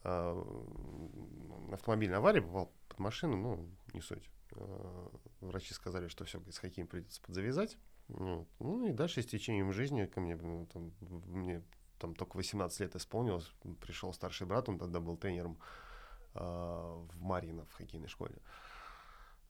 [0.04, 4.30] автомобильной аварии, попал под машину, ну, не суть.
[4.56, 7.78] Э, врачи сказали, что все, с хоккеем придется подзавязать.
[8.08, 11.64] Ну, ну и дальше с течением жизни ко мне, ну, там, мне
[12.00, 13.50] там только 18 лет исполнилось,
[13.80, 15.60] пришел старший брат, он тогда был тренером
[16.34, 18.36] э, в Марьино в хоккейной школе.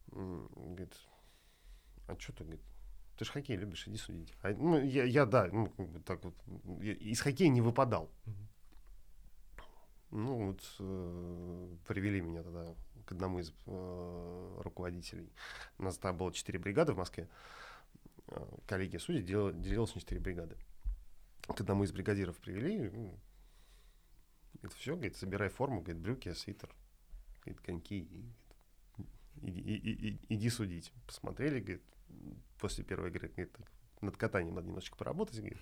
[0.07, 0.93] Говорит,
[2.07, 2.61] а что ты, говорит,
[3.17, 4.33] ты же хоккей любишь, иди судить.
[4.41, 5.73] А, ну, я, я, да, ну,
[6.05, 6.35] так вот,
[6.81, 8.11] из хоккея не выпадал.
[8.25, 8.50] Mm-hmm.
[10.11, 12.75] Ну, вот э, привели меня тогда
[13.05, 15.31] к одному из э, руководителей.
[15.77, 17.29] У нас тогда было четыре бригады в Москве.
[18.27, 20.57] Э, коллегия судей дел, делилась на четыре бригады.
[21.47, 22.89] К одному из бригадиров привели.
[22.89, 23.17] Ну,
[24.61, 26.75] это все, говорит, собирай форму, говорит, брюки, свитер,
[27.45, 27.99] говорит, коньки.
[27.99, 28.29] И,
[29.41, 30.91] иди, и, и, иди судить.
[31.07, 31.83] Посмотрели, говорит,
[32.59, 33.55] после первой игры, говорит,
[34.01, 35.61] над катанием надо немножечко поработать, говорит.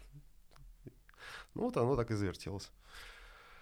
[1.53, 2.71] Ну вот оно так и завертелось.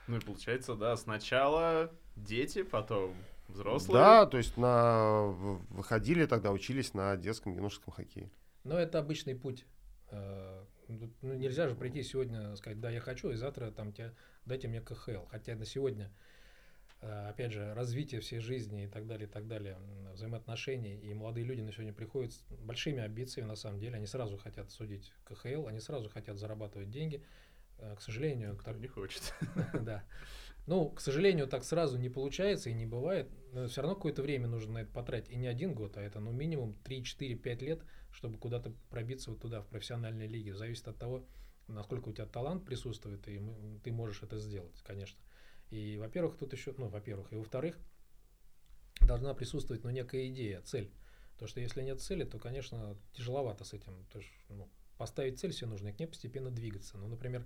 [0.07, 3.13] Ну и получается, да, сначала дети, потом
[3.47, 4.01] взрослые.
[4.01, 5.25] Да, то есть на
[5.69, 8.29] выходили тогда, учились на детском юношеском хоккее.
[8.63, 9.65] Но это обычный путь.
[10.09, 14.13] Э, ну, нельзя же прийти сегодня сказать, да, я хочу, и завтра там тебе,
[14.45, 15.25] дайте мне КХЛ.
[15.29, 16.11] Хотя на сегодня
[17.01, 19.77] э, опять же, развитие всей жизни и так далее, и так далее,
[20.13, 24.38] взаимоотношений, и молодые люди на сегодня приходят с большими амбициями, на самом деле, они сразу
[24.38, 27.23] хотят судить КХЛ, они сразу хотят зарабатывать деньги,
[27.77, 28.55] к сожалению...
[28.57, 28.79] Кто так...
[28.79, 29.33] не хочет.
[29.81, 30.03] Да.
[30.67, 33.29] Ну, к сожалению, так сразу не получается и не бывает.
[33.53, 35.31] Но все равно какое-то время нужно на это потратить.
[35.31, 37.81] И не один год, а это ну минимум 3, 4, 5 лет,
[38.11, 40.53] чтобы куда-то пробиться вот туда, в профессиональной лиге.
[40.53, 41.25] Зависит от того,
[41.67, 43.41] насколько у тебя талант присутствует, и
[43.83, 45.19] ты можешь это сделать, конечно.
[45.69, 47.77] И, во-первых, тут еще, ну, во-первых, и во-вторых,
[49.01, 50.91] должна присутствовать, ну, некая идея, цель.
[51.37, 54.05] То, что если нет цели, то, конечно, тяжеловато с этим.
[54.11, 56.97] То есть, ну, поставить цель себе нужно, и к ней постепенно двигаться.
[56.97, 57.45] Ну, например,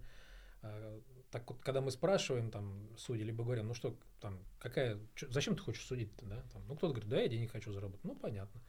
[0.61, 1.01] э,
[1.31, 5.55] так вот, когда мы спрашиваем там судьи, либо говорим, ну что, там, какая, чё, зачем
[5.55, 6.43] ты хочешь судить, да?
[6.53, 8.03] Там, ну, кто-то говорит, да, я денег хочу заработать.
[8.03, 8.61] Ну, понятно.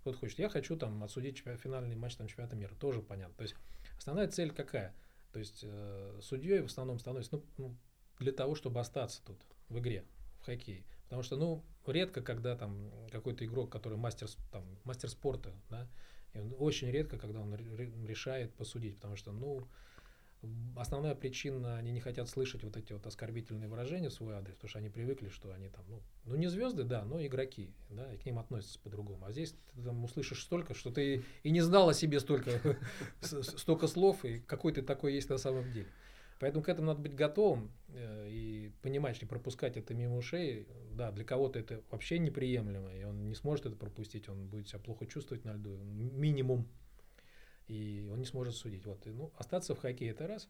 [0.00, 2.74] Кто-то хочет, я хочу там отсудить чемпион, финальный матч там, чемпионата мира.
[2.74, 3.34] Тоже понятно.
[3.36, 3.54] То есть,
[3.98, 4.94] основная цель какая?
[5.32, 7.76] То есть, э, судьей в основном становится, ну, ну,
[8.18, 9.38] для того, чтобы остаться тут,
[9.68, 10.04] в игре,
[10.40, 10.84] в хоккее.
[11.04, 15.88] Потому что, ну, редко, когда там какой-то игрок, который мастер, там, мастер спорта, да,
[16.34, 17.54] и он очень редко, когда он
[18.06, 19.66] решает посудить, потому что, ну,
[20.74, 24.70] Основная причина, они не хотят слышать вот эти вот оскорбительные выражения в свой адрес, потому
[24.70, 28.16] что они привыкли, что они там, ну, ну не звезды, да, но игроки, да, и
[28.16, 29.26] к ним относятся по-другому.
[29.26, 32.78] А здесь ты там услышишь столько, что ты и не знал о себе столько,
[33.20, 35.88] столько слов, и какой ты такой есть на самом деле.
[36.40, 41.12] Поэтому к этому надо быть готовым э, и понимать, что пропускать это мимо ушей, да,
[41.12, 45.06] для кого-то это вообще неприемлемо, и он не сможет это пропустить, он будет себя плохо
[45.06, 46.66] чувствовать на льду, минимум
[47.68, 48.84] и он не сможет судить.
[48.84, 49.06] Вот.
[49.06, 50.48] И, ну, остаться в хоккее– это раз.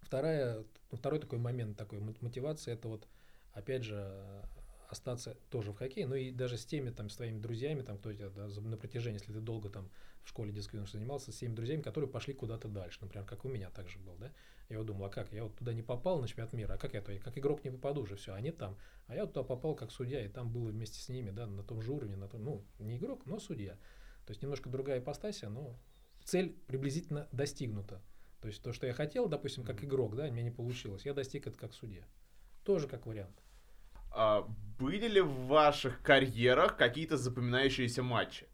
[0.00, 3.06] Вторая, ну, второй такой момент, такой мотивация– это вот,
[3.52, 4.42] опять же,
[4.88, 8.12] остаться тоже в хоккее, ну и даже с теми, там, с твоими друзьями, там, кто
[8.12, 9.90] тебя, да, на протяжении, если ты долго там
[10.22, 13.68] в школе детской занимался, с теми друзьями, которые пошли куда-то дальше, например, как у меня
[13.68, 14.32] также был, да,
[14.68, 16.94] я вот думал, а как, я вот туда не попал на чемпионат мира, а как
[16.94, 18.76] я туда, как игрок не попаду уже, все, они там,
[19.06, 21.62] а я вот туда попал как судья, и там был вместе с ними, да, на
[21.62, 23.74] том же уровне, на том, ну, не игрок, но судья,
[24.26, 25.78] то есть немножко другая ипостасия, но
[26.24, 28.02] цель приблизительно достигнута.
[28.40, 31.14] То есть то, что я хотел, допустим, как игрок, да, у меня не получилось, я
[31.14, 32.04] достиг это как судья.
[32.64, 33.42] Тоже как вариант.
[34.10, 34.42] А
[34.78, 38.46] были ли в ваших карьерах какие-то запоминающиеся матчи?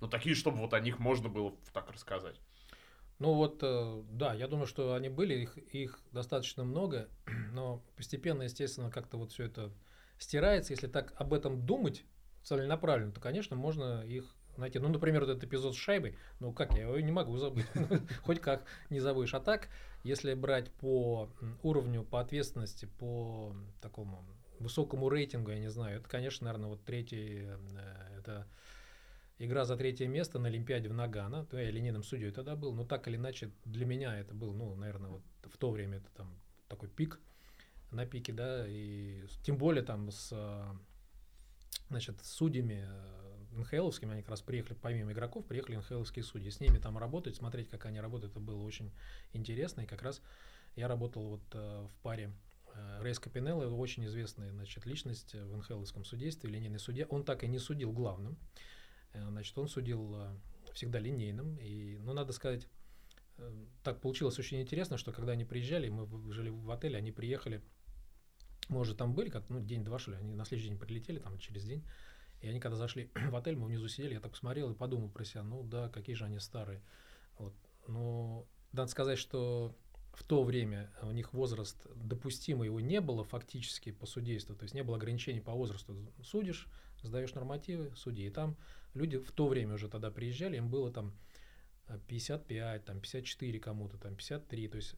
[0.00, 2.38] Ну, такие, чтобы вот о них можно было так рассказать.
[3.24, 7.08] Ну вот, э, да, я думаю, что они были, их, их достаточно много,
[7.54, 9.72] но постепенно, естественно, как-то вот все это
[10.18, 10.74] стирается.
[10.74, 12.04] Если так об этом думать
[12.42, 16.74] целенаправленно, то, конечно, можно их знаете, ну, например, вот этот эпизод с шайбой, ну как,
[16.74, 17.64] я его не могу забыть,
[18.24, 19.32] хоть как не забудешь.
[19.32, 19.70] А так,
[20.02, 21.30] если брать по
[21.62, 24.22] уровню, по ответственности, по такому
[24.60, 28.46] высокому рейтингу, я не знаю, это, конечно, наверное, вот третий, э, это
[29.38, 32.84] игра за третье место на Олимпиаде в Нагано, то я линейным судьей тогда был, но
[32.84, 36.38] так или иначе для меня это был, ну, наверное, вот в то время это там
[36.68, 37.20] такой пик
[37.90, 40.32] на пике, да, и тем более там с,
[41.88, 42.88] значит, судьями
[43.54, 46.50] НХЛовскими, они как раз приехали, помимо игроков, приехали НХЛовские судьи.
[46.50, 48.92] С ними там работать, смотреть, как они работают, это было очень
[49.32, 49.82] интересно.
[49.82, 50.22] И как раз
[50.76, 52.32] я работал вот э, в паре
[52.74, 57.06] э, Рейс Капинелло, очень известная значит, личность в НХЛовском судействе, линейный судья.
[57.06, 58.36] Он так и не судил главным.
[59.14, 60.36] Э, значит, он судил э,
[60.74, 61.56] всегда линейным.
[61.56, 62.68] И, ну, надо сказать,
[63.38, 67.62] э, так получилось очень интересно, что когда они приезжали, мы жили в отеле, они приехали,
[68.68, 71.38] мы уже там были, как ну, день-два, что ли, они на следующий день прилетели, там
[71.38, 71.84] через день.
[72.40, 75.24] И они когда зашли в отель, мы внизу сидели, я так посмотрел и подумал про
[75.24, 76.82] себя, ну да, какие же они старые.
[77.38, 77.54] Вот.
[77.86, 79.76] Но надо сказать, что
[80.14, 84.74] в то время у них возраст допустимый его не было фактически по судейству, то есть
[84.74, 85.96] не было ограничений по возрасту.
[86.22, 86.68] Судишь,
[87.02, 88.26] сдаешь нормативы, суди.
[88.26, 88.56] И там
[88.94, 91.12] люди в то время уже тогда приезжали, им было там
[92.06, 94.68] 55, там 54 кому-то, там 53.
[94.68, 94.94] То есть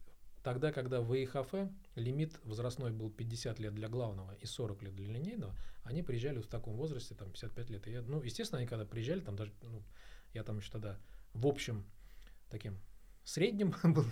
[0.47, 5.09] Тогда, когда в ИХФ лимит возрастной был 50 лет для главного и 40 лет для
[5.09, 7.88] линейного, они приезжали в таком возрасте, там 55 лет.
[7.88, 9.82] И я, ну, естественно, они когда приезжали, там даже, ну,
[10.34, 11.01] я там еще тогда
[11.34, 11.84] в общем
[12.48, 12.78] таким
[13.24, 14.05] средним был,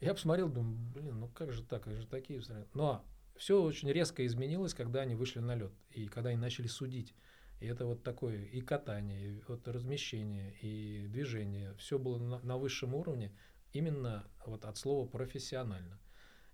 [0.00, 2.42] я посмотрел, думаю, блин, ну как же так, как же такие.
[2.74, 3.04] Но
[3.36, 7.14] все очень резко изменилось, когда они вышли на лед и когда они начали судить.
[7.60, 11.74] И это вот такое и катание, и вот размещение, и движение.
[11.74, 13.32] Все было на, на высшем уровне
[13.72, 15.98] именно вот от слова профессионально.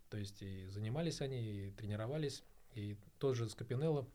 [0.09, 2.45] То есть и занимались они, и тренировались,
[2.75, 4.09] и тот же Скопинелло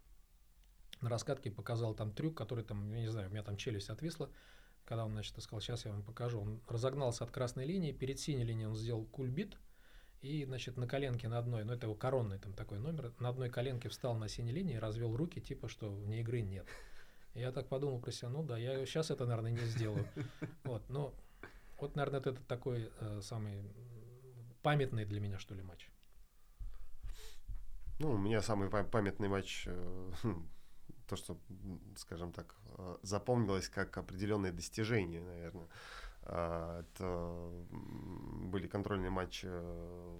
[1.02, 4.30] на раскатке показал там трюк, который там, я не знаю, у меня там челюсть отвисла,
[4.86, 6.40] когда он, значит, сказал, сейчас я вам покажу.
[6.40, 9.57] Он разогнался от красной линии, перед синей линией он сделал кульбит,
[10.22, 13.49] и, значит, на коленке на одной, ну это его коронный там такой номер, на одной
[13.49, 16.66] коленке встал на синей линии, развел руки, типа, что вне игры нет.
[17.34, 20.07] И я так подумал про себя, ну да, я сейчас это, наверное, не сделаю.
[20.64, 21.14] Вот, но
[21.80, 23.64] вот, наверное, это такой э, самый
[24.64, 25.90] памятный для меня, что ли, матч.
[27.99, 30.12] Ну, у меня самый памятный матч, э,
[31.07, 31.38] то, что,
[31.95, 35.68] скажем так, э, запомнилось как определенное достижение, наверное.
[36.23, 37.49] А, это
[38.49, 40.19] были контрольные матчи э,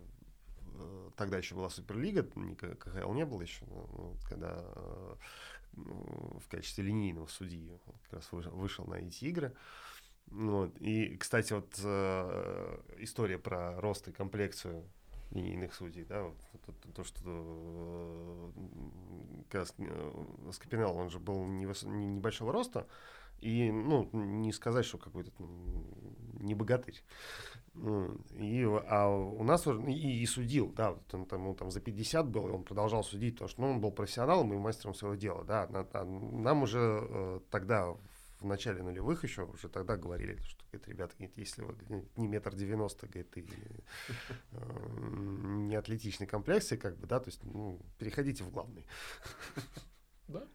[1.16, 3.66] тогда еще была Суперлига, КХЛ не было еще,
[4.28, 4.64] когда
[5.74, 9.53] ну, в качестве линейного судьи как раз вышел на эти игры.
[10.28, 10.76] Вот.
[10.80, 14.84] И, кстати, вот э, история про рост и комплекцию
[15.36, 16.36] линейных судей, да, вот,
[16.66, 18.52] то, то, то что
[19.52, 19.66] э,
[20.52, 21.84] Скопинел, он же был невыс...
[21.84, 22.88] не, небольшого роста,
[23.41, 25.32] и, ну, не сказать, что какой-то
[26.40, 27.03] не богатырь.
[28.40, 32.30] И, а у нас и, и судил, да, вот он там, он там за 50
[32.30, 35.44] был, и он продолжал судить, потому что ну, он был профессионалом и мастером своего дела,
[35.44, 35.68] да.
[36.03, 37.94] Нам уже э, тогда
[38.45, 41.76] в начале нулевых еще уже тогда говорили, что, говорит, ребята, говорит, если вы
[42.15, 43.45] не метр девяносто, говорит, и
[44.51, 44.97] э,
[45.67, 48.85] не атлетичной комплекции, как бы, да, то есть, ну, переходите в главный.
[50.27, 50.47] Да.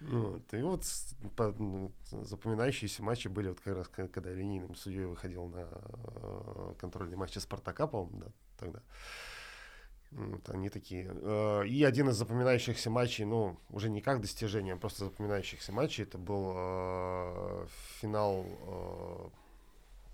[0.00, 0.52] Вот.
[0.52, 0.84] И вот
[1.36, 6.74] по, ну, запоминающиеся матчи были вот как раз, когда я линейным судьей выходил на э,
[6.78, 8.82] контрольные матчи Спартака, по-моему, да, тогда.
[10.14, 11.10] Вот, они такие.
[11.12, 16.04] Э, и один из запоминающихся матчей, ну, уже не как достижение, а просто запоминающихся матчей,
[16.04, 17.66] это был э,
[18.00, 18.46] финал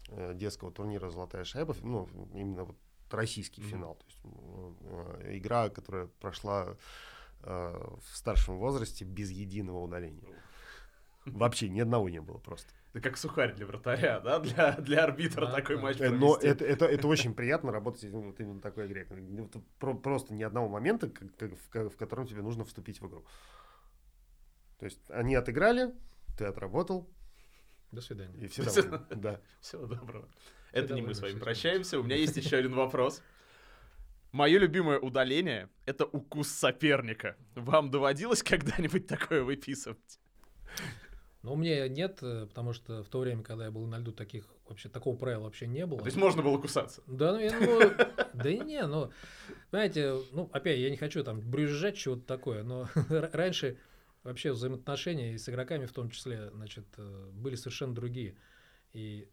[0.08, 2.76] э, детского турнира «Золотая шайба», ну, именно вот
[3.10, 3.68] российский mm-hmm.
[3.68, 3.94] финал.
[3.96, 6.76] То есть, э, игра, которая прошла
[7.42, 10.28] в старшем возрасте без единого удаления.
[11.24, 12.70] Вообще ни одного не было просто.
[12.92, 14.40] Это как сухарь для вратаря, да?
[14.40, 15.82] Для, для арбитра да, такой да.
[15.82, 16.18] матч провести.
[16.18, 19.06] Но это, это, это очень приятно работать вот именно такой игре.
[19.78, 23.24] Просто ни одного момента, в, котором тебе нужно вступить в игру.
[24.78, 25.94] То есть они отыграли,
[26.36, 27.08] ты отработал.
[27.92, 28.36] До свидания.
[28.44, 29.06] И все довольны.
[29.10, 29.40] Да.
[29.60, 30.28] Всего доброго.
[30.72, 31.98] Это не мы с вами прощаемся.
[32.00, 33.22] У меня есть еще один вопрос.
[34.32, 37.36] Мое любимое удаление— это укус соперника.
[37.56, 40.19] Вам доводилось когда-нибудь такое выписывать?
[41.42, 44.12] Ну, у меня нет, э, потому что в то время, когда я был на льду,
[44.12, 46.00] таких вообще такого правила вообще не было.
[46.00, 47.02] То есть можно было кусаться?
[47.06, 47.80] Да, ну, я, ну
[48.34, 49.10] да не, ну,
[49.70, 53.78] знаете, ну, опять, я не хочу там брюзжать чего-то такое, но раньше
[54.22, 58.36] вообще взаимоотношения и с игроками в том числе, значит, э, были совершенно другие.
[58.92, 59.26] И,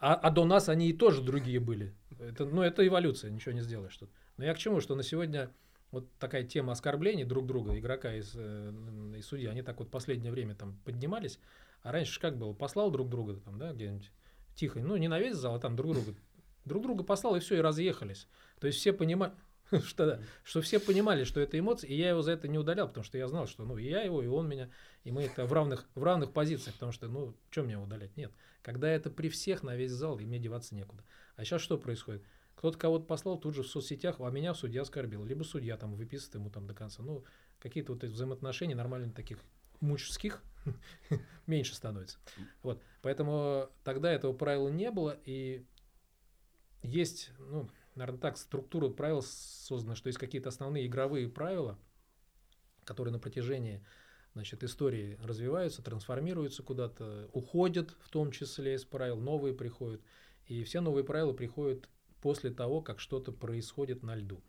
[0.00, 1.94] а, а до нас они и тоже другие были.
[2.18, 4.10] Это, ну, это эволюция, ничего не сделаешь тут.
[4.36, 5.52] Но я к чему, что на сегодня
[5.92, 10.32] вот такая тема оскорблений друг друга, игрока и, э, и судьи, они так вот последнее
[10.32, 11.38] время там поднимались.
[11.82, 12.54] А раньше как было?
[12.54, 14.10] Послал друг друга там, да, где-нибудь
[14.54, 16.14] тихо, ну не на весь зал, а там друг друга,
[16.64, 18.26] друг друга послал и все, и разъехались.
[18.58, 19.32] То есть все понимали,
[19.84, 22.88] что, да, что все понимали, что это эмоции, и я его за это не удалял,
[22.88, 24.70] потому что я знал, что ну и я его, и он меня,
[25.04, 28.16] и мы это в равных, в равных позициях, потому что, ну, что мне удалять?
[28.16, 28.32] Нет.
[28.62, 31.04] Когда это при всех на весь зал, и мне деваться некуда.
[31.36, 32.22] А сейчас что происходит?
[32.62, 35.24] Кто-то кого-то послал тут же в соцсетях, а меня судья оскорбил.
[35.24, 37.02] Либо судья там выписывает ему там до конца.
[37.02, 37.24] Ну,
[37.58, 39.40] какие-то вот эти взаимоотношения нормально таких
[39.80, 40.44] мужских
[41.48, 42.18] меньше становится.
[42.62, 42.80] Вот.
[43.00, 45.66] Поэтому тогда этого правила не было, и
[46.84, 51.80] есть, ну, наверное, так, структура правил создана, что есть какие-то основные игровые правила,
[52.84, 53.84] которые на протяжении
[54.34, 60.00] значит, истории развиваются, трансформируются куда-то, уходят в том числе из правил, новые приходят.
[60.46, 61.88] И все новые правила приходят
[62.22, 64.40] после того, как что-то происходит на льду.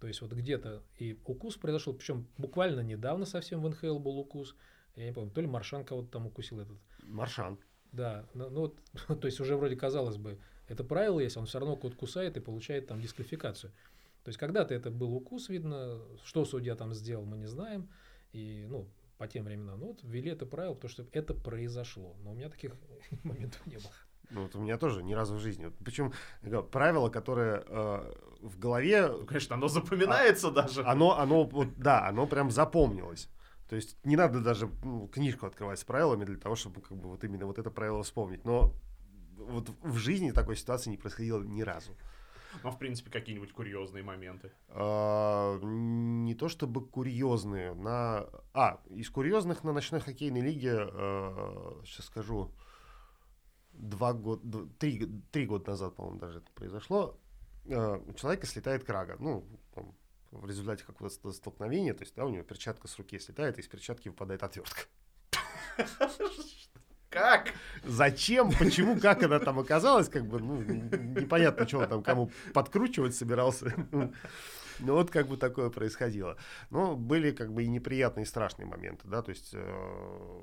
[0.00, 4.56] То есть вот где-то и укус произошел, причем буквально недавно совсем в НХЛ был укус.
[4.96, 6.76] Я не помню, то ли Маршан кого-то там укусил этот.
[7.04, 7.58] Маршан.
[7.92, 10.38] Да, ну, ну то есть уже вроде казалось бы,
[10.68, 13.72] это правило есть, он все равно кот кусает и получает там дисквалификацию.
[14.24, 17.88] То есть когда-то это был укус, видно, что судья там сделал, мы не знаем.
[18.32, 18.86] И, ну,
[19.18, 19.80] по тем временам.
[19.80, 22.16] Ну, вот ввели это правило, потому что это произошло.
[22.22, 22.74] Но у меня таких
[23.22, 23.92] моментов не было.
[24.30, 25.66] Ну, вот у меня тоже ни разу в жизни.
[25.66, 26.12] Вот, причем
[26.70, 29.08] правило, которое э, в голове...
[29.08, 30.84] Ну, конечно, оно запоминается а, даже.
[30.84, 33.28] Оно, оно, вот, да, оно прям запомнилось.
[33.68, 37.08] То есть не надо даже ну, книжку открывать с правилами для того, чтобы как бы
[37.08, 38.44] вот именно вот это правило вспомнить.
[38.44, 38.74] Но
[39.36, 41.96] вот в жизни такой ситуации не происходило ни разу.
[42.64, 44.50] Ну, в принципе, какие-нибудь курьезные моменты?
[44.68, 47.74] А, не то чтобы курьезные.
[47.74, 48.26] На...
[48.52, 52.50] А, из курьезных на ночной хоккейной лиге, а, сейчас скажу,
[53.80, 57.18] два года, три, три года назад, по-моему, даже это произошло,
[57.66, 59.16] э, у человека слетает крага.
[59.18, 59.44] Ну,
[59.74, 59.94] там,
[60.30, 63.68] в результате какого-то столкновения, то есть, да, у него перчатка с руки слетает, и из
[63.68, 64.82] перчатки выпадает отвертка.
[67.08, 67.52] Как?
[67.84, 68.52] Зачем?
[68.52, 68.98] Почему?
[69.00, 70.08] Как она там оказалась?
[70.08, 73.74] Как бы, ну, непонятно, он там кому подкручивать собирался.
[74.82, 76.38] Ну, вот как бы такое происходило.
[76.70, 80.40] Но были как бы и неприятные, и страшные моменты, да, то есть э,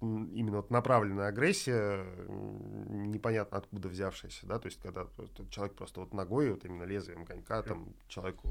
[0.00, 5.06] именно вот направленная агрессия, непонятно откуда взявшаяся, да, то есть когда
[5.50, 8.48] человек просто вот ногой, вот именно лезвием конька, там человеку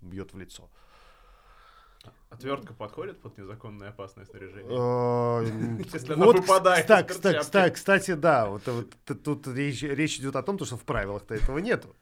[0.00, 0.68] бьет в лицо.
[2.30, 4.72] Отвертка подходит под незаконное опасное снаряжение?
[4.72, 6.86] Э, Если она выпадает
[7.70, 8.62] кстати, да, вот,
[9.22, 11.94] тут речь, идет о том, то, что в правилах-то этого нету.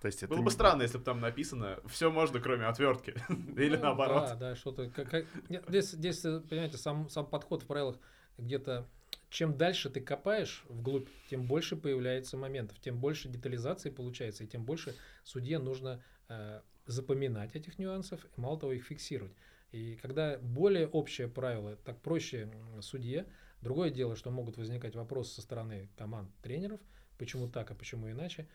[0.00, 3.14] То есть это Было бы странно, если бы там написано все можно, кроме отвертки.
[3.56, 4.28] Или Ну, наоборот.
[4.28, 4.88] Да, да, что-то.
[4.90, 5.26] Как,
[5.68, 7.96] здесь, здесь, понимаете, сам, сам подход в правилах
[8.36, 8.88] где-то.
[9.30, 14.64] Чем дальше ты копаешь вглубь, тем больше появляется моментов, тем больше детализации получается, и тем
[14.64, 19.34] больше судье нужно э, запоминать этих нюансов, и мало того, их фиксировать.
[19.70, 22.50] И когда более общее правило, так проще
[22.80, 23.26] судье.
[23.60, 26.80] Другое дело, что могут возникать вопросы со стороны команд тренеров,
[27.18, 28.48] почему так, а почему иначе.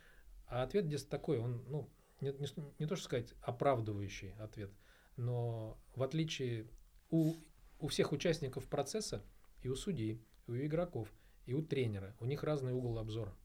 [0.47, 1.89] А ответ здесь такой, он, ну,
[2.21, 2.47] не, не
[2.79, 4.71] не то что сказать оправдывающий ответ,
[5.17, 6.67] но в отличие
[7.09, 7.35] у,
[7.79, 9.23] у всех участников процесса,
[9.61, 11.11] и у судей, и у игроков,
[11.45, 13.35] и у тренера, у них разный угол обзора.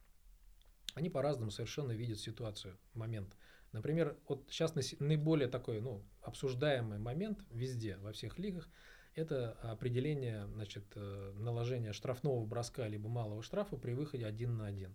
[0.94, 3.36] Они по-разному совершенно видят ситуацию, момент.
[3.72, 8.68] Например, вот сейчас наиболее такой, ну, обсуждаемый момент везде, во всех лигах,
[9.14, 14.94] это определение, значит, э, наложения штрафного броска либо малого штрафа при выходе один на один.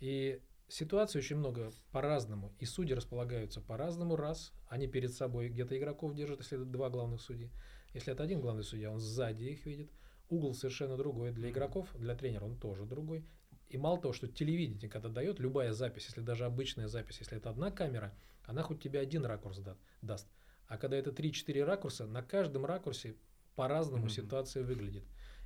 [0.00, 2.54] И ситуаций очень много по-разному.
[2.58, 4.52] И судьи располагаются по-разному раз.
[4.68, 7.50] Они перед собой где-то игроков держат, если это два главных судьи.
[7.94, 9.90] Если это один главный судья, он сзади их видит.
[10.28, 11.32] Угол совершенно другой.
[11.32, 13.24] Для игроков, для тренера он тоже другой.
[13.68, 17.50] И мало того, что телевидение, когда дает любая запись, если даже обычная запись, если это
[17.50, 18.14] одна камера,
[18.44, 20.28] она хоть тебе один ракурс да- даст.
[20.66, 23.16] А когда это 3-4 ракурса, на каждом ракурсе
[23.56, 24.10] по-разному Мгм.
[24.10, 25.04] ситуация выглядит.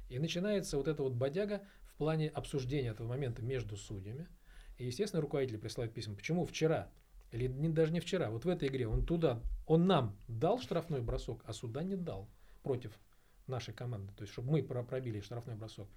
[0.08, 4.28] И начинается вот эта вот бодяга в плане обсуждения этого момента между судьями.
[4.82, 6.16] И, естественно, руководители присылают письма.
[6.16, 6.90] Почему вчера?
[7.30, 8.30] Или не, даже не вчера.
[8.30, 12.28] Вот в этой игре он туда, он нам дал штрафной бросок, а суда не дал
[12.64, 12.98] против
[13.46, 14.12] нашей команды.
[14.14, 15.88] То есть, чтобы мы про- пробили штрафной бросок.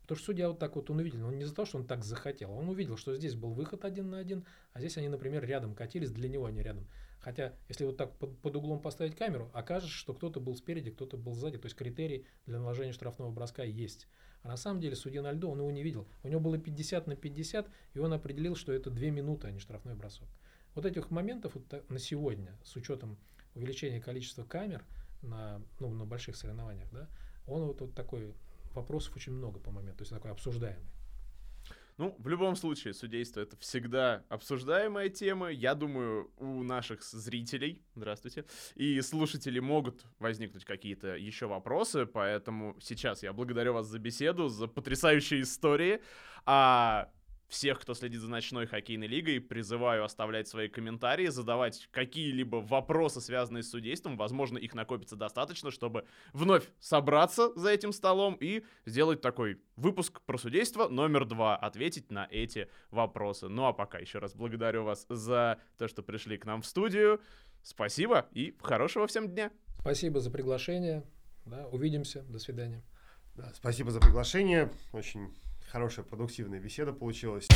[0.00, 2.02] Потому что судья вот так вот он увидел, он не за то, что он так
[2.02, 5.44] захотел, а он увидел, что здесь был выход один на один, а здесь они, например,
[5.44, 6.88] рядом катились, для него они рядом.
[7.20, 11.16] Хотя, если вот так под, под углом поставить камеру, окажется, что кто-то был спереди, кто-то
[11.16, 14.08] был сзади, то есть критерий для наложения штрафного броска есть.
[14.42, 16.06] А на самом деле судья на льду, он его не видел.
[16.22, 19.60] У него было 50 на 50, и он определил, что это 2 минуты, а не
[19.60, 20.28] штрафной бросок.
[20.74, 23.18] Вот этих моментов вот на сегодня, с учетом
[23.54, 24.84] увеличения количества камер
[25.22, 27.08] на, ну, на больших соревнованиях, да,
[27.46, 28.34] он вот, вот такой,
[28.74, 30.88] вопросов очень много по моменту, то есть такой обсуждаемый.
[31.98, 35.48] Ну, в любом случае, судейство это всегда обсуждаемая тема.
[35.50, 43.22] Я думаю, у наших зрителей, здравствуйте, и слушателей могут возникнуть какие-то еще вопросы, поэтому сейчас
[43.22, 46.00] я благодарю вас за беседу, за потрясающие истории.
[46.46, 47.10] А
[47.52, 53.62] всех, кто следит за ночной хоккейной лигой, призываю оставлять свои комментарии, задавать какие-либо вопросы, связанные
[53.62, 54.16] с судейством.
[54.16, 60.38] Возможно, их накопится достаточно, чтобы вновь собраться за этим столом и сделать такой выпуск про
[60.38, 63.48] судейство номер два, ответить на эти вопросы.
[63.48, 67.20] Ну а пока еще раз благодарю вас за то, что пришли к нам в студию.
[67.62, 69.52] Спасибо и хорошего всем дня.
[69.78, 71.04] Спасибо за приглашение.
[71.44, 72.22] Да, увидимся.
[72.22, 72.82] До свидания.
[73.34, 74.70] Да, спасибо за приглашение.
[74.92, 75.34] Очень
[75.72, 77.48] хорошая, продуктивная беседа получилась.